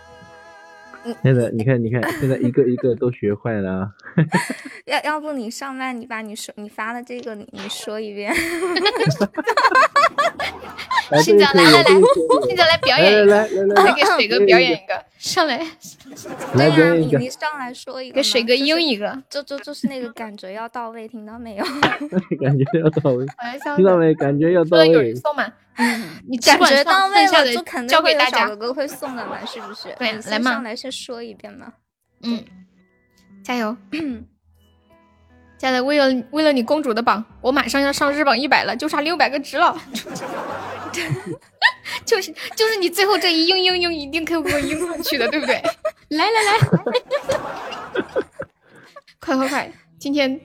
[1.23, 3.89] 现在你看，你看，现在一个一个都学坏了、啊。
[4.85, 8.33] 要要不你上麦，你把你说你发的这个你你说一遍。
[11.23, 11.83] 新泽来来来，
[12.47, 15.57] 新泽来表演一个，来来来，来给水哥表演一个，上来。
[16.55, 21.63] 来对呀、你你上来说一个，给水哥应一个，就就就是那个感觉要到位，听到没有？
[22.41, 23.25] 感觉要到位，
[23.77, 24.13] 听到没？
[24.15, 25.15] 感觉要到说有人位。
[25.15, 25.45] 送吗？
[25.77, 28.67] 嗯，你感觉到位了，就肯定交给大家会有小哥。
[28.67, 29.95] 哥会送的嘛，是不是？
[29.99, 31.71] 对来嘛上来先说一遍嘛。
[32.23, 32.43] 嗯，
[33.43, 33.77] 加油！
[35.57, 35.83] 加油！
[35.83, 39.77] 为了为了你公主的榜，我马上要上日榜一百了，就差六百个值了。
[42.05, 45.61] 就是就是你最后这一嘤嘤嘤，一定可以给我应上去的，对不对？
[46.09, 46.59] 来来来，
[49.19, 49.71] 快快快！
[49.99, 50.39] 今天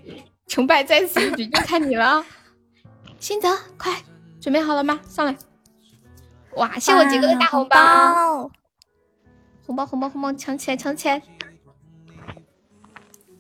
[0.46, 2.26] 成败在此一举，就看你了啊！
[3.18, 3.48] 新泽，
[3.78, 3.92] 快
[4.40, 5.00] 准备好了吗？
[5.08, 5.36] 上来！
[6.56, 7.76] 哇，谢我杰哥的大红包！
[7.76, 8.50] 包，
[9.66, 11.20] 红包红包红包，抢起来抢起来！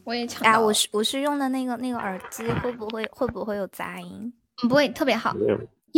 [0.04, 4.32] 我也抢哎，我是我是用的那个那个耳机，会不会会不会有杂音？
[4.62, 5.36] 嗯不会特别好。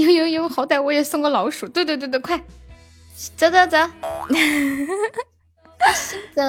[0.02, 1.68] 有有有，好歹我也送个老鼠。
[1.68, 2.38] 对对对对，快
[3.36, 3.76] 走走走，
[6.34, 6.42] 走！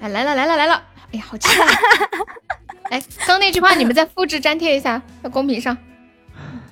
[0.00, 0.74] 哎，来了来了来了！
[1.12, 1.66] 哎呀，好气啊！
[2.90, 5.76] 哎，刚那句话你们再复制粘贴一下，在公屏上。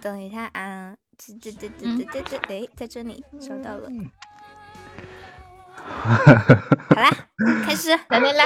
[0.00, 3.88] 等一下啊，这这这这嗯这这这，哎，在这里收到了。
[5.86, 7.10] 好啦，
[7.64, 7.90] 开始。
[8.08, 8.44] 来来来，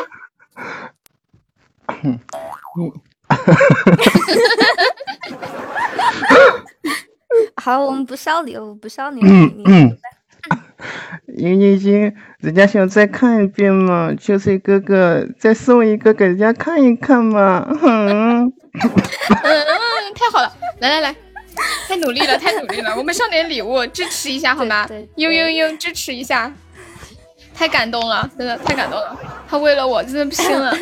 [7.57, 9.29] 好，我们不笑你了，我不笑你了。
[9.29, 9.97] 嗯你嗯，
[11.37, 17.65] 莹莹晶，人家想再看一遍嘛，秋水哥哥再送一个给人家看一看嘛。
[17.83, 18.53] 嗯，嗯，
[20.15, 20.53] 太好了！
[20.81, 21.15] 来来来，
[21.87, 22.97] 太努力了，太努力了！
[22.97, 25.09] 我们上点礼物支持一下好吗对对？
[25.17, 26.51] 悠悠悠，支持一下！
[27.61, 29.15] 太感动了，真的太感动了！
[29.47, 30.75] 他为了我真的不行了，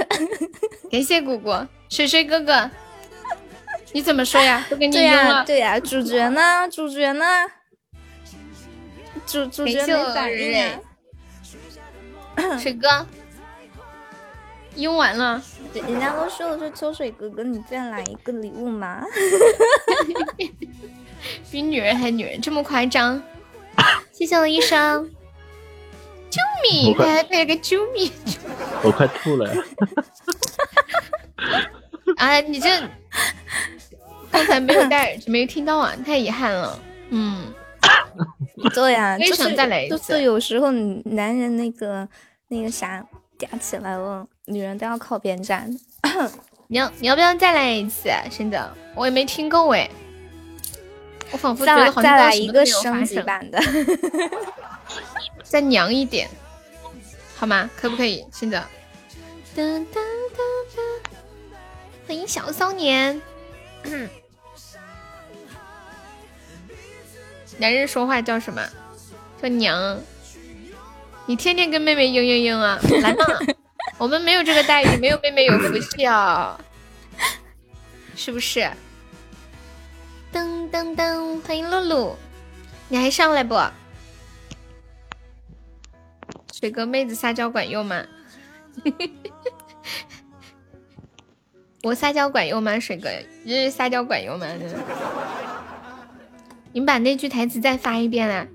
[0.89, 2.71] 感谢果果，水水哥哥，
[3.91, 4.65] 你怎么说呀？
[4.71, 6.69] 都给你对呀、对呀、主角呢？
[6.71, 7.27] 主角呢？
[9.27, 10.79] 主主角没反应蕊
[12.37, 12.55] 啊！
[12.63, 13.05] 水哥，
[14.77, 15.43] 用完了，
[15.75, 19.03] 人人家都说了说秋水哥哥，你再来一个礼物嘛。
[21.51, 23.21] 比女人还女人，这么夸张？
[24.13, 25.11] 谢谢我医生，
[26.31, 26.41] 救
[26.71, 26.91] 命！
[26.91, 28.11] 我快还配了个救命！
[28.83, 29.51] 我快吐了。
[32.17, 32.69] 啊， 你这
[34.31, 36.79] 刚才没有戴耳机，没有听到啊，太遗憾了。
[37.11, 37.53] 嗯，
[38.75, 42.07] 对呀、 就是想再来一就次是有时候男人那个
[42.49, 43.05] 那个啥
[43.39, 45.71] 嗲起来了，女人都要靠边站。
[46.71, 48.23] 你要你要不要再来一次啊？
[48.31, 49.89] 真的，我也没听够哎。
[51.31, 53.61] 我仿佛觉再来得好像再来一个到什么都没有发升级生版的，
[55.43, 56.29] 再娘一点，
[57.37, 57.69] 好吗？
[57.77, 58.25] 可不可以？
[58.33, 58.65] 现在。
[62.07, 63.21] 欢迎小骚年。
[67.59, 68.67] 男人说话叫什么？
[69.43, 70.01] 叫娘。
[71.27, 73.25] 你天天跟妹妹嘤嘤嘤啊，来嘛！
[73.99, 76.59] 我们没有这个待遇，没有妹妹有福气啊，
[78.17, 78.61] 是不是？
[80.33, 82.17] 噔噔噔，欢迎露露，
[82.89, 83.55] 你还上来不？
[86.59, 88.05] 水哥妹子撒娇管用吗？
[91.85, 92.81] 我撒娇管用吗？
[92.81, 93.09] 水哥，
[93.45, 94.49] 日日撒娇管用吗？
[96.73, 98.49] 你把那句台词再发一遍啦！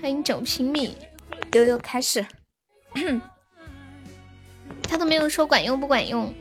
[0.00, 0.96] 欢迎九平米，
[1.52, 2.24] 悠悠开始。
[4.88, 6.32] 他都没有说管用不管用。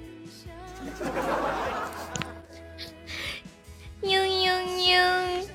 [4.02, 5.46] 嘤嘤嘤，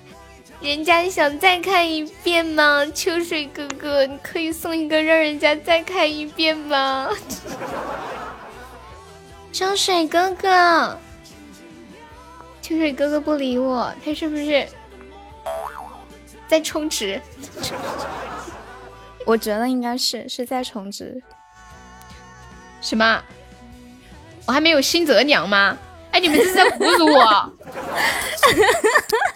[0.60, 2.84] 人家想再看一遍吗？
[2.94, 7.08] 秋水哥哥，你可以送一个让人家再看一遍吗？
[9.52, 10.98] 秋水哥哥，
[12.62, 14.66] 秋水哥哥不理我，他是不是
[16.48, 17.20] 在充值？
[19.26, 21.22] 我觉得应该是是在充值。
[22.80, 23.22] 什么？
[24.46, 25.76] 我还没有新泽娘吗？
[26.12, 27.52] 哎，你们这是在侮辱我！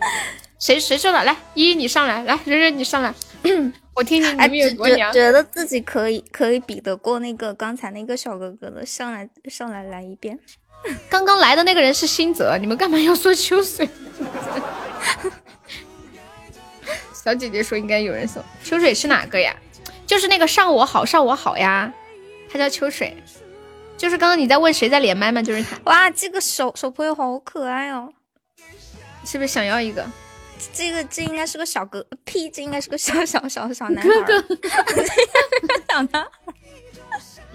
[0.58, 1.24] 谁谁说的？
[1.24, 3.14] 来，依依你上来，来，忍忍你上来，
[3.94, 5.12] 我听听你哎，们有。
[5.12, 10.38] 觉得自己可以可以比得过那个刚才那个小哥哥的，上来上来来一遍。
[11.10, 13.88] 刚刚来的那个人是新泽，你们干嘛要说秋水？
[17.12, 19.54] 小姐姐说应该有人送秋水是哪个呀？
[20.06, 21.92] 就是那个上我好上我好呀，
[22.50, 23.16] 他叫秋水，
[23.96, 25.42] 就是刚刚你在问谁在连麦吗？
[25.42, 28.12] 就是他，哇，这个手手朋友好可爱哦！
[29.30, 30.04] 是不是想要一个？
[30.72, 34.42] 这个这应该是个小哥，屁，这应该是个小小小小男孩哥儿。
[34.42, 34.56] 哥，
[35.88, 36.28] 小男孩，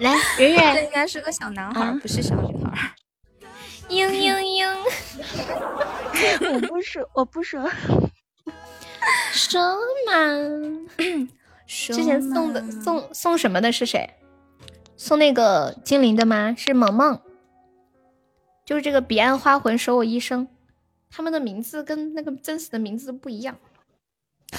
[0.00, 2.78] 来，圆圆这应该是个小男孩不是小女孩儿。
[3.90, 4.40] 嘤嘤
[6.40, 7.70] 嘤，我不说，我不说。
[9.32, 9.60] 说
[10.06, 10.14] 嘛？
[11.66, 14.14] 之前送的送送什么的是谁？
[14.96, 16.54] 送那个精灵的吗？
[16.56, 17.20] 是萌萌，
[18.64, 20.48] 就是这个彼岸花魂守我一生，
[21.16, 23.56] 他们的名字跟那个真实的名字不一样。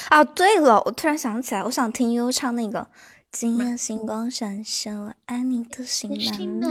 [0.10, 2.80] 啊，对了，我突然想起来，我想听悠悠唱那个
[3.32, 6.68] 《今夜星光闪闪，我爱你的心难耐》。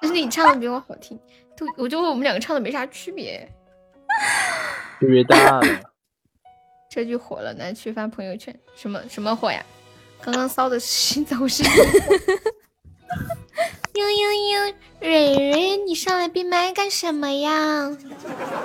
[0.00, 1.20] 但是你唱的比我好听，
[1.54, 3.46] 都我觉得我们两个唱的没啥区别。
[5.00, 5.80] 区别大了。
[6.88, 9.62] 这句火了，拿去翻朋友圈，什么什么火呀？
[10.22, 11.66] 刚刚骚的是心走 心。
[13.94, 14.10] 嘤嘤
[14.50, 17.96] 嘤，蕊蕊，你上来闭麦干什么呀？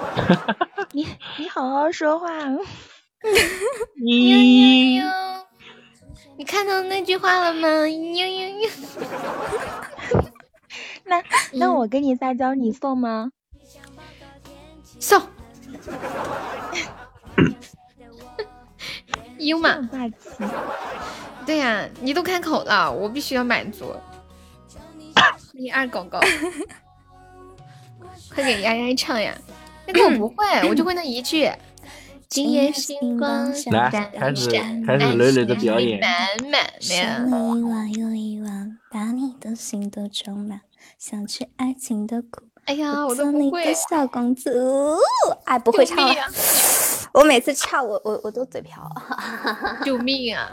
[0.91, 1.07] 你
[1.37, 2.27] 你好好说话。
[2.39, 2.59] 嘤
[3.99, 5.05] 嘤嘤，
[6.35, 7.67] 你看到那句话了吗？
[7.67, 10.25] 嘤嘤嘤，
[11.03, 13.29] 那那我跟你撒娇，你送吗？
[14.99, 15.21] 送。
[19.37, 20.15] 优嘛，霸气。
[21.45, 23.95] 对呀、你都开口了，我必须要满足。
[25.53, 26.19] 你二狗狗，
[28.33, 29.33] 快给丫丫唱呀！
[29.85, 31.51] 那个我不会，我就会那一句。
[32.29, 37.37] 今夜星光闪来闪开始闪开始磊磊的表演满满想的。
[37.37, 40.61] 你一晚又一晚，把你的心都装满，
[40.99, 42.43] 想去爱情的谷。
[42.65, 43.73] 哎呀，我都做你的不会。
[43.73, 44.47] 小公主，
[45.45, 46.27] 哎，不会唱了啊。
[47.13, 48.87] 我每次唱，我我我都嘴瓢。
[49.83, 50.51] 救命啊！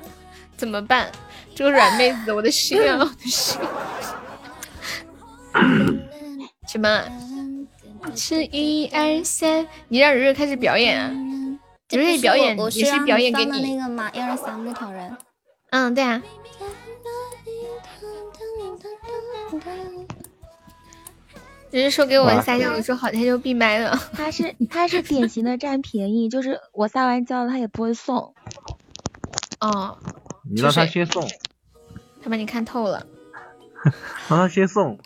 [0.56, 1.12] 怎么办？
[1.54, 3.60] 这个软妹子，我的心啊，我的心。
[6.68, 7.02] 什么？
[8.14, 11.10] 是一二三，你让蕊蕊开始表演啊！
[11.90, 13.82] 蕊蕊表演我也是表演给你那。
[13.82, 15.16] 个嘛，一二三木头人。
[15.70, 16.22] 嗯，对啊。
[21.70, 23.98] 人家说给我撒娇，我说好，他就闭麦了。
[24.12, 28.34] 他是他是典型的占便宜， 就是我撒完娇了，他也不会送。
[29.60, 29.98] 哦，
[30.48, 31.28] 你让他先送，
[32.22, 33.04] 他把你看透了，
[34.28, 34.98] 让 他先送。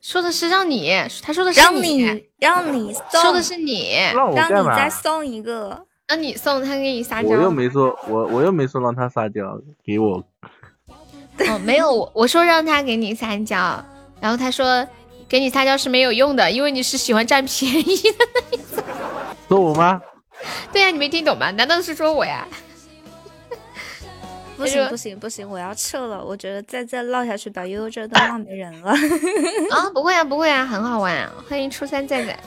[0.00, 4.66] 说的是让你，他说的是让你，让你送， 说的是你，让你？
[4.76, 5.86] 再送一个。
[6.08, 7.28] 让你送他给你撒娇。
[7.28, 10.16] 我又没说，我我又没说让他撒娇，给我。
[11.38, 13.56] 哦，没有，我我说让他给你撒娇，
[14.20, 14.84] 然后他说
[15.28, 18.82] 给你撒娇是没有用的，因为你是喜欢占便宜的。
[19.48, 20.02] 说我吗？
[20.72, 21.52] 对呀、你没听懂吗？
[21.52, 22.44] 难道是说我呀？
[24.60, 26.22] 不行不行不行，我要撤了。
[26.22, 28.90] 我觉得再再唠下去，把悠悠这都 唠没人了。
[28.90, 31.32] 啊，不会啊，不会啊，很好玩、啊。
[31.48, 32.38] 欢迎初三仔仔，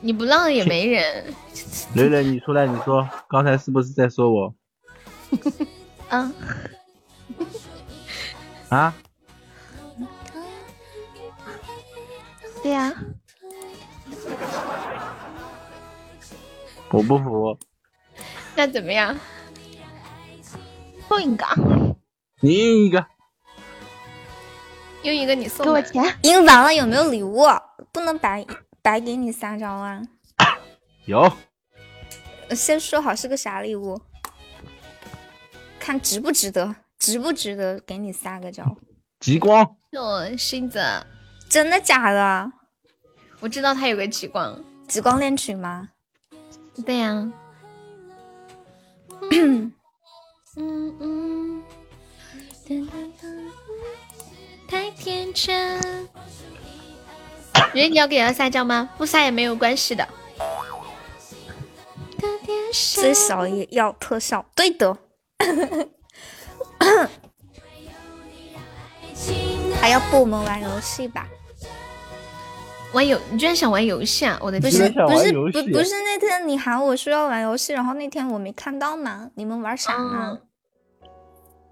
[0.00, 1.34] 你不浪也没人。
[1.94, 4.54] 蕾蕾，你出来，你说刚才是不是在说我
[6.08, 6.32] 嗯，
[8.70, 8.94] 啊？
[12.62, 12.92] 对呀、
[16.90, 17.58] 我不服，
[18.54, 19.16] 那怎么样？
[21.10, 21.44] 送一个，
[22.40, 23.04] 你赢一个。
[25.02, 26.04] 用一个你送给我钱。
[26.22, 27.44] 赢完了有没有礼物？
[27.90, 28.46] 不能白
[28.80, 30.00] 白给你撒娇啊！
[31.06, 31.32] 有，
[32.50, 34.00] 先说好是个啥礼物，
[35.80, 38.76] 看值不值得，值不值得给你撒个娇？
[39.18, 40.80] 极光，哦，星子，
[41.48, 42.52] 真的假的？
[43.40, 44.62] 我知道他有个极光。
[44.86, 45.88] 极光恋曲吗？
[46.86, 47.32] 对呀、
[50.56, 51.62] 嗯嗯，
[54.68, 56.08] 太天真。
[57.72, 58.90] 人你要给他撒娇吗？
[58.98, 60.08] 不撒也没有关系的。
[62.72, 64.96] 最少也要特效，对的。
[69.80, 71.26] 还要不我们玩游戏吧？
[72.92, 74.38] 玩游，你居然想玩游戏啊！
[74.42, 79.30] 我的天不是不是不不是那天你喊我说要玩游戏，然后那天我没看到嘛？
[79.36, 80.38] 你们玩啥呢？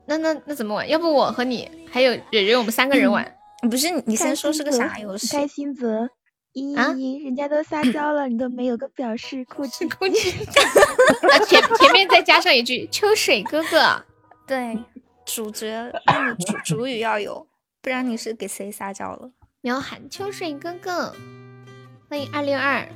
[0.07, 0.89] 那那那怎么玩？
[0.89, 3.35] 要不我和你还有蕊蕊，我们三个人玩。
[3.69, 5.27] 不是你先说是个啥游戏？
[5.37, 6.09] 开心泽，
[6.53, 10.31] 一啊依，人家都撒娇了，你都没有个表示，哭泣 哭泣。
[11.31, 14.05] 啊前前面再加上一句“秋水哥哥
[14.47, 14.79] 对，
[15.27, 15.93] 主角
[16.65, 17.49] 主主语要有，
[17.83, 21.13] 不然你是给谁撒娇了？”，你要喊“秋水哥哥”。
[22.09, 22.89] 欢迎二六二。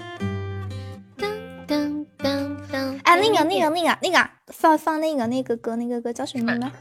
[1.18, 3.00] 噔噔噔噔。
[3.02, 6.72] 哎，那个那个那个那个放放那个那个歌，那个歌叫什么名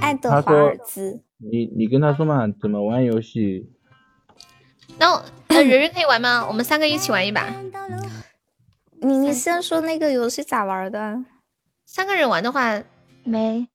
[0.00, 1.22] 爱德华尔兹。
[1.38, 3.70] 你你跟他说嘛，怎么玩游戏？
[4.98, 6.44] 那我呃，蕊蕊可以玩吗？
[6.48, 7.46] 我们三个一起玩一把。
[9.00, 11.24] 你你先说那个游戏咋玩的？
[11.86, 12.82] 三个人玩的话，
[13.22, 13.68] 没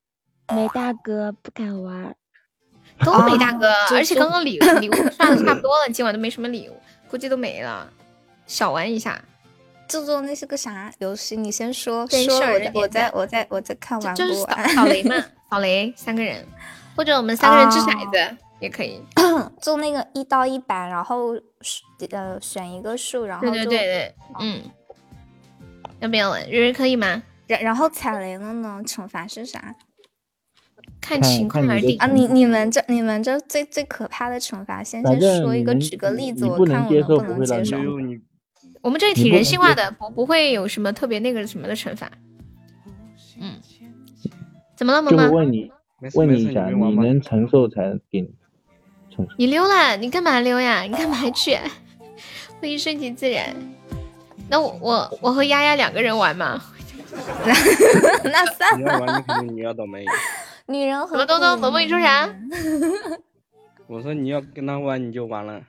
[0.54, 2.14] 没大哥不敢玩，
[3.04, 6.76] 都没大哥，而且刚刚礼物 礼物刷的差不多了，今晚都没什么礼物，
[7.10, 7.88] 估计都没了。
[8.46, 9.20] 小玩一下，
[9.88, 11.36] 这做那是个啥游戏？
[11.36, 14.68] 你先说对说，我在我在我在我再看完就就是扫不完。
[14.74, 15.16] 扫雷嘛，
[15.50, 16.46] 扫雷三个人，
[16.96, 19.02] 或者我们三个人掷骰子也可以。
[19.60, 24.62] 做那个一刀一板，然后是呃选一个数，然后对对对对，嗯，
[26.00, 26.42] 要不要玩？
[26.48, 27.22] 瑞瑞可以吗？
[27.46, 29.74] 然然后踩雷了呢，惩罚是啥
[31.06, 32.06] 看情况而定啊？
[32.08, 37.16] 你你们这你们这最最可怕的惩罚，先先说一个，举个例子，我看我能不能接受
[38.82, 42.10] 我们这里挺人性化的，不不会有什么特别那个什么的惩罚。
[43.40, 43.54] 嗯，
[44.74, 45.28] 怎么了，萌萌？
[45.28, 45.70] 就问你
[46.14, 46.68] 问你一下？
[46.68, 48.30] 你能承受才给你。
[49.38, 50.82] 你溜了，你干嘛溜呀？
[50.82, 51.56] 你干嘛去？
[52.60, 53.54] 欢迎顺其自然。
[54.48, 56.60] 那我我我和丫丫两个人玩吗？
[58.24, 60.04] 那算你要玩，你肯定你要倒霉。
[60.68, 61.58] 女人和东东？
[61.60, 62.28] 萌萌你说啥？
[63.86, 65.62] 我说你要跟他玩，你就完了。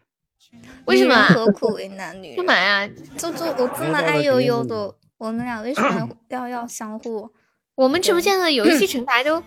[0.86, 2.38] 为什么何苦为难女人？
[2.38, 2.88] 干嘛呀？
[3.18, 7.30] 就就我这么爱悠悠的，我们俩为什么 要要相互？
[7.76, 9.44] 我们直播间的游戏 惩罚都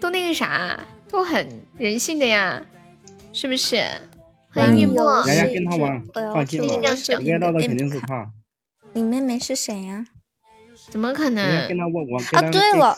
[0.00, 0.78] 都那个啥，
[1.08, 2.62] 都很人性的呀，
[3.32, 3.82] 是不是？
[4.52, 5.24] 欢迎玉墨。
[5.26, 8.30] 人家跟他玩我要放心吧做我小该到的肯定是他。
[8.92, 10.04] 你妹妹是谁呀、
[10.90, 11.42] 怎么可能。
[11.46, 11.68] 啊？
[12.50, 12.96] 对了，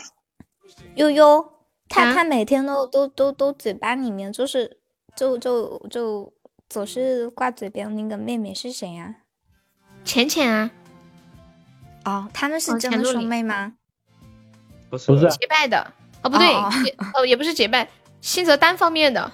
[0.94, 1.46] 悠悠，
[1.92, 4.78] 她啊她每天都都都都嘴巴里面就是
[5.14, 6.32] 就就就
[6.68, 9.16] 总是挂嘴边那个妹妹是谁呀、
[10.04, 10.70] 浅浅啊，
[12.06, 13.74] 哦，他们是真的兄妹吗？
[14.88, 15.92] 不是不是结拜的。
[16.22, 17.88] 哦，不对，哦哦也哦也不是结拜，
[18.20, 19.30] 新泽单方面的。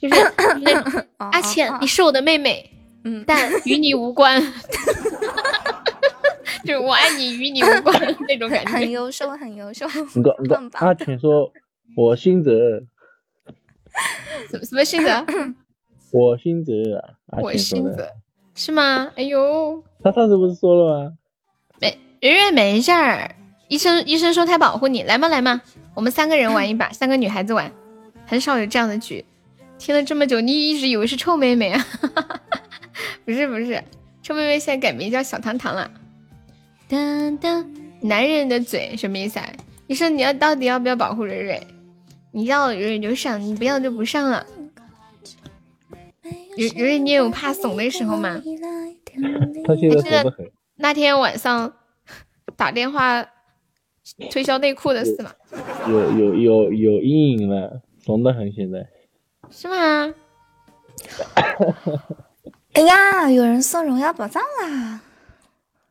[0.00, 0.32] 就是
[0.62, 2.68] 那 阿倩哦，你是我的妹妹，
[3.04, 4.42] 嗯，但与你无关。
[6.64, 8.90] 就是我爱你，与你无关那种感觉很。
[8.90, 9.86] 优秀，很优秀。
[10.14, 11.50] 你个你阿浅说，
[11.96, 12.50] 我新泽，
[14.50, 15.26] 什么什么新泽？
[16.12, 17.88] 我新泽啊， 我浅说的。
[17.88, 18.08] 新泽
[18.54, 19.10] 是吗？
[19.16, 21.12] 哎呦，他上次不是说了吗？
[21.80, 23.34] 没圆圆没事儿，
[23.68, 25.62] 医生医生说他保护你，来嘛来嘛，
[25.94, 27.72] 我们三个人玩一把，三个女孩子玩，
[28.26, 29.24] 很少有这样的局。
[29.78, 31.84] 听了这么久，你一直以为是臭妹妹啊？
[33.24, 33.82] 不是不是，
[34.22, 35.90] 臭妹妹现在改名叫小糖糖了。
[38.02, 39.48] 男人的嘴什么意思啊？
[39.86, 41.66] 你说，你要到底要不要保护蕊蕊？
[42.32, 44.46] 你要蕊蕊就上，你不要就不上了。
[46.56, 48.42] 蕊蕊你有怕怂的时候吗？
[49.64, 50.50] 他现在怂得。
[50.76, 51.72] 那天晚上
[52.56, 53.24] 打电话
[54.30, 55.32] 推销内裤的事吗？
[55.88, 58.86] 有有有有阴影了，怂得很，现在。
[59.50, 60.14] 是吗？
[62.72, 65.00] 哎呀，有人送荣耀宝藏啦！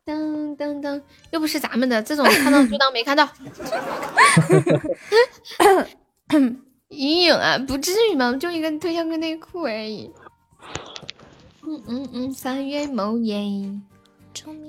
[0.04, 1.00] 噔噔噔，
[1.30, 3.28] 又不是咱们的，这种看到就当没看到。
[6.88, 10.10] 阴影啊，不至于嘛，就一个推销个内裤而已。
[11.64, 13.36] 嗯嗯嗯，三月某夜，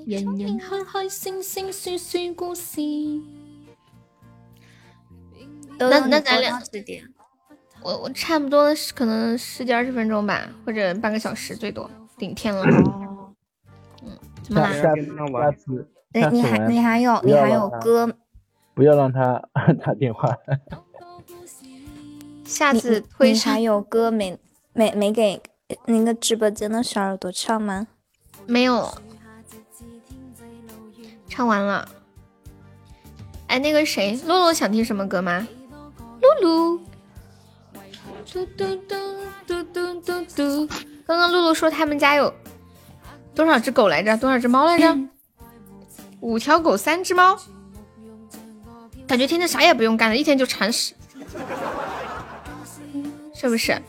[0.06, 2.80] 人人开开心心说说故事。
[5.78, 6.58] 那那咱俩，
[7.82, 12.64] 我我差不多可能十几二十分钟吧，或者半个小时最多，顶天了。
[14.50, 14.72] 嗯，怎么啦？
[14.72, 14.94] 下
[15.50, 18.14] 下次，哎，你还你还有你还有歌？
[18.74, 19.42] 不要让他
[19.84, 20.36] 打电话。
[22.44, 24.38] 下次推还有歌没
[24.74, 25.40] 没没给
[25.86, 27.86] 那个直播间的小耳朵唱吗？
[28.46, 28.92] 没有，
[31.28, 31.88] 唱完了。
[33.46, 35.48] 哎，那个谁，露露想听什么歌吗？
[36.20, 36.78] 露露，
[38.30, 38.94] 嘟嘟嘟
[39.46, 40.68] 嘟嘟嘟嘟。
[41.06, 42.32] 刚刚露露说他们家有
[43.34, 44.16] 多少只狗来着？
[44.16, 44.96] 多少只猫来着？
[46.20, 47.38] 五条狗，三只猫。
[49.06, 50.94] 感觉天天啥也不用干了，一天就铲屎。
[53.34, 53.80] 是不是？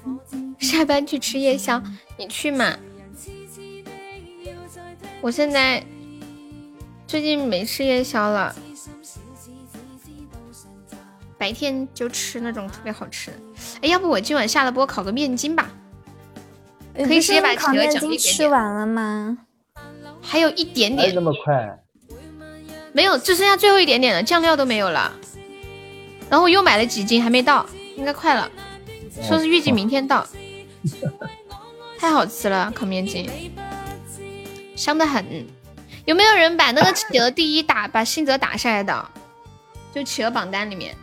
[0.60, 1.82] 下班去吃夜宵，
[2.18, 2.76] 你去嘛？
[5.22, 5.84] 我现在
[7.08, 8.54] 最近没吃夜宵了，
[11.38, 13.38] 白天就吃那种特别好吃的。
[13.82, 15.70] 哎，要不我今晚下了播烤个面筋吧？
[17.04, 19.38] 可以直接把企鹅奖励吃完了吗？
[20.22, 21.14] 还有一点点。
[21.14, 21.78] 那么快？
[22.94, 25.12] 没有，只剩下最后一点点了，酱料都没有了。
[26.30, 27.66] 然后我又买了几斤，还没到，
[27.98, 28.50] 应该快了。
[29.22, 30.26] 说是预计明天到，
[32.00, 33.30] 太好吃了烤面筋，
[34.76, 35.46] 香的很。
[36.06, 39.12] 有没有人把那个企鹅第一打把信泽打下来的？
[39.94, 40.96] 就企鹅榜单里面，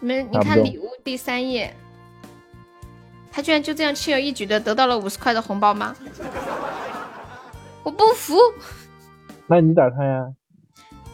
[0.00, 1.74] 你们你看礼物第三页，
[3.32, 5.96] 他居然就这样轻而易举的得到了五十块的红包吗？
[7.82, 8.36] 我不服。
[9.46, 10.32] 那你打他呀？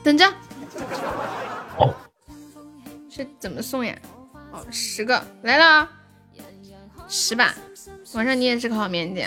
[0.02, 0.26] 等着。
[1.78, 1.94] 哦，
[3.08, 3.96] 这怎么送呀？
[4.50, 5.88] 哦，十个来了。
[7.08, 7.54] 十把，
[8.12, 9.26] 晚上你也是烤面筋，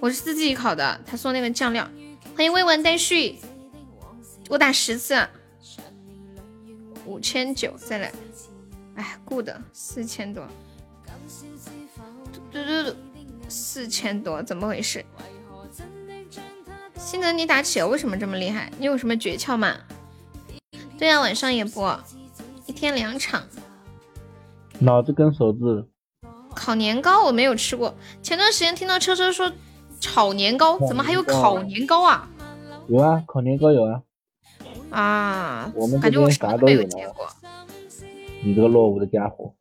[0.00, 1.00] 我是自己烤的。
[1.06, 1.88] 他送那个酱料，
[2.34, 3.38] 欢迎未完待续。
[4.48, 5.24] 我打十次，
[7.04, 8.12] 五千九，再来。
[8.96, 10.44] 哎，good，四千多，
[12.56, 12.96] 嘟嘟嘟，
[13.48, 15.04] 四千多，怎么回事？
[16.96, 18.72] 新泽，你打企鹅为什么这么厉害？
[18.78, 19.76] 你有什么诀窍吗？
[20.98, 22.00] 对呀，晚上也播，
[22.64, 23.42] 一天两场。
[24.78, 25.84] 脑子跟手指。
[26.54, 29.52] 烤年糕我没有吃过，前段时间听到车车说
[30.00, 32.26] 炒年糕，怎么还有烤年糕啊？
[32.88, 34.02] 有啊，烤年糕有啊。
[34.90, 37.28] 啊，我们感觉我啥都没有见过。
[38.42, 39.52] 你这个落伍的家伙。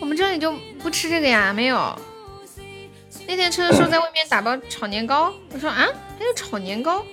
[0.00, 1.96] 我们这里就不吃这个呀，没有。
[3.26, 5.86] 那天吃的时候在外面打包炒年糕，我说啊，
[6.18, 7.04] 还有炒年糕。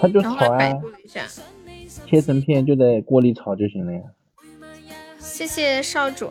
[0.00, 0.80] 他就炒啊，
[2.06, 4.00] 切成片就在锅里炒就行了呀。
[5.18, 6.30] 谢谢少主。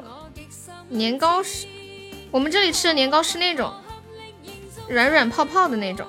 [0.90, 1.68] 年糕是，
[2.32, 3.72] 我们这里吃的年糕是那种
[4.88, 6.08] 软软泡泡的那种，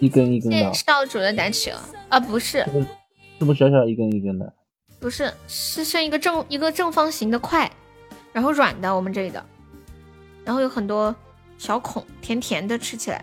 [0.00, 0.74] 一根一根的。
[0.74, 1.78] 少主的打企鹅
[2.08, 2.66] 啊，不是，
[3.38, 4.52] 这不是小小一根一根的？
[5.04, 7.70] 不是，是像一个正一个正方形的块，
[8.32, 9.44] 然后软的，我们这里的，
[10.46, 11.14] 然后有很多
[11.58, 13.22] 小孔，甜甜的，吃起来。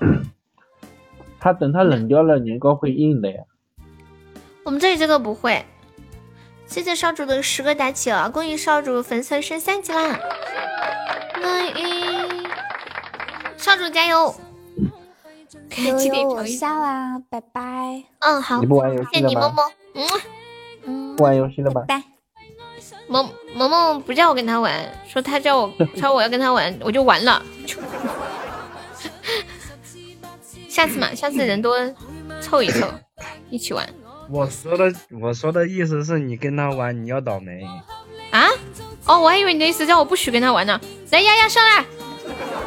[1.38, 3.42] 它等它冷掉了，年糕会硬的呀。
[4.64, 5.62] 我们这里这个不会。
[6.64, 10.18] 谢谢少主的十个打起了，恭喜少主粉丝升三级啦！
[13.58, 14.34] 少主加油！
[15.76, 18.02] 悠悠我下啦，拜拜。
[18.20, 18.60] 嗯，好。
[18.60, 19.10] 你不玩游戏了吗？
[19.12, 19.72] 谢谢你萌萌。
[20.84, 21.16] 嗯。
[21.16, 21.84] 不玩游戏了吗？
[21.86, 22.02] 拜。
[23.08, 24.72] 萌萌萌不叫我跟他玩，
[25.06, 27.42] 说他叫我 说我要跟他玩，我就完了。
[30.68, 31.76] 下次嘛，下次人多
[32.40, 32.86] 凑一凑，
[33.50, 33.86] 一起玩。
[34.30, 37.62] 我说的，我说的意思是你跟他玩，你要倒霉
[38.30, 38.48] 啊！
[39.04, 40.80] 哦，我还以为你的意思叫我不许跟他玩呢。
[41.10, 41.84] 来，丫丫上来。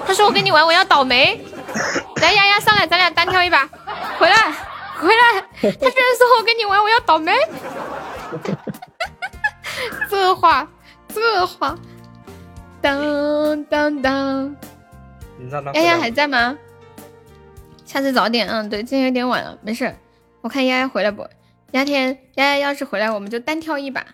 [0.06, 1.44] 他说我跟你玩，我要倒霉。
[2.22, 3.68] 来，丫丫上来，咱俩单挑一把。
[4.18, 4.52] 回来，
[4.99, 5.41] 回来。
[5.61, 7.34] 他居然说我跟你玩，我要倒霉。
[10.10, 10.68] 这话，
[11.10, 11.77] 这话。
[12.81, 14.56] 当当当。
[15.73, 16.57] 丫丫还在吗？
[17.85, 18.47] 下次早点。
[18.47, 19.95] 嗯，对，今天有点晚了，没事。
[20.41, 21.27] 我看丫丫回来不？
[21.72, 24.06] 丫天丫丫要是回来，我们就单挑一把，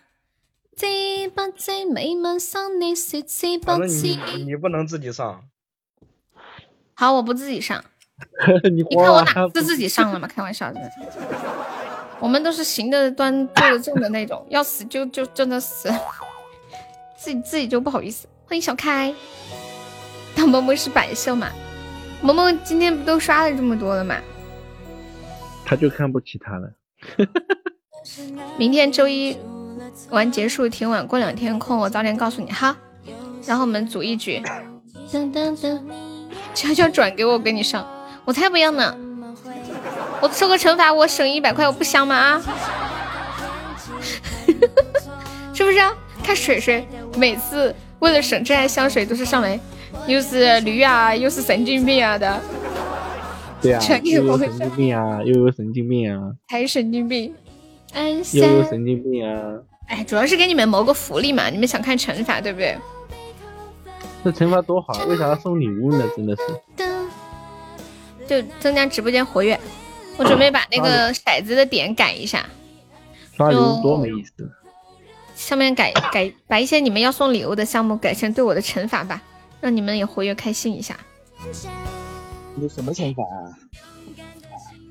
[0.76, 0.88] 知
[1.36, 4.08] 不知未問心你說知反正不知？
[4.36, 5.44] 你你不能自己上，
[7.02, 7.84] 好，我不自己上。
[8.72, 10.28] 你你看我哪次自己上了吗？
[10.28, 10.80] 开玩笑的，
[12.20, 15.92] 我们都是行的端坐的正的那种，要死就就真的死，
[17.18, 18.28] 自己自己就不好意思。
[18.46, 19.12] 欢迎小开，
[20.36, 21.50] 当萌萌是摆设嘛？
[22.22, 24.18] 萌萌今天不都刷了这么多了吗？
[25.66, 26.72] 他就看不起他了。
[28.60, 29.36] 明天周一
[30.12, 32.78] 玩结束挺晚，过两天空我早点告诉你哈。
[33.48, 34.40] 然后我们组一局，
[35.12, 35.82] 噔噔噔，
[36.54, 37.88] 悄悄转给我，给你上，
[38.26, 38.96] 我才不要呢！
[40.22, 42.16] 我受个惩罚，我省一百块，我不香吗？
[42.16, 42.42] 啊，
[45.54, 45.92] 是不是、啊？
[46.24, 46.88] 看水水
[47.18, 49.60] 每次为了省这爱香水，都是上来
[50.08, 52.40] 又是驴啊，又是神经病啊的，
[53.62, 57.34] 对啊，全给我又有神经病啊，又有神经病啊，还是神经病。
[57.94, 59.36] 安又有三，神经病啊！
[59.88, 62.78] 哎，主要是给你们谋个福利嘛，你们想看惩罚对不对？
[64.24, 66.08] 这惩罚多好，啊为啥要送礼物呢？
[66.16, 66.44] 真的是。
[66.78, 67.08] 噔，
[68.28, 69.60] 就增加直播间活跃。
[70.18, 72.46] 我准备把那个骰子的点改一下，
[73.36, 74.52] 刷礼物多没意思。
[75.36, 79.22] 上面改改把一些你们要送礼物的项目改成对我的惩罚吧，
[79.60, 80.96] 让你们也活跃开心一下。
[82.60, 83.58] 有什么惩罚啊？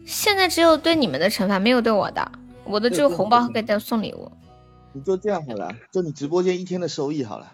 [0.05, 2.33] 现在只有对你们的惩罚，没有对我的，
[2.65, 4.33] 我的只有红包和给大家送礼物。
[4.93, 7.53] 你就这样好了，就你直播间一天的收益好了。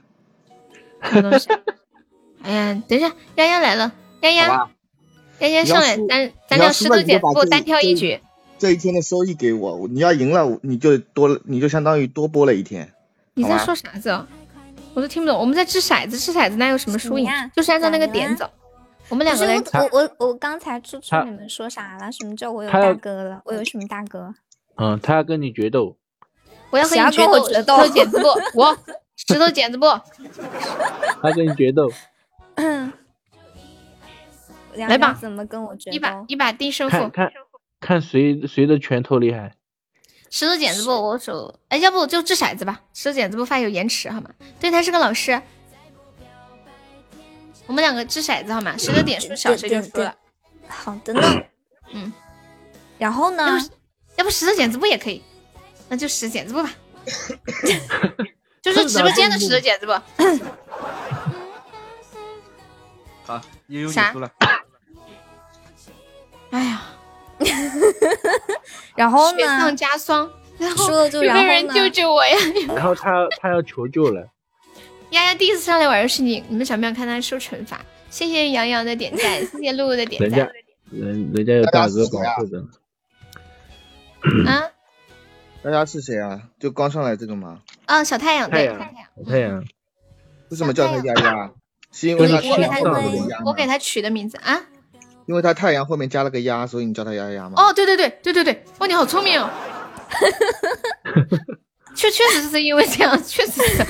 [1.08, 1.48] 什么东西？
[2.42, 4.68] 哎呀，等一下，丫丫来了，丫丫，
[5.40, 8.20] 丫丫上来，咱咱叫石头输了你就把这剪子布单挑一局。
[8.58, 12.92] 这一天的收益给我，你要赢了你就多，你就相当于多播了一天。
[13.34, 14.26] 你在说啥子啊？
[14.94, 15.38] 我都听不懂。
[15.38, 17.28] 我们在掷骰子，掷骰子哪有什么输赢？
[17.54, 18.48] 就是按照那个点走。
[19.08, 22.10] 我们两个人，我我我我刚才出去你们说啥了？
[22.10, 23.42] 什么叫我有大哥了？
[23.44, 24.34] 我有什么大哥？
[24.76, 25.96] 嗯，他要跟你决斗，
[26.70, 28.76] 我要和你决斗，跟我决斗石头剪子布，我
[29.16, 29.86] 石头剪子布，
[31.22, 31.90] 他跟你决斗，
[34.74, 36.24] 来来吧怎么跟我决一把？
[36.28, 36.96] 一把定胜负。
[37.08, 37.32] 看看
[37.80, 39.54] 看谁谁的拳头厉害。
[40.28, 42.82] 石头剪子布，我手，哎，要不就掷骰子吧。
[42.92, 44.30] 石头剪子布发有延迟好吗？
[44.60, 45.40] 对，他是个老师。
[47.66, 48.76] 我们两个掷骰子好吗？
[48.76, 50.14] 谁的点数小谁就输了。
[50.68, 51.22] 好的呢。
[51.92, 52.12] 嗯，
[52.98, 53.58] 然后呢？
[54.16, 55.22] 要不石头剪子布也可以，
[55.88, 56.74] 那就石剪子布吧。
[58.72, 59.92] 就是直播间的石头剪子布。
[63.24, 64.30] 好，悠悠你啥输了。
[66.50, 66.82] 哎呀，
[68.96, 69.76] 然后雪上？
[69.76, 70.28] 加霜，
[70.58, 72.36] 然后输了就有没有人然后呢救救我呀？
[72.74, 74.26] 然后他他要求救了，
[75.10, 77.80] 丫丫第一次上来玩游戏，你你们想不想看他受惩罚？
[78.10, 80.50] 谢谢杨洋的点赞，谢谢露露的点人家赞
[80.90, 82.58] 人人家有大哥保护的。
[84.50, 84.70] 啊
[85.66, 86.40] 大家是谁啊？
[86.60, 87.58] 就刚上来这个吗？
[87.86, 88.04] 嗯！
[88.04, 89.64] 小太阳，对，太阳小太阳，
[90.48, 91.50] 为什么叫他丫丫？
[91.90, 93.38] 是因为他我给他太阳后面有个丫？
[93.44, 94.60] 我给他取的名字啊。
[95.26, 97.54] 因为他太阳后面加了个丫，所以你叫他丫丫吗？
[97.56, 99.50] 哦，对对对对对对，哇，你好聪明哦！
[101.96, 103.84] 确确实是因为这样，确实是。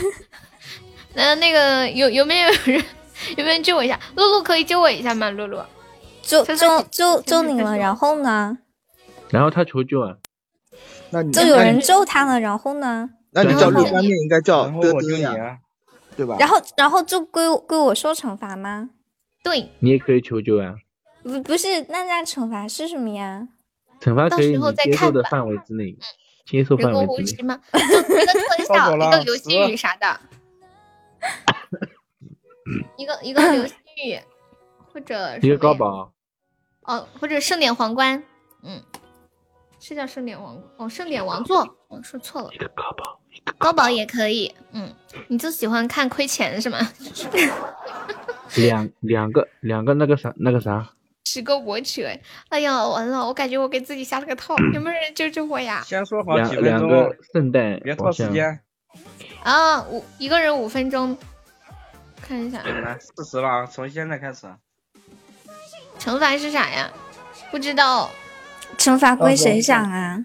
[1.12, 2.82] 那那个有有没有人
[3.36, 4.01] 有没有人救我一下？
[4.16, 5.28] 露露可以救我一下吗？
[5.28, 5.62] 露露，
[6.23, 8.57] 救他就就说就你了，然后呢？
[9.28, 10.16] 然后他求救啊，
[11.11, 13.11] 那你就有人救他了，然后呢？
[13.31, 15.59] 那你然后呢叫热干面应该叫然后嘚我救你嘚呀，啊，
[16.16, 16.37] 对吧？
[16.39, 18.91] 然后然后就归归我受惩罚吗？
[19.43, 20.74] 对，你也可以求救啊。
[21.23, 23.49] 不不是，那那惩罚是什么呀？
[24.01, 25.97] 惩罚可以到时候你接受的再看吧范围之内，
[26.45, 27.37] 接受人工范围之内。
[27.37, 27.61] 呼吸吗？
[27.73, 30.20] 就一个特效， 一个流星雨啥的，
[32.97, 34.19] 一个一个流星雨，
[34.93, 36.12] 或者一个高保，
[36.83, 38.23] 哦，或者盛典皇冠，
[38.62, 38.81] 嗯，
[39.87, 43.21] 是叫盛典王哦，盛典王座，哦，说错了，一个高宝，
[43.57, 44.93] 高宝也可以，嗯，
[45.29, 46.81] 你就喜欢看亏钱是吗？
[48.57, 50.91] 两两个两个那个啥那个啥，
[51.25, 55.81] 十个我取，哎哎呀，完了，我感觉我给自己下了个套，有没有人救救我呀？
[55.87, 58.59] 先说好两几分钟两个，圣诞别拖时间。
[59.45, 61.17] 啊，五一个人五分钟，
[62.21, 64.49] 看一下来，四十了，啊，从现在开始。
[66.01, 66.91] 惩罚是啥呀？
[67.53, 68.11] 不知道，
[68.78, 70.24] 惩罚归谁想啊？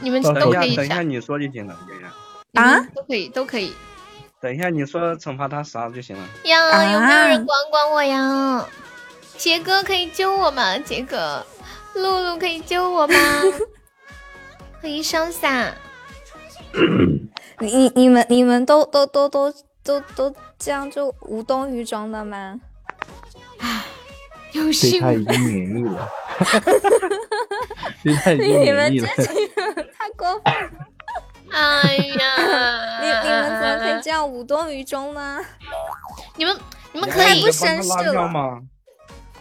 [0.00, 1.76] 你们都可以想，等一下你说就行了。
[1.88, 2.12] 等一下，
[2.60, 3.72] 啊都可以，都可以。
[4.40, 6.24] 等一下你说惩罚他啥就行了。
[6.44, 8.66] 呀，有没有啊人管管我呀？
[9.36, 10.78] 杰哥可以救我吗？
[10.78, 11.44] 杰哥，
[11.94, 13.14] 露露可以救我吗？
[14.80, 15.74] 可以上伞。
[17.60, 19.52] 你你你们你们都都都都
[19.82, 22.60] 都都这样就无动于衷的吗？
[23.58, 23.66] 对
[24.54, 26.08] 有幸他已经免疫了，
[28.04, 29.08] 对他已经你们免疫了。
[29.16, 30.70] 这群人太过分了！
[31.50, 35.40] 哎呀，你你们怎么可以这样无动于衷呢？
[36.36, 36.56] 你们
[36.92, 38.60] 你们你可以不绅士了吗？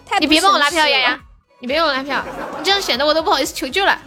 [0.06, 1.20] 太你别帮我拉票，丫丫，
[1.60, 2.24] 你别帮我拉票，
[2.58, 3.98] 你这样显得我都不好意思求救了。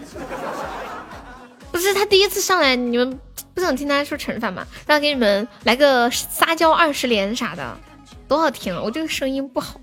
[1.70, 3.20] 不是他第一次上来，你们
[3.54, 4.66] 不想听他说惩罚吗？
[4.86, 7.78] 让给你们来个撒娇二十连啥的，
[8.26, 8.82] 多好听了！
[8.82, 9.80] 我这个声音不好，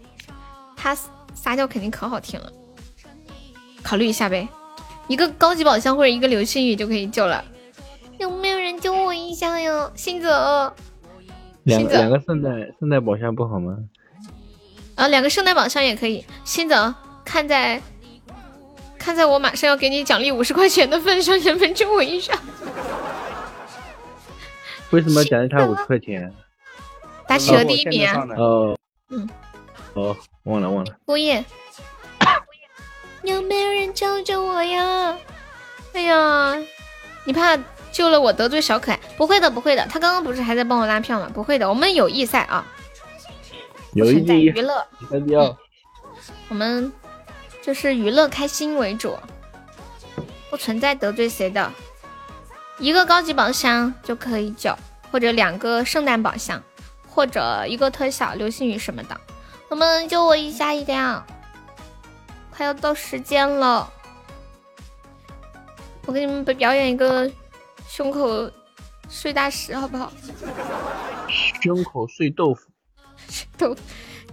[0.84, 0.94] 他
[1.34, 2.52] 撒娇肯定可好听了，
[3.82, 4.46] 考虑一下呗。
[5.08, 7.42] 一个高级宝箱或者一个流星雨就可以救了。
[8.18, 9.90] 有没有人救我一下呀？
[9.96, 10.74] 星泽，
[11.64, 13.78] 两两个圣诞圣诞宝箱不好吗？
[14.96, 16.26] 啊，两个圣诞宝箱也可以。
[16.44, 16.94] 星泽，
[17.24, 17.82] 看在
[18.98, 22.38] 看在我马上要给你奖励五十块钱的份上，能不能救我一下？
[24.90, 26.30] 为什么奖励他五十块钱？
[27.26, 28.28] 打企鹅第一名啊！
[28.36, 28.78] 哦，
[29.12, 29.30] 嗯，
[29.94, 30.95] 哦，忘了忘了。
[31.06, 31.44] 姑爷，
[33.24, 35.18] 有没有人救救我呀？
[35.94, 36.56] 哎呀，
[37.26, 37.57] 你怕
[37.91, 38.99] 救了我得罪小可爱？
[39.15, 41.30] 不会的，不会的，他刚刚不是还在帮我拉票吗？
[41.34, 42.65] 不会的，我们友谊赛啊，
[43.94, 44.88] 有一存在娱乐，
[46.49, 46.91] 我们
[47.61, 49.15] 就是娱乐开心为主，
[50.49, 51.72] 不存在得罪谁的。
[52.80, 54.76] 一个高级宝箱就可以救，
[55.11, 56.61] 或者两个圣诞宝箱，
[57.07, 59.15] 或者一个特效流星雨什么的。
[59.74, 61.20] 我们救我一下一点，
[62.52, 63.91] 快要到时间了。
[66.06, 67.28] 我给你们表演一个
[67.88, 68.48] 胸口
[69.10, 70.14] 碎大石，好不好？
[71.60, 72.70] 胸口碎豆腐。
[73.58, 73.76] 都，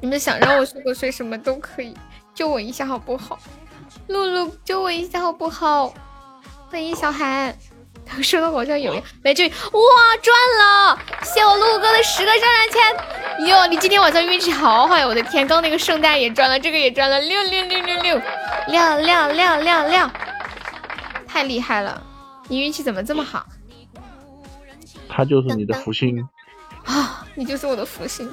[0.02, 1.96] 你们想让我胸口碎什么都可以，
[2.34, 3.38] 救我一下好不好？
[4.08, 5.94] 露露，救我一下好不好？
[6.68, 7.69] 欢迎小海，他
[8.22, 9.02] 说的好像有样。
[9.22, 10.98] 来这里，哇，赚了！
[11.22, 13.46] 谢我陆哥的十个上上签。
[13.48, 15.06] 哟，你今天晚上运气好好呀！
[15.06, 18.22] 我的天，刚那个圣诞也赚了，这个也赚了，六六六六六
[18.68, 20.10] 六六六六六，
[21.26, 22.02] 太厉害了！
[22.48, 23.46] 你运气怎么这么好
[25.08, 26.28] 他就是你的福星。
[26.84, 27.24] 啊？
[27.34, 28.30] 你就是我的福星。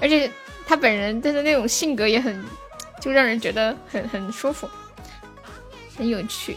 [0.00, 0.30] 而且
[0.66, 2.44] 他本人他的那种性格也很，
[3.00, 4.68] 就让人觉得很很舒服，
[5.96, 6.56] 很有趣，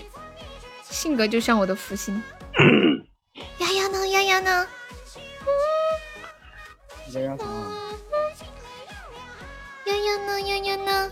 [0.95, 2.23] 性格就像我的福星。
[3.59, 4.07] 丫丫呢？
[4.07, 4.65] 丫丫呢？
[7.11, 7.43] 丫丫呢？
[9.85, 11.11] 丫丫呢？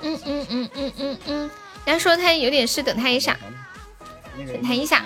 [0.00, 1.50] 嗯嗯嗯嗯嗯嗯，
[1.84, 3.36] 丫说他有点事，等他一下，
[4.34, 5.04] 等他一下。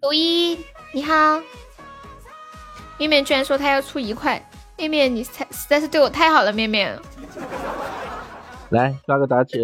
[0.00, 1.42] 周一，你好。
[2.98, 6.96] 面面居然说他要出一块，面面你才实在是对我太好了，面面。
[8.70, 9.58] 来刷个打企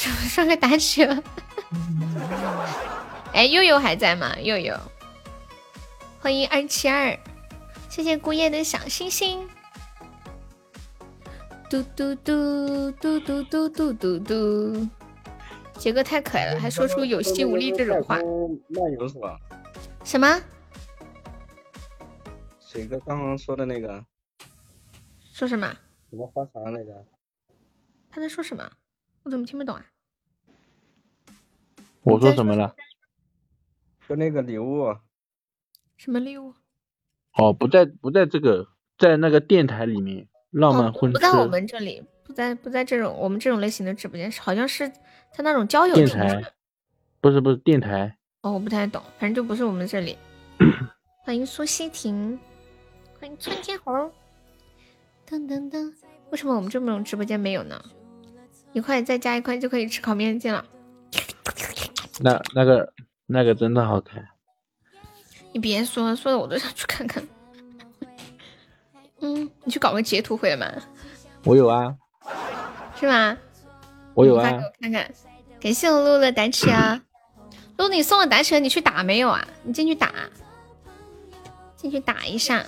[0.08, 1.22] 鹅，当，刷刷个打企鹅。
[3.32, 4.38] 哎，悠悠还在吗？
[4.40, 4.74] 悠悠，
[6.20, 7.18] 欢迎二七二，
[7.88, 9.48] 谢谢姑爷的小星星。
[11.68, 14.88] 嘟嘟嘟嘟嘟嘟嘟嘟嘟，
[15.78, 18.16] 杰哥太可爱了，还说出有气无力这种话。
[18.68, 19.38] 漫游是吧？
[20.02, 20.42] 什么？
[22.58, 24.04] 水哥刚刚说的那个
[25.32, 25.76] 说什么？
[26.10, 27.04] 什么花茶那个？
[28.10, 28.68] 他在说什么？
[29.22, 29.86] 我怎么听不懂啊？
[32.02, 32.74] 我说什么了？
[34.08, 34.96] 就那个礼物，
[35.96, 36.54] 什么礼物？
[37.34, 38.68] 哦，不在不在这个，
[38.98, 44.90] 在那个电台里面，浪漫婚车不在我们这里，不在不在这种我们这种类型的直播间，好像是
[45.32, 46.42] 他那种交友电台，
[47.20, 50.16] 不是不是电台，哦，我不太懂，反正就不是我们这里。
[51.22, 52.40] 欢迎苏西婷，
[53.20, 53.92] 欢迎春天猴。
[55.28, 55.92] 噔噔噔，
[56.30, 57.80] 为什么我们这种直播间没有呢？
[58.72, 60.64] 一块再加一块就可以吃烤面筋了。
[62.22, 62.92] 那那个
[63.26, 64.28] 那个真的好看。
[65.52, 67.26] 你别说，说的我都想去看看。
[69.20, 70.66] 嗯，你去搞个截图回来嘛，
[71.44, 71.94] 我有啊，
[72.98, 73.36] 是吗？
[74.14, 75.10] 我有啊发给，我看看。
[75.60, 77.02] 感谢我露露的打起啊！
[77.76, 79.46] 露露，你送了打起，你去打没有啊？
[79.62, 80.12] 你进去打，
[81.76, 82.64] 进去打一下。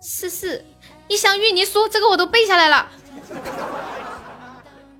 [0.00, 0.64] 四四
[1.08, 2.88] 一箱芋泥酥，这个我都背下来了，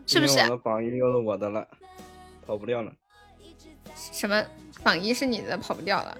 [0.08, 0.38] 是不是？
[0.40, 1.68] 我的榜一又是我的了，
[2.46, 2.90] 跑不掉了。
[3.94, 4.42] 什么
[4.82, 6.16] 榜一是你的，跑不掉了。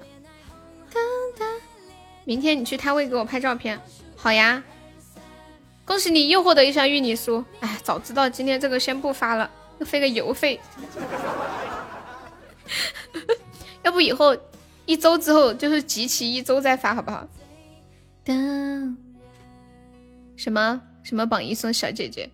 [2.25, 3.81] 明天你去摊位给我拍照片，
[4.15, 4.63] 好呀。
[5.87, 10.61] 恭喜你又获得一箱芋泥酥，哎，早知道今天这个先不发了，又费个邮费。
[13.83, 14.37] 要不以后
[14.85, 17.27] 一周之后就是集齐一周再发，好不好？
[18.23, 18.95] 当
[20.37, 22.29] 什么什么榜一送小姐姐？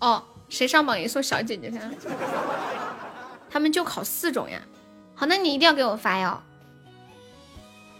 [0.00, 0.20] 哦，
[0.50, 1.80] 谁上榜一送小姐姐噻？
[3.48, 4.60] 他们就考四种呀。
[5.14, 6.42] 好，那你一定要给我发哟。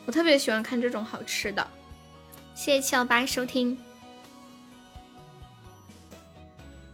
[0.04, 1.66] 我特别喜欢看这种好吃的。
[2.54, 3.78] 谢谢七幺八收听。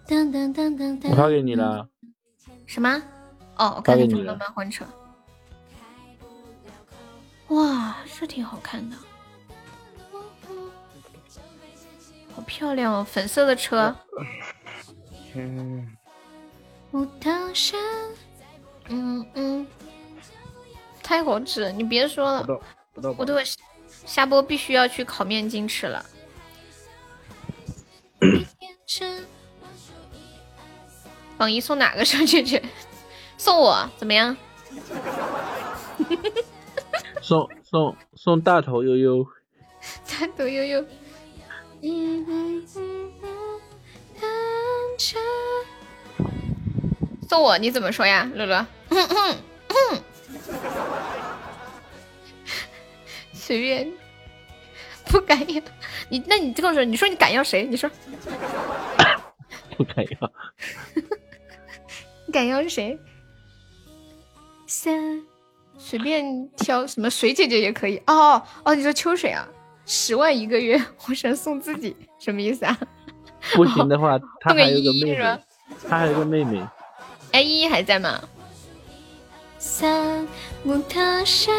[0.07, 1.11] 噔噔噔噔噔。
[1.11, 1.89] 我发给你了。
[2.67, 3.03] 什么？
[3.57, 4.85] 哦，我看发给你了见中的漫幻车。
[7.49, 8.97] 哇，是挺好看的，
[12.35, 13.95] 好漂亮哦，粉色的车。
[15.39, 15.87] 嗯，
[16.91, 17.79] 木头山，
[18.89, 19.67] 嗯嗯，
[21.03, 21.71] 太好吃了！
[21.73, 22.61] 你别说了，不到
[22.95, 23.43] 不到吧，我等会
[24.07, 26.05] 下播必须要去烤面筋吃了。
[31.37, 32.63] 榜一送哪个小姐姐？
[33.37, 34.35] 送我怎么样？
[37.21, 39.27] 送送送大头悠悠，
[40.09, 40.81] 大头悠悠。
[41.83, 43.06] 嗯嗯嗯嗯，单
[44.97, 45.19] 车
[47.29, 48.67] 送我你怎么说呀，乐乐？
[53.33, 53.93] 随便，
[55.07, 55.63] 不敢要。
[56.09, 57.65] 你那你跟我说，你说你敢要谁？
[57.65, 57.91] 你说
[59.77, 60.33] 不敢要。
[62.27, 62.99] 你敢要谁？
[64.67, 65.23] 三，
[65.79, 68.03] 随便挑什么水姐姐也可以。
[68.07, 69.49] 哦哦，你说秋水啊？
[69.85, 72.77] 十万一个月，我想送自己，什么意思啊？
[73.55, 75.39] 不行的话， 他还有个妹妹，
[75.89, 76.61] 他还有个妹妹。
[77.33, 78.21] 哎，依依还在吗？
[79.59, 80.27] 三
[80.63, 81.55] 木头山，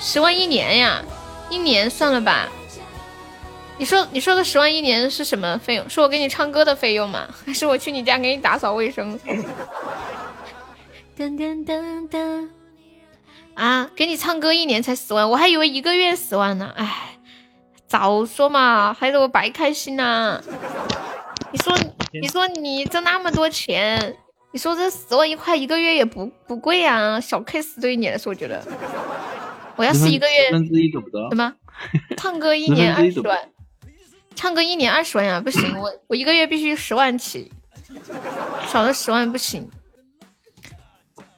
[0.00, 1.02] 十万一年呀，
[1.50, 2.48] 一年算了吧。
[3.78, 5.88] 你说你说的十万一年是什么费用？
[5.88, 7.28] 是我给你唱歌的费用吗？
[7.46, 9.18] 还是我去你家给你打扫卫生？
[11.16, 12.48] 噔噔噔噔
[13.54, 16.72] 啊，给你唱歌一年才十万，我还以为一个月十万呢。
[16.76, 17.17] 哎，
[17.88, 20.40] 早说嘛，害得我白开心呐、
[21.50, 21.74] 你说
[22.12, 24.14] 你说你挣那么多钱，
[24.52, 28.62] 你说这十万一块一个月也不不贵啊，小 case 对于你来说，我觉得。
[29.76, 31.36] 我要是一个月分之一都不到什。
[31.36, 31.54] 么？
[32.18, 33.38] 唱歌一年二十万，
[34.34, 37.50] 唱歌一年二十万呀，不行，我我一个月必须十万起，
[38.66, 39.70] 少了十万不行。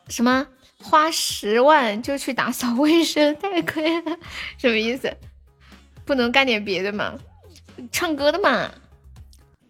[0.09, 0.47] 什么？
[0.83, 4.17] 花十万就去打扫卫生，太亏了，
[4.59, 5.15] 什么意思？
[6.11, 7.17] 不能干点别的吗？
[7.93, 8.69] 唱歌的嘛。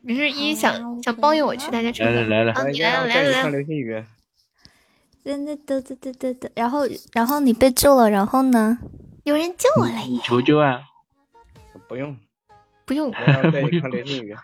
[0.00, 4.04] 没事一想想包邮我去大家唱歌来来来了啊，你来来了来了来了，带你看流星雨，
[5.22, 8.78] 对对对对对对对，然后然后你被救了，然后呢？
[9.24, 10.22] 有人救我了你耶！
[10.24, 10.80] 求救啊！
[11.86, 12.16] 不用，
[12.86, 14.34] 不用，我要带你 看流星雨。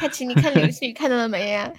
[0.00, 1.72] 开启你看流星雨看到了没呀？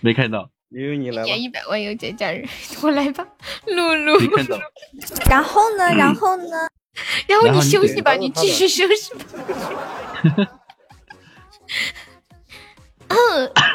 [0.00, 2.44] 没看到，悠悠你来吧，一百万有节假日，
[2.82, 3.24] 我来吧，
[3.66, 4.18] 露露。
[4.18, 4.58] 没看到。
[5.30, 5.84] 然后呢？
[5.94, 6.66] 然后呢？
[7.28, 9.24] 然后你休息吧，你继续休息吧。
[13.08, 13.16] 嗯，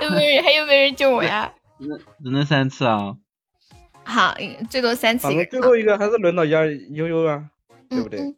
[0.02, 1.54] 有没有人还有没有人救我呀？
[2.24, 3.16] 只能三次啊！
[4.04, 4.36] 好，
[4.70, 5.36] 最多三次反。
[5.36, 7.44] 正最后一个还是轮到丫悠悠啊，
[7.90, 8.20] 对不对？
[8.20, 8.36] 嗯嗯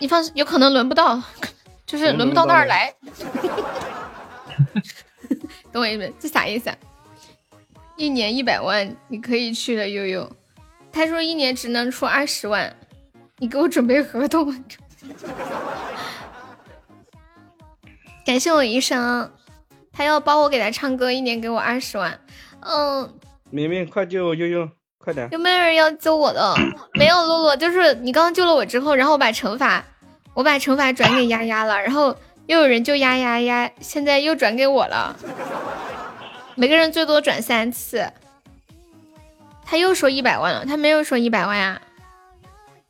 [0.00, 1.22] 你放心，有可能轮不到，
[1.86, 2.92] 就是轮不到那儿来。
[5.70, 6.76] 等我一会，这啥意思啊？
[7.96, 10.28] 一年一百万，你可以去了，悠悠。
[10.90, 12.74] 他说一年只能出二十万，
[13.38, 14.52] 你给我准备合同。
[18.24, 19.30] 感谢我医生，
[19.92, 22.18] 他要帮我给他唱歌，一年给我二十万。
[22.60, 23.14] 嗯，
[23.50, 24.68] 明明快救悠悠，
[24.98, 25.28] 快点！
[25.30, 26.56] 有没有人要救我的？
[26.98, 29.84] 没有，洛洛，就是你刚刚救了我之后，然后我把惩罚，
[30.34, 35.14] 我把惩罚转给丫丫了，然后又有人救丫丫丫，现在又转给我了。
[36.56, 38.12] 每个人最多转三次。
[39.64, 41.80] 他又说一百万了，他没有说一百万呀、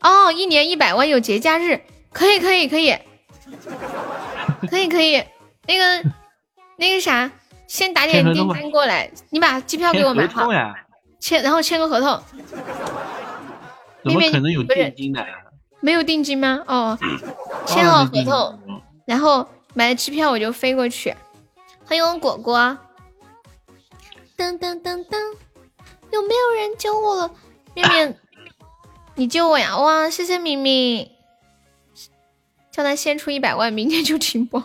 [0.07, 1.81] 哦，一年一百万有节假日，
[2.13, 2.97] 可以可以可以，
[4.71, 5.25] 可以可以，
[5.67, 6.11] 那个
[6.77, 7.29] 那个啥，
[7.67, 10.49] 先打点定签合同吧金过来，你把机票给我买好
[11.19, 12.23] 签然后签个合同。
[14.05, 15.27] 怎么可能有定金的？
[15.81, 16.63] 没有定金吗？
[16.69, 16.97] 哦，
[17.67, 18.61] 签好合同，
[19.07, 21.13] 然后买了机票我就飞过去。
[21.85, 22.79] 欢迎果果，
[24.37, 25.17] 噔噔噔噔，
[26.13, 27.31] 有没有人救我了？
[27.75, 28.19] 面面，
[29.19, 29.77] 你救我呀！
[29.79, 31.11] 哇，谢谢明明，
[32.71, 34.63] 叫他先出一百万，明天就停播。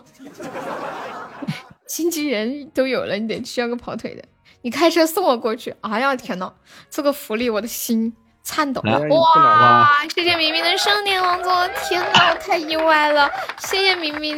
[1.88, 4.24] 经纪人都有了，你得需要个跑腿的。
[4.62, 5.74] 你开车送我过去。
[5.82, 6.52] 哎呀天呐，
[6.90, 8.14] 这个福利我的心
[8.44, 8.82] 颤抖。
[8.84, 13.32] 来你去哪哇，谢谢明明的盛年王座，天呐，我太意外了！
[13.60, 14.38] 谢谢明明，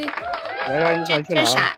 [0.67, 1.33] 来来，你想去？
[1.33, 1.75] 这啥？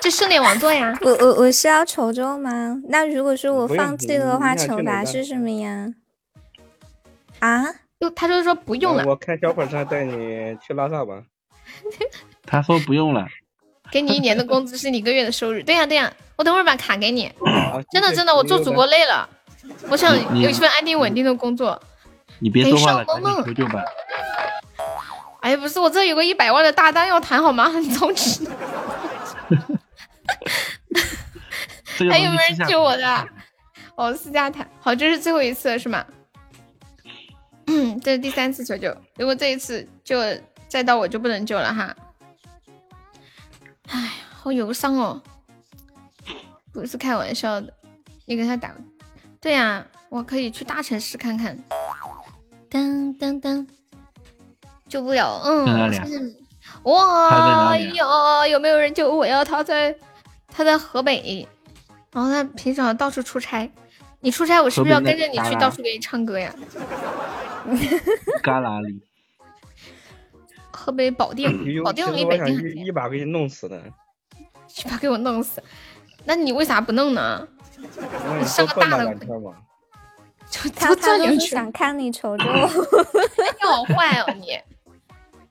[0.00, 0.96] 这盛年王座呀？
[1.02, 2.80] 我我我是要求救吗？
[2.88, 5.88] 那如果说我放弃的话，惩罚是什么呀？
[7.46, 7.64] 啊？
[8.00, 11.22] 就他就是说不用了，我开小火车带你去拉萨吧。
[12.46, 13.26] 他说不用了，
[13.90, 15.62] 给你一年的工资是你一个月的收入。
[15.62, 17.26] 对呀对呀，我等会儿把卡给你。
[17.26, 19.28] 啊真的真的，我做主播累了，
[19.88, 21.80] 我想有一份安定稳定的工作。
[22.40, 23.82] 你别说话了，赶紧求救吧。
[25.40, 27.68] 哎呀，不是，我这有个一百万的大单要谈好吗？
[27.70, 28.46] 很着急。
[32.10, 33.28] 还有没有人救我的？
[33.94, 36.04] 哦，私家谈，好，这是最后一次了是吗？
[37.66, 40.16] 嗯，这是第三次求救，如果这一次就
[40.68, 41.96] 再到我就不能救了哈。
[43.88, 45.22] 哎，好忧伤哦，
[46.72, 47.72] 不是开玩笑的。
[48.26, 48.74] 你给他打，
[49.40, 51.58] 对呀、我可以去大城市看看。
[52.70, 53.66] 噔噔噔，
[54.88, 56.34] 救不了，嗯，
[56.84, 59.44] 哇哪里呀，有没有人救我呀？
[59.44, 59.94] 他在，
[60.48, 61.46] 他在河北，
[62.12, 63.70] 然后他平常到处出差。
[64.24, 66.50] 你出差，我是不是要跟着你去到处给你唱歌呀？
[68.42, 69.02] 旮旯里，
[70.72, 73.82] 河北保定，保定离北京很近，一一把给你弄死的。
[74.66, 75.62] 去把给我弄死。
[76.24, 77.46] 那你为啥不弄呢？
[77.76, 79.14] 我你上个大的。
[80.50, 81.40] 就他他就是。
[81.40, 82.44] 想看你求救。
[82.48, 84.58] 你好坏哦你。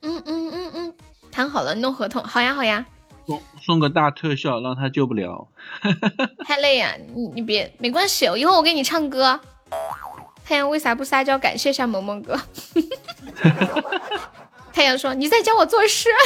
[0.01, 0.93] 嗯嗯嗯嗯，
[1.31, 2.83] 谈好了，弄合同，好呀好呀。
[3.25, 5.47] 送送个大特效，让他救不了。
[6.45, 9.39] 太累呀、你你别没关系，以后我给你唱歌。
[10.45, 12.37] 太阳为啥不撒娇感谢一下萌萌哥？
[14.73, 16.09] 太阳说你在教我做事。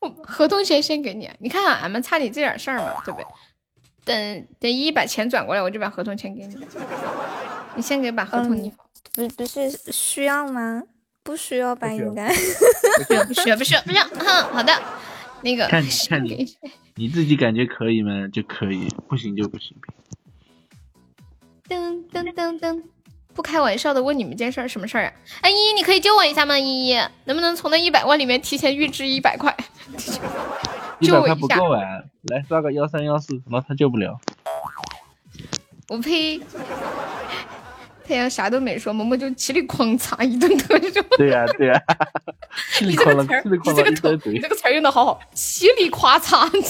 [0.00, 3.26] 我合同钱先给你，你看啊俺们差你这点事儿嘛，对不对？
[4.04, 6.58] 等等依依把钱转过来，我就把合同钱给你。
[7.76, 8.68] 你先给把合同你
[9.16, 10.82] 嗯，不不是需要吗？
[11.22, 12.28] 不需要吧，不需要应该。
[12.28, 14.04] 不需要不需要不需要不需要。
[14.04, 14.72] 哼， 好的，
[15.42, 16.46] 那个看你看你，
[16.96, 18.28] 你自己感觉可以吗？
[18.32, 19.76] 就可以，不行就不行。
[21.68, 22.82] 噔噔噔噔，
[23.34, 25.12] 不开玩笑的问你们件事儿，什么事儿啊？
[25.42, 26.58] 哎，依依，你可以救我一下吗？
[26.58, 26.94] 依依，
[27.24, 29.56] 能不能从那一百万里面提前预支一百块？
[31.00, 31.34] 一百块救我一下！
[31.36, 31.80] 不够啊，
[32.30, 34.20] 来刷个幺三幺四，然后他救不了。
[35.88, 36.40] 我呸！
[38.12, 41.00] 太阳啥都没说，萌萌就嘁里哐嚓一顿特就。
[41.16, 41.82] 对呀、对呀、
[42.76, 44.48] 嘁里哐啷，你这个词儿，嘁里哐啷你这个头，一堆嘴你这。
[44.50, 46.46] 个词儿用的好好，嘁里夸嚓。
[46.52, 46.60] 你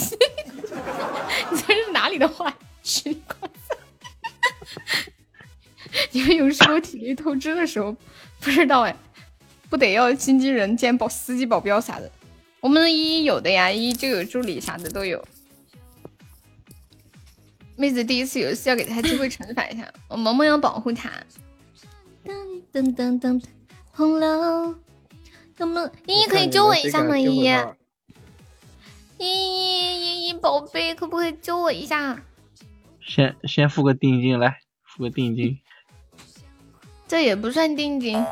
[1.59, 2.55] 这是哪里的话？
[2.85, 3.77] 嘁里夸嚓。
[6.13, 7.93] 你们有时候体力透支的时候，
[8.39, 8.95] 不知道哎，
[9.69, 12.09] 不得要经纪人兼保司机、保镖啥的。
[12.61, 15.21] 我们依依有的呀，依依就有助理啥的都有。
[17.83, 21.11] 妹子第一次游戏要给她机会惩罚一下，我萌萌要保护她。
[22.25, 23.43] 噔噔噔噔，
[23.91, 24.77] 红楼，
[25.57, 27.19] 有没有依依可以救我一下吗？
[27.19, 27.43] 依依，
[29.19, 32.23] 依依依依宝贝，可不可以救我一下？
[33.01, 35.59] 先先付个定金，来付个定金。
[37.09, 38.25] 这也不算定金，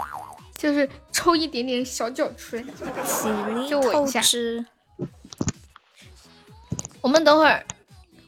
[0.54, 2.62] 就是抽一点点小脚出来，
[3.68, 4.22] 救我一下。
[7.00, 7.66] 我们等会儿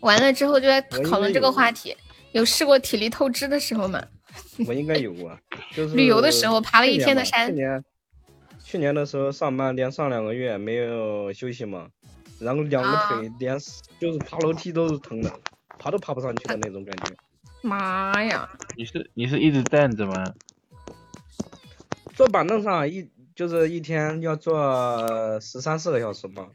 [0.03, 1.97] 完了之后就在讨论这个话题。
[2.33, 4.03] 有试过体力透支的时候吗？
[4.67, 5.39] 我应该有过，
[5.75, 7.85] 就是旅游的时候爬了一天的山去年
[8.65, 11.89] 去年的时候上班连上两个月没有休息嘛，
[12.41, 13.59] 然后两个啊腿连
[14.01, 15.31] 就是爬楼梯都是疼的，
[15.79, 17.15] 爬都爬不上去的那种感觉。
[17.61, 18.49] 妈呀！
[18.77, 20.33] 你是你是一直站着吗？
[22.15, 26.49] 坐板凳上一就是一天要坐十三四个小时嘛，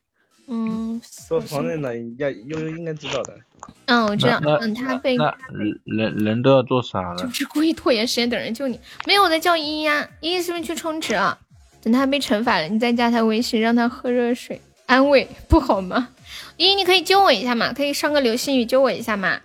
[0.49, 3.37] 嗯坐床凳的要悠悠应该知道的。
[3.85, 4.39] 嗯，我知道。
[4.41, 5.35] 那嗯，他被那
[5.83, 7.21] 人人都要做傻了？
[7.21, 8.79] 就是故意拖延时间等人救你。
[9.05, 11.37] 没有，我在叫依依呀，依依是不是去充值啊？
[11.81, 16.09] 等他被惩罚了，你再加他微信，让他喝热水安慰，不好吗？
[16.55, 17.73] 依依，你可以救我一下嘛？
[17.73, 19.39] 可以上个流星雨救我一下嘛？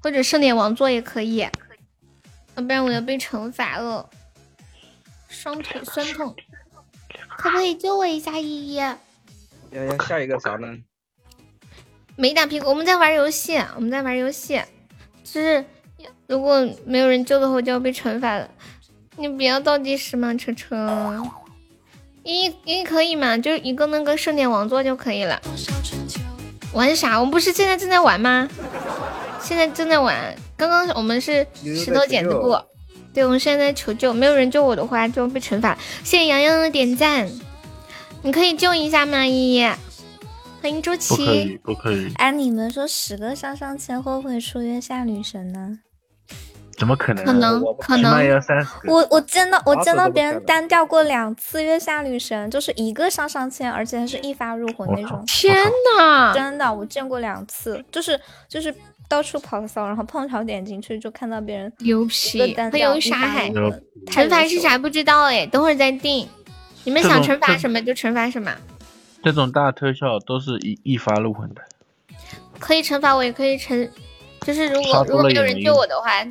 [0.00, 4.08] 或者盛典王座也可以，要不然我要被惩罚了，
[5.28, 6.34] 双腿酸痛。
[7.44, 8.76] 可不可以救我一下，依依？
[8.76, 10.66] 要要下一个啥呢？
[12.16, 14.62] 没打屁股，我们在玩游戏，我们在玩游戏，
[15.22, 15.62] 就是
[16.26, 18.48] 如果没有人救的话，我就要被惩罚了。
[19.18, 21.22] 你不要倒计时吗，车车。
[22.22, 25.38] 一一可以吗，就一个那个盛典王座就可以了。
[26.72, 27.20] 玩啥？
[27.20, 28.48] 我们不是现在正在玩吗？
[29.42, 30.34] 现在正在玩。
[30.56, 32.56] 刚刚我们是石头剪子布，
[33.14, 35.78] 对，我们现在在求救，没有人救我的话就要被惩罚。
[36.02, 37.30] 谢谢洋洋的点赞，
[38.22, 39.24] 你可以救一下吗？
[39.24, 39.64] 依依，
[40.60, 41.24] 欢迎周不可琦。
[41.24, 45.78] 以，不可以，哎，你们说十个上上签会不会出月下女神呢？
[46.76, 47.26] 怎么可能啊？
[47.26, 48.68] 可能可能起码要三十。
[48.88, 55.22] 我我见到我见到别人单调过两次月下女神，就是一个上上签，而且还是一发入魂那种。
[55.24, 55.54] 天
[55.96, 56.34] 呐！
[56.34, 58.74] 真的，我见过两次，就是就是
[59.08, 63.50] 到处跑骚，然后碰巧点进去就看到别人牛皮，很单调一有杀害。
[63.50, 66.28] 发入魂太惩罚是啥不知道哎，等会儿再定。
[66.84, 68.52] 你们想惩罚什么就惩罚什么，
[69.22, 71.62] 这种大特效都是一一发入魂的。
[72.58, 73.88] 可以惩罚我，也可以惩，
[74.42, 76.24] 就是如果如果没有人救我的话，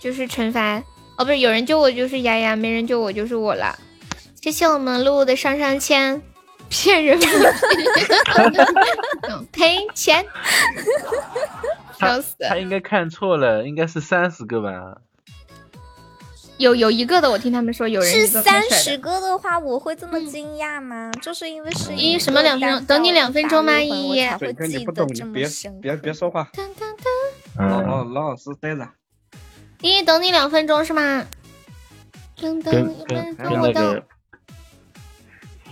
[0.00, 0.82] 就是惩罚。
[1.16, 3.76] 哦，不是，有人救我就是丫丫，没人救我就是我了。
[4.42, 6.20] 谢谢我们露露的上上签，
[6.68, 7.18] 骗人
[9.50, 10.24] 赔钱，
[10.74, 10.82] 他
[11.98, 12.36] 笑死！
[12.48, 14.98] 他应该看错了，应该是三十个吧？
[16.58, 21.10] 有有一个的，我听他们说有人是一个开三十个的话，我会这么惊讶吗？
[21.20, 25.80] 就是因为是一一什么两分钟等你两分钟吗一我才会对，你记不懂，你得这么别深。
[25.80, 26.48] 别别说话，
[27.58, 28.88] 嗯老老老老实待着。
[29.82, 31.26] 一，等你两分钟是吗？
[32.40, 34.02] 等等跟一分跟跟钟，我等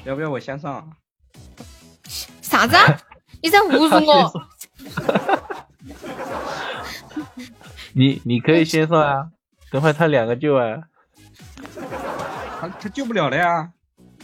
[0.04, 0.84] 要不要我先上啊？
[2.42, 2.98] 啥子啊？
[3.42, 4.48] 你在侮辱我？
[7.94, 9.28] 你你可以先上啊，
[9.70, 10.82] 等会他两个救啊。
[12.60, 13.70] 他他救不了了呀，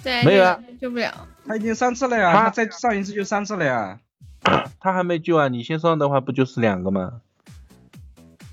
[0.02, 1.12] 对，没有啊，救不了。
[1.46, 4.00] 他已经三次了呀，他他再上一次就三次了呀。
[4.80, 7.20] 他还没救啊，你先上的话不就是两个吗？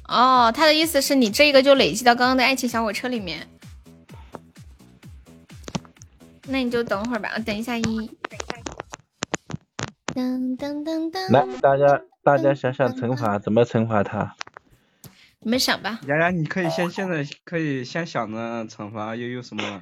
[0.08, 3.48] 哦，他的意思是你这个就累积到刚刚的爱情小火车里面。
[6.50, 7.84] 那你就等会儿吧，等一下一。
[10.14, 14.36] 噔噔噔噔，来，大家大家想想惩罚怎么惩罚他？
[15.40, 16.02] 你们想吧。
[16.08, 19.82] 洋洋，你可以先现在可以先想着惩罚悠悠什么？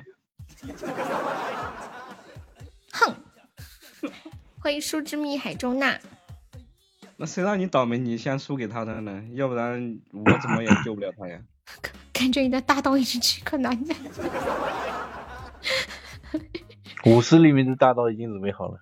[2.91, 3.15] 哼，
[4.59, 5.99] 欢迎树之蜜海中娜。
[7.17, 9.24] 那谁让你倒霉，你先输给他的呢？
[9.33, 11.41] 要不然我怎么也救不了他呀。
[12.14, 13.95] 感觉你的大刀已经这个难的。
[17.09, 18.77] 五十厘米的大刀已经准备好了。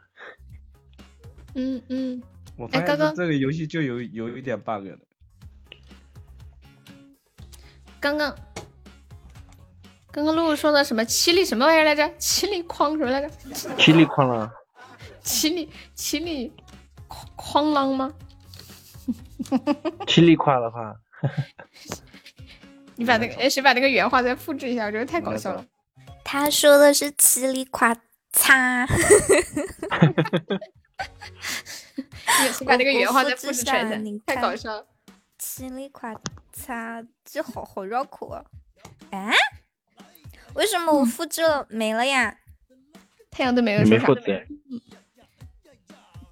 [1.56, 2.22] 嗯嗯，
[2.58, 4.98] 我发哎刚刚现这这个游戏就有有一点 bug 的。
[8.00, 8.36] 刚刚
[10.12, 12.14] 刚刚露露说的什么七里什么玩意儿来着？
[12.18, 13.30] 七里哐什么来着？
[13.78, 14.50] 七里哐啷，
[15.22, 16.52] 七里七里
[17.08, 18.14] 哐哐啷吗？
[20.08, 20.96] 七里夸的话，
[22.96, 24.86] 你把那个哎谁把那个原话再复制一下？
[24.88, 25.66] 我觉得太搞笑了。
[26.24, 27.96] 他说的是嘁里夸
[28.32, 28.86] 擦，
[32.54, 34.20] 谁把那个原话再我复制出来一下你？
[34.26, 34.86] 太看搞笑了。
[35.40, 36.14] 嘁里夸
[36.56, 38.44] 嚓，这好好绕口啊！
[39.12, 39.32] 啊？
[40.54, 42.38] 为什么我复制了没了呀？
[43.30, 44.48] 太阳都没有说啥没复制，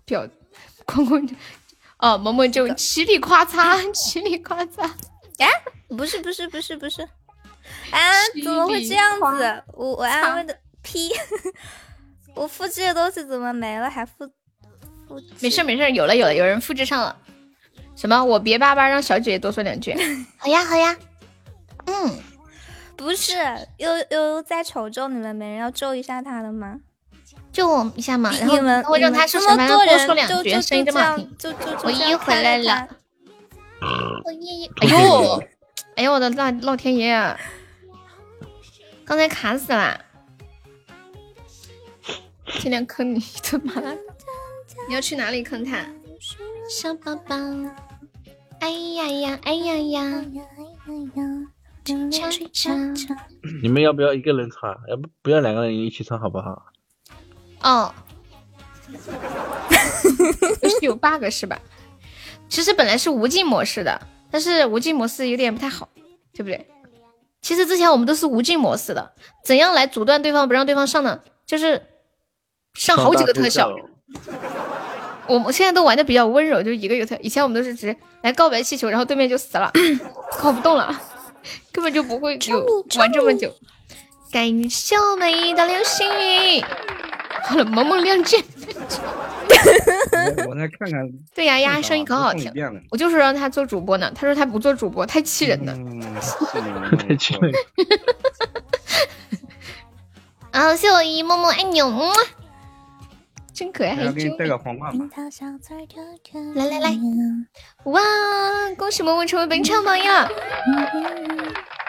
[0.05, 0.27] 表
[0.85, 1.35] 空空就
[1.97, 4.89] 哦，萌萌就嘁里夸嚓， 嘁里夸嚓。
[5.39, 5.49] 哎？
[5.89, 7.99] 不是不是不是不是，啊？
[8.43, 9.63] 怎么会这样子？
[9.73, 11.11] 我我安慰的屁！
[12.33, 13.89] 我复制的东西怎么没了？
[13.89, 14.33] 还复复制？
[15.39, 17.15] 没事没事，有了有了，有人复制上了。
[17.95, 18.23] 什么？
[18.23, 19.95] 我别巴巴，让小姐姐多说两句。
[20.37, 20.97] 好呀好呀。
[21.85, 22.19] 嗯，
[22.95, 23.33] 不是，
[23.77, 26.79] 悠悠悠在丑咒，你们没人要咒一下他的吗？
[27.51, 31.37] 救我一下嘛，然后你们然后让他说什么多多说两句，就就声音就这么好听。
[31.37, 32.87] 就就就我一回来了。
[34.23, 35.43] 我一哎呦，
[35.95, 37.37] 哎呦我的老老天爷啊！
[39.03, 39.99] 刚才卡死了，
[42.59, 43.81] 尽量坑你一顿吧。
[44.91, 45.85] 你要去哪里坑他？
[46.69, 47.33] 小宝宝，
[48.59, 50.21] 哎呀呀，哎呀呀，
[52.11, 53.17] 唱唱唱。
[53.63, 54.77] 你们要不要一个人唱？
[54.89, 56.65] 要不不要两个人一起唱好不好？
[57.61, 57.93] 哦，
[60.61, 61.57] 是 有 bug 是吧？
[62.49, 63.97] 其实本来是无尽模式的，
[64.29, 65.87] 但是无尽模式有点不太好，
[66.33, 66.67] 对不对？
[67.41, 69.13] 其实之前我们都是无尽模式的，
[69.45, 71.21] 怎样来阻断对方不让对方上呢？
[71.45, 71.81] 就是
[72.73, 73.73] 上好几个特效。
[75.31, 77.17] 我们现在都玩的比较温柔，就一个一个特。
[77.21, 79.71] 以前我们都是直接来告白气球，然后对面就死了，
[80.39, 80.93] 跑不动了，
[81.71, 83.53] 根本就不会有玩这么久。
[84.31, 86.63] 感谢我们一道流星雨。
[87.43, 88.43] 好了，萌萌亮剑。
[90.37, 91.09] 我我再看看。
[91.33, 92.51] 对呀呀，声音可好听。
[92.89, 95.73] 我就是让他做主播呢，他说他不做主播，太气人了。
[96.97, 97.53] 太气人。
[100.51, 102.11] 啊， 谢我一默默爱你，嗯，
[103.61, 105.05] 真可爱，还给你带个皇冠吧。
[106.55, 106.97] 来来来，
[107.83, 108.01] 哇！
[108.75, 110.27] 恭喜萌萌成为本场榜样。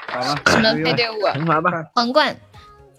[0.06, 1.22] 好了，什么悠悠配对舞？
[1.32, 1.70] 惩罚吧。
[1.94, 2.36] 皇冠。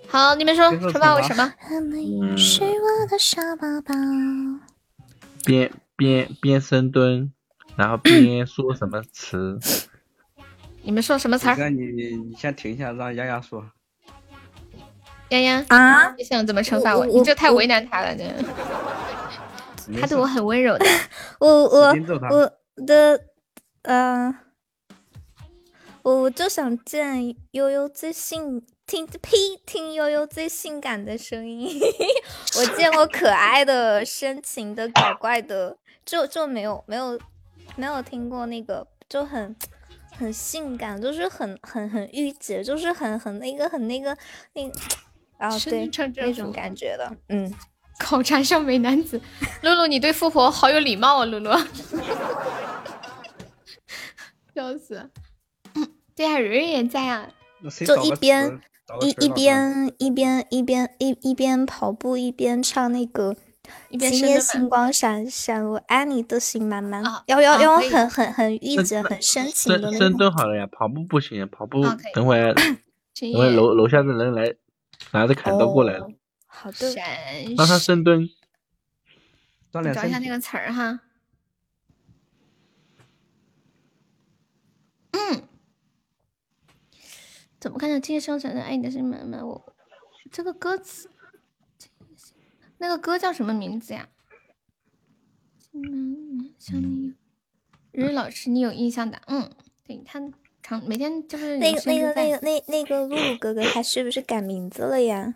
[0.08, 1.54] 好，你们说惩罚我什么？
[1.70, 3.94] 嗯，是我的小宝宝。
[5.46, 7.32] 边边边深蹲，
[7.76, 9.60] 然后边说什么词？
[10.82, 11.56] 你们说什么词儿？
[11.60, 13.70] 那你你先停一下，让丫丫说。
[15.30, 16.14] 丫丫啊？
[16.18, 17.02] 你想怎么惩罚我？
[17.02, 18.24] 我我你这太为难他了，这。
[20.00, 20.86] 他对我很温柔的。
[21.40, 21.96] 我我
[22.30, 22.52] 我
[22.86, 23.20] 的
[23.82, 24.34] 呃，
[26.04, 31.80] 我就想见悠悠最性听呸听悠悠最性感的声音。
[32.60, 37.20] 我见过可爱的、深情的、搞怪的，就就没有没有
[37.76, 39.56] 没有听过那个就很。
[40.16, 44.16] 很性感，就是很很很御姐，就是很很那个很那个
[44.54, 44.80] 那个，
[45.48, 47.54] 啊对那种感觉的，嗯，
[48.00, 49.20] 考察小美男子，
[49.62, 51.52] 露露，你对富婆好有礼貌啊，露露。
[54.56, 55.10] 笑死。
[55.76, 57.28] 嗯， 对啊，蕊蕊也在啊。
[57.86, 58.60] 就一边
[59.02, 63.36] 一一边一边一边一一边跑步一边唱那个。
[63.90, 67.02] 一边今夜星光闪闪，我爱你的心满满。
[67.28, 69.98] 要要要很很很郁结、很深情的那种。
[69.98, 71.82] 深蹲好了呀，跑步不行，跑步
[72.14, 72.54] 等会儿
[73.16, 74.54] 等会儿楼楼下的人来
[75.12, 76.10] 拿着砍刀过来了。
[76.48, 76.96] 好的，
[77.58, 78.30] 让他深蹲。
[79.72, 81.02] 找一下那个词儿哈。
[85.12, 85.48] 嗯，
[87.60, 89.46] 怎么看见今夜星光闪闪，爱你的心满满？
[89.48, 89.74] 我
[90.32, 91.10] 这个歌词。
[92.78, 94.10] 那个歌叫什么名字呀？
[96.60, 97.16] 想你，
[97.92, 99.20] 日日老师，你有印象的？
[99.26, 100.20] 嗯，对他
[100.64, 105.36] 常每天就是那个那个那个那那个露露哥哥，他是不是改名字了呀？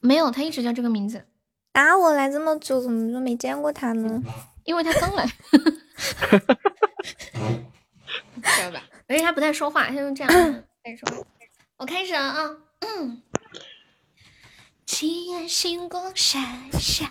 [0.00, 1.26] 没有，他一直叫这个名字。
[1.72, 4.22] 啊，我来这么久，怎么就没见过他呢？
[4.64, 5.26] 因为他刚来，
[8.42, 8.82] 知道吧？
[9.08, 11.26] 而且他不太说话，他就这样开始说。
[11.76, 12.56] 我开始了啊。
[12.80, 13.22] 嗯。
[14.86, 16.40] 今夜星光闪
[16.72, 17.10] 闪，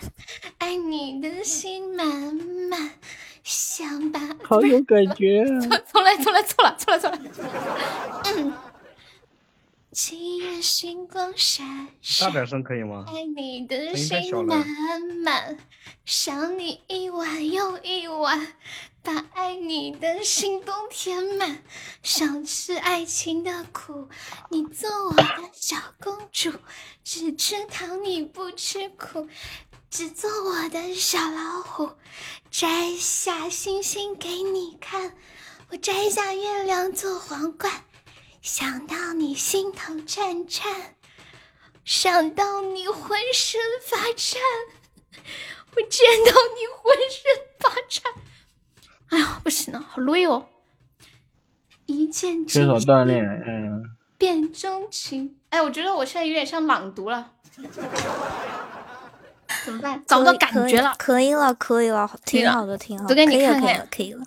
[0.58, 2.06] 爱你的心满
[2.70, 2.90] 满，
[3.46, 5.78] 想把好有感觉啊！
[5.92, 7.18] 重来，重来，错了，错了，错了。
[8.24, 8.52] 嗯。
[9.92, 13.04] 今夜星光闪闪，大点声可以吗？
[13.06, 14.66] 爱你的心满
[15.22, 15.56] 满，
[16.04, 18.48] 想你一晚又一晚。
[19.02, 21.62] 把爱你的心都填满，
[22.02, 24.08] 想吃爱情的苦，
[24.50, 26.52] 你做我的小公主，
[27.04, 29.28] 只吃糖你不吃苦，
[29.90, 31.92] 只做我的小老虎，
[32.50, 35.16] 摘下星星给你看，
[35.70, 37.72] 我摘下月亮做皇冠，
[38.42, 40.96] 想到你心头颤颤，
[41.84, 44.40] 想到你浑身发颤，
[45.74, 47.22] 我见到你浑身
[47.58, 48.12] 发颤。
[49.08, 50.46] 哎呀，不行了，好累哦！
[51.86, 53.96] 一见缺少锻炼，嗯。
[54.18, 57.32] 变钟情，哎，我觉得我现在有点像朗读了，
[59.66, 60.00] 怎么办？
[60.06, 60.94] 找不到感觉了。
[60.96, 63.08] 可以了，可以了，挺好的，挺好的。
[63.08, 64.24] 都给你看看，可以了。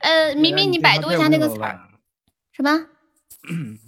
[0.00, 1.80] 呃，明明你百度一下那个词儿，
[2.52, 2.86] 什么？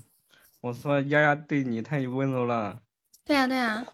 [0.63, 2.79] 我说丫丫对你太温柔了。
[3.27, 3.85] 对呀，对呀，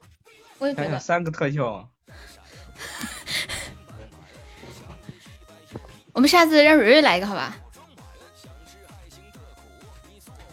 [0.59, 1.01] 我也觉得。
[1.01, 1.89] 三个特效。
[6.15, 7.57] 我们下次让蕊蕊来一个，好吧？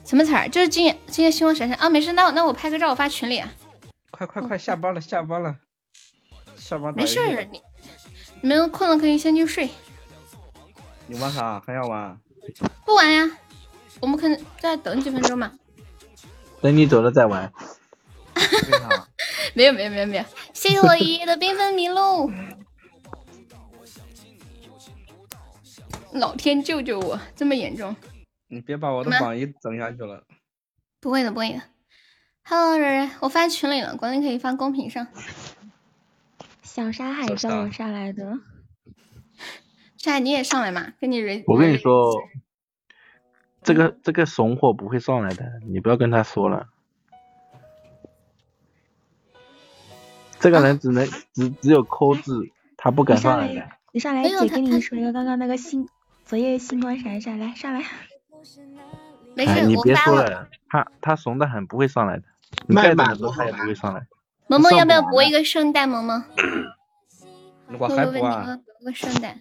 [0.05, 0.49] 什么词儿？
[0.49, 1.88] 就是今夜今夜星光闪闪啊！
[1.88, 3.43] 没事，那那我拍个照，我发群里。
[4.09, 5.55] 快快快，下班了，下班了，
[6.69, 6.93] 下班。
[6.95, 7.19] 没事，
[7.51, 7.61] 你
[8.41, 9.69] 你们困了可以先去睡。
[11.07, 11.59] 你玩啥？
[11.65, 12.19] 还要玩？
[12.85, 13.38] 不玩呀，
[13.99, 15.51] 我们可能再等几分钟嘛。
[16.61, 17.51] 等你走了再玩。
[19.56, 20.23] 没有没有没有没有，
[20.53, 22.31] 谢谢我爷爷的缤纷迷路。
[26.14, 27.19] 老天救救我！
[27.35, 27.95] 这么严重？
[28.48, 30.23] 你别把我的榜一整下去了。
[30.99, 31.61] 不会的，不会的。
[32.43, 35.07] Hello，人人，我发群里了，管理可以发公屏上。
[36.69, 38.38] 小沙海叫我上来的。
[39.98, 40.93] 沙海你也上来嘛？
[40.99, 41.43] 跟你人。
[41.48, 42.14] 我跟你说，
[43.64, 46.67] 这个这个怂货不会上来的，你不要跟他说了。
[50.39, 53.67] 这个人只能只只有抠字，他不敢上来的。
[53.91, 55.89] 你上来，姐跟你说一个刚刚那个星。
[56.23, 57.83] 昨夜星光闪闪，来上来。
[59.35, 62.23] 没事，你别说了，他他怂的很，不会上来的。
[62.67, 64.06] 你再怎么说他也不会上来。
[64.49, 65.87] 萌萌要不要博一个圣诞？
[65.87, 66.23] 萌萌。
[67.77, 68.57] 我还博啊。
[68.79, 69.39] 博个圣诞。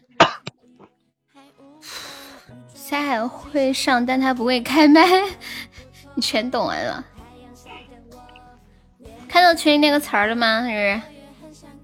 [2.90, 5.02] 他还会上，但他不会开麦。
[6.14, 7.04] 你全懂完了。
[9.26, 10.68] 看到群里那个词儿了吗？
[10.68, 11.00] 是？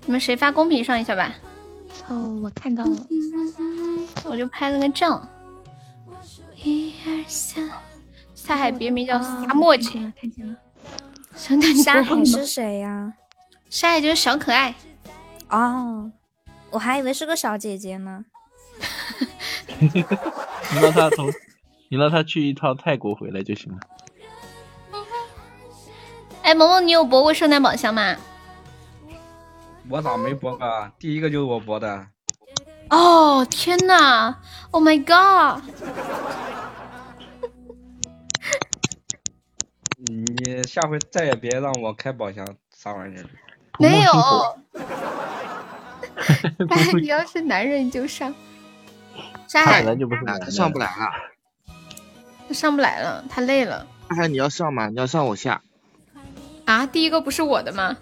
[0.05, 1.33] 你们谁发公屏上一下吧？
[2.09, 2.97] 哦，我看到了。
[4.25, 5.27] 我就拍了个照。
[6.63, 7.71] 一二三，
[8.35, 10.55] 沙海别名叫沙漠姐，看见了。
[11.37, 13.13] 沙海是谁呀？
[13.69, 14.75] 沙海就是小可爱。
[15.51, 16.11] 哦，
[16.71, 18.25] 我还以为是个小姐姐呢。
[19.79, 20.05] 你
[20.81, 21.31] 让他从，
[21.89, 23.79] 你让他去一趟泰国回来就行了。
[26.43, 28.17] 哎，萌萌，你有博过圣诞宝箱吗？
[29.89, 30.93] 我咋没博啊？
[30.99, 32.07] 第一个就是我博的。
[32.91, 34.37] 哦天呐
[34.71, 35.63] o h my god！
[40.07, 43.25] 你下回再也别让我开宝箱，啥玩意儿？
[43.79, 44.13] 没有。
[46.69, 48.35] 哎， 你要是男人就上。
[49.49, 51.09] 上来就不是男他上不来了。
[52.49, 53.87] 他上不来了，他累了。
[54.09, 54.89] 那还你要上吗？
[54.89, 55.63] 你要上我下。
[56.65, 57.97] 啊，第一个不是我的吗？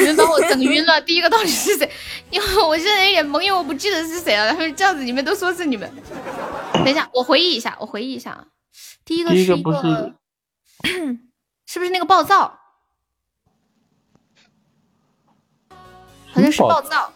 [0.00, 1.00] 你们把我整晕了。
[1.02, 1.90] 第一个到底是谁？
[2.30, 4.46] 因为我现在有点懵，因为我不记得是谁了。
[4.46, 5.90] 然后这样子，你们都说是你们。
[6.72, 8.46] 等一下，我回忆一下，我回忆一下啊。
[9.04, 10.14] 第一个是一个，
[11.66, 12.58] 是不是那个暴躁？
[16.30, 17.12] 好像是暴躁，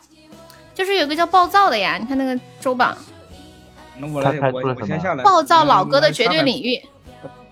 [0.74, 1.96] 就是有个叫暴躁的呀。
[1.98, 2.96] 你看那个周榜，
[3.98, 5.22] 那我来，我我先下来。
[5.22, 6.82] 暴躁老哥的绝对领域，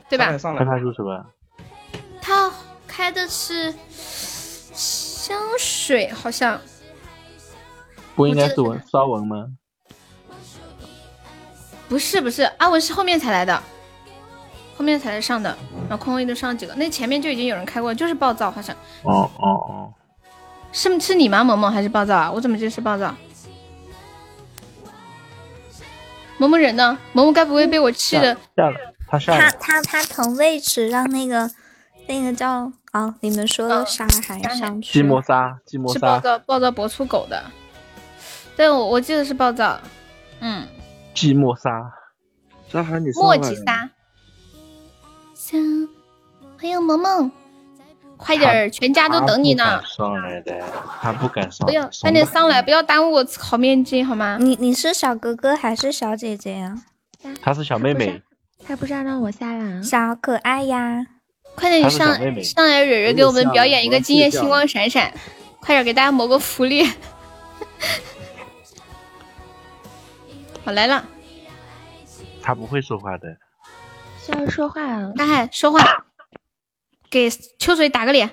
[0.08, 0.26] 对吧？
[0.26, 1.24] 开发出什么？
[2.20, 2.50] 他
[2.86, 3.72] 开的是
[4.72, 6.60] 香水，好像。
[8.16, 9.46] 不应该是文骚文吗？
[11.88, 13.62] 不是不是，阿文是后面才来的，
[14.80, 15.54] 后面才是上的。
[15.90, 18.74] 然后空位都上几个，那前面就已经有人开过，就是暴躁，好像。
[19.02, 19.92] 哦哦哦。
[20.72, 22.32] 是是你吗，萌萌还是暴躁啊？
[22.32, 23.14] 我怎么记得是暴躁？
[26.38, 26.96] 萌萌人呢？
[27.12, 28.34] 萌萌该不会被我气的？
[28.56, 29.50] 下了，他下了。
[29.50, 31.50] 他他他腾位置让那个
[32.08, 35.02] 那个叫啊，你们说的沙海上去。
[35.02, 35.92] 寂寞沙，寂寞沙。
[35.92, 37.44] 是暴躁暴躁博出狗的。
[38.56, 39.78] 对，我我记得是暴躁。
[40.40, 40.66] 嗯。
[41.14, 41.92] 寂寞沙。
[42.72, 43.90] 沙海你墨迹沙。
[45.50, 47.30] 欢迎萌萌。
[48.16, 49.82] 快点儿，全家都等你呢。
[49.84, 50.62] 上来的，
[51.00, 51.66] 他不敢上。
[51.66, 54.36] 不要，快点上来，不要耽误我炒面筋，好吗？
[54.38, 56.74] 你你是小哥哥还是小姐姐呀？
[57.42, 58.22] 他是小妹妹。
[58.66, 59.82] 他不是要让我下来？
[59.82, 61.06] 小可爱呀！
[61.54, 62.06] 快点你上
[62.44, 65.12] 上来，蕊蕊给我们表演一个今夜星光闪闪，
[65.60, 66.86] 快点给大家谋个福利。
[70.64, 71.04] 我来了。
[72.42, 73.36] 他不会说话的。
[74.20, 75.12] 需要说话啊！
[75.16, 76.06] 大海，说话。
[77.10, 78.30] 给秋水打个脸，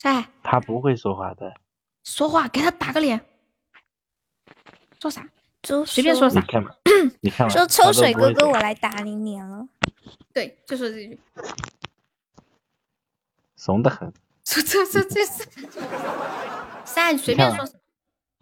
[0.00, 1.54] 大海，他不会说话的。
[2.02, 3.20] 说话，给他打个脸。
[5.00, 5.28] 说啥？
[5.62, 6.40] 就随便说啥。
[6.40, 6.70] 你看嘛，
[7.20, 7.52] 你看嘛。
[7.52, 9.68] 说秋水哥哥，我来打你脸了。
[10.32, 11.20] 对，就说这句。
[13.54, 14.12] 怂得很。
[14.42, 15.46] 这这这这是。
[16.84, 17.64] 三，随便说。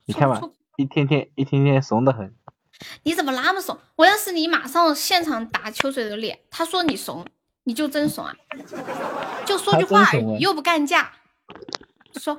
[0.06, 0.40] 你看嘛，
[0.76, 2.34] 一天天一天天怂得很。
[3.04, 3.78] 你怎么那么怂？
[3.96, 6.40] 我要是你，马上现场打秋水的脸。
[6.50, 7.24] 他说你怂，
[7.64, 8.34] 你就真怂啊！
[9.46, 11.12] 就说句话，又不干架。
[12.16, 12.38] 说，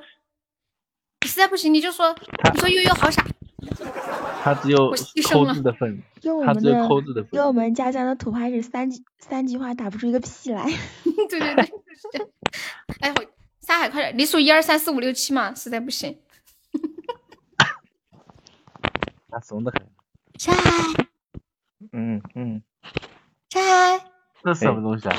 [1.26, 2.14] 实在不行你就说，
[2.52, 3.24] 你说悠悠好傻。
[4.42, 6.00] 他只有抠字的份，
[6.44, 7.30] 他只有抠字的份。
[7.32, 10.64] 用我们家乡的土话是三句三句话打不出一个屁来。
[11.28, 11.72] 对对对，
[13.00, 13.12] 哎，
[13.60, 16.20] 沙海快点，你数一二三四五六七嘛，实在不行。
[19.28, 19.95] 他怂的很。
[20.38, 21.06] 山海，
[21.92, 22.62] 嗯嗯，
[23.50, 23.64] 山
[23.98, 24.04] 海，
[24.44, 25.16] 这什么东西啊？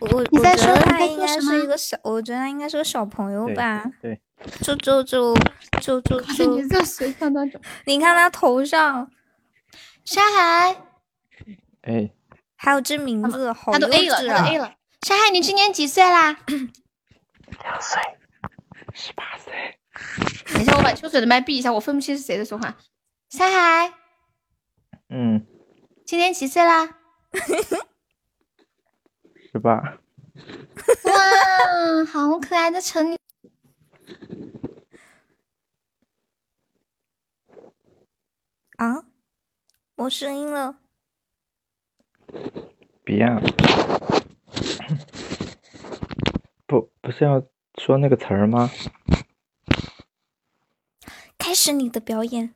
[0.00, 3.84] 我你在说他应该是一个小，我觉得他应该是个小朋友吧。
[4.02, 4.20] 对，
[4.60, 5.34] 就就就
[5.80, 7.60] 就就就，你这谁看到这？
[7.84, 9.10] 你看他头上，
[10.04, 10.76] 山海，
[11.82, 12.10] 哎，
[12.56, 14.74] 还有这名字，好他都 A 了，他都 A 了。
[15.06, 16.36] 山海，你今年几岁啦？
[16.46, 18.02] 两岁，
[18.92, 19.78] 十八岁。
[20.52, 22.76] 等一下，我把秋水的麦闭一下，我分不清是谁在说话。
[23.30, 23.92] 山海。
[25.08, 25.46] 嗯，
[26.04, 26.98] 今年几岁啦？
[29.52, 29.98] 十八。
[31.04, 33.16] 哇，好可爱的成女。
[38.76, 39.04] 啊，
[39.94, 40.80] 我声音了。
[43.04, 43.40] 别啊！
[46.66, 47.46] 不，不是要
[47.80, 48.70] 说那个词儿吗？
[51.38, 52.54] 开始你的表演。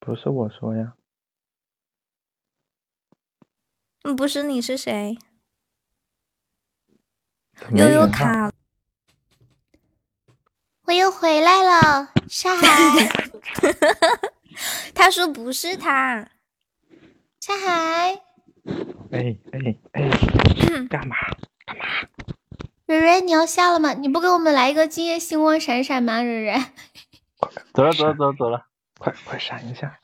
[0.00, 0.94] 不是我说呀，
[4.04, 5.18] 嗯，不是你是谁？
[7.74, 8.52] 悠悠卡，
[10.84, 12.64] 我又回来了，沙海。
[14.94, 16.30] 他说不是他，
[17.40, 18.22] 沙海。
[19.10, 20.08] 哎哎哎，
[20.88, 21.16] 干嘛
[21.66, 21.84] 干嘛？
[22.86, 23.92] 蕊蕊，你要下了吗？
[23.94, 26.22] 你不给我们来一个今夜星光闪闪吗？
[26.22, 26.54] 蕊蕊，
[27.74, 28.67] 走了走了走了走了。
[28.98, 29.98] 快快闪一下！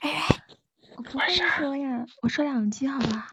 [0.00, 0.10] 哎，
[0.96, 3.28] 我不会说呀，我说两句好吧？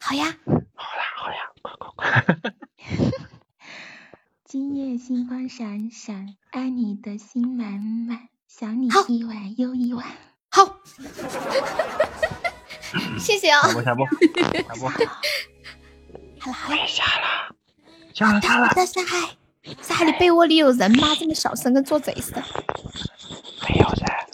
[0.00, 0.36] 好呀，
[0.74, 2.24] 好呀好呀，快快快！
[4.44, 10.04] 今夜星光闪闪，爱你的心满满，想你一晚又一晚。
[10.50, 10.78] 好，
[13.18, 13.62] 谢谢啊！
[13.62, 14.12] 下播下播下
[14.74, 14.90] 播。
[16.40, 17.04] 好了好了，下
[18.32, 19.36] 了下了下了。
[19.88, 21.08] 海的被窝里有人吗？
[21.18, 22.42] 这么小声，跟做贼似的。
[23.68, 24.26] 没有噻，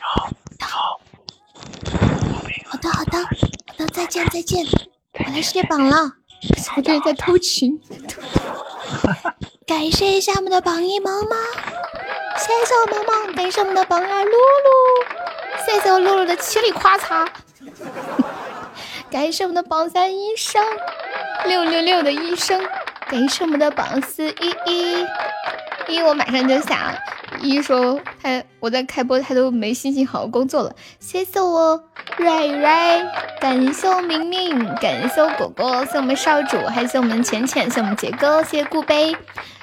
[0.00, 0.30] 好
[2.70, 3.24] 好的好的好
[3.78, 6.12] 的，再见再见，我来卸榜了。
[6.76, 7.80] 我这里在偷情。
[9.66, 11.38] 感谢一下我们的榜一萌萌，
[12.38, 14.36] 谢谢我萌萌，感谢我们的榜二露露，
[15.64, 17.28] 谢谢我露露的七里夸嚓，
[19.10, 20.60] 感谢我们的榜三医生，
[21.46, 22.60] 六六六的医生，
[23.10, 25.04] 感谢我们的榜四一一
[25.88, 26.96] 一，我马上就下。
[27.42, 30.76] 一说他我在开播，他都没心情好好工作了。
[31.00, 31.82] 谢谢我
[32.18, 32.68] 瑞瑞，
[33.40, 39.16] 感谢我明明，感谢我果果，谢我们少主，还谢我们浅浅，谢我们杰哥，谢谢顾杯，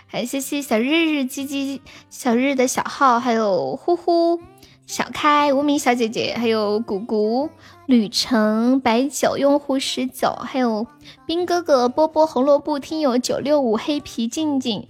[0.07, 4.41] 还谢谢小日日、鸡鸡、小日的小号，还有呼呼、
[4.85, 7.49] 小开、无名小姐姐，还有谷谷、
[7.87, 10.85] 旅程、白酒用户十九，还有
[11.25, 14.89] 兵哥哥、波波、红萝卜、听友九六五、黑皮静静，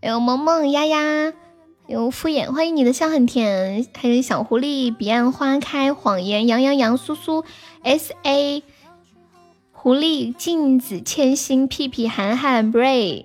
[0.00, 1.32] 还有萌萌丫丫。
[1.88, 7.44] 有敷衍，欢迎你的笑很甜，还有小狐狸，彼岸花开，谎言，杨洋洋，苏苏
[7.82, 8.62] ，S A，
[9.72, 13.24] 狐狸，镜子，千心，屁屁，涵涵，Bray，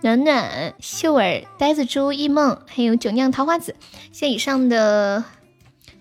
[0.00, 3.76] 暖暖，秀儿，呆子猪，一梦，还有酒酿桃花子，
[4.12, 5.22] 谢谢以上的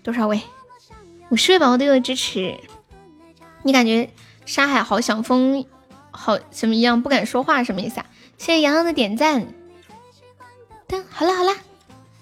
[0.01, 0.40] 多少位？
[1.30, 2.58] 五十位宝宝对我支持。
[3.64, 4.09] 你感觉
[4.45, 5.66] 沙海好想疯，
[6.11, 8.06] 好什么一样不敢说话，什么意思啊？
[8.38, 9.48] 谢谢洋洋的点赞。
[11.09, 11.53] 好了好了。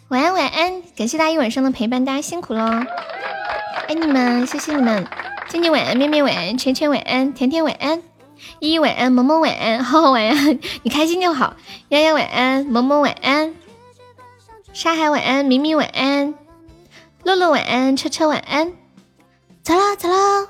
[0.09, 2.85] 晚安晚安，感谢大家一晚上的陪伴，大家辛苦了，
[3.87, 5.05] 爱你们，谢谢你们，
[5.49, 8.01] 静静晚安，面面晚安，圈圈晚安，甜甜晚安，
[8.59, 11.57] 依依晚安，萌萌晚安，浩浩晚安，你开心就好，
[11.89, 13.53] 丫丫晚安，萌萌晚安，
[14.71, 16.33] 沙海晚安，明明晚安，
[17.23, 18.71] 乐乐晚安，车车晚安，
[19.67, 20.47] 走啦走啦，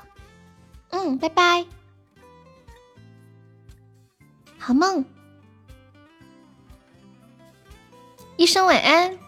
[0.90, 1.66] 嗯，拜拜，
[4.60, 5.04] 好梦，
[8.36, 9.18] 一声晚安。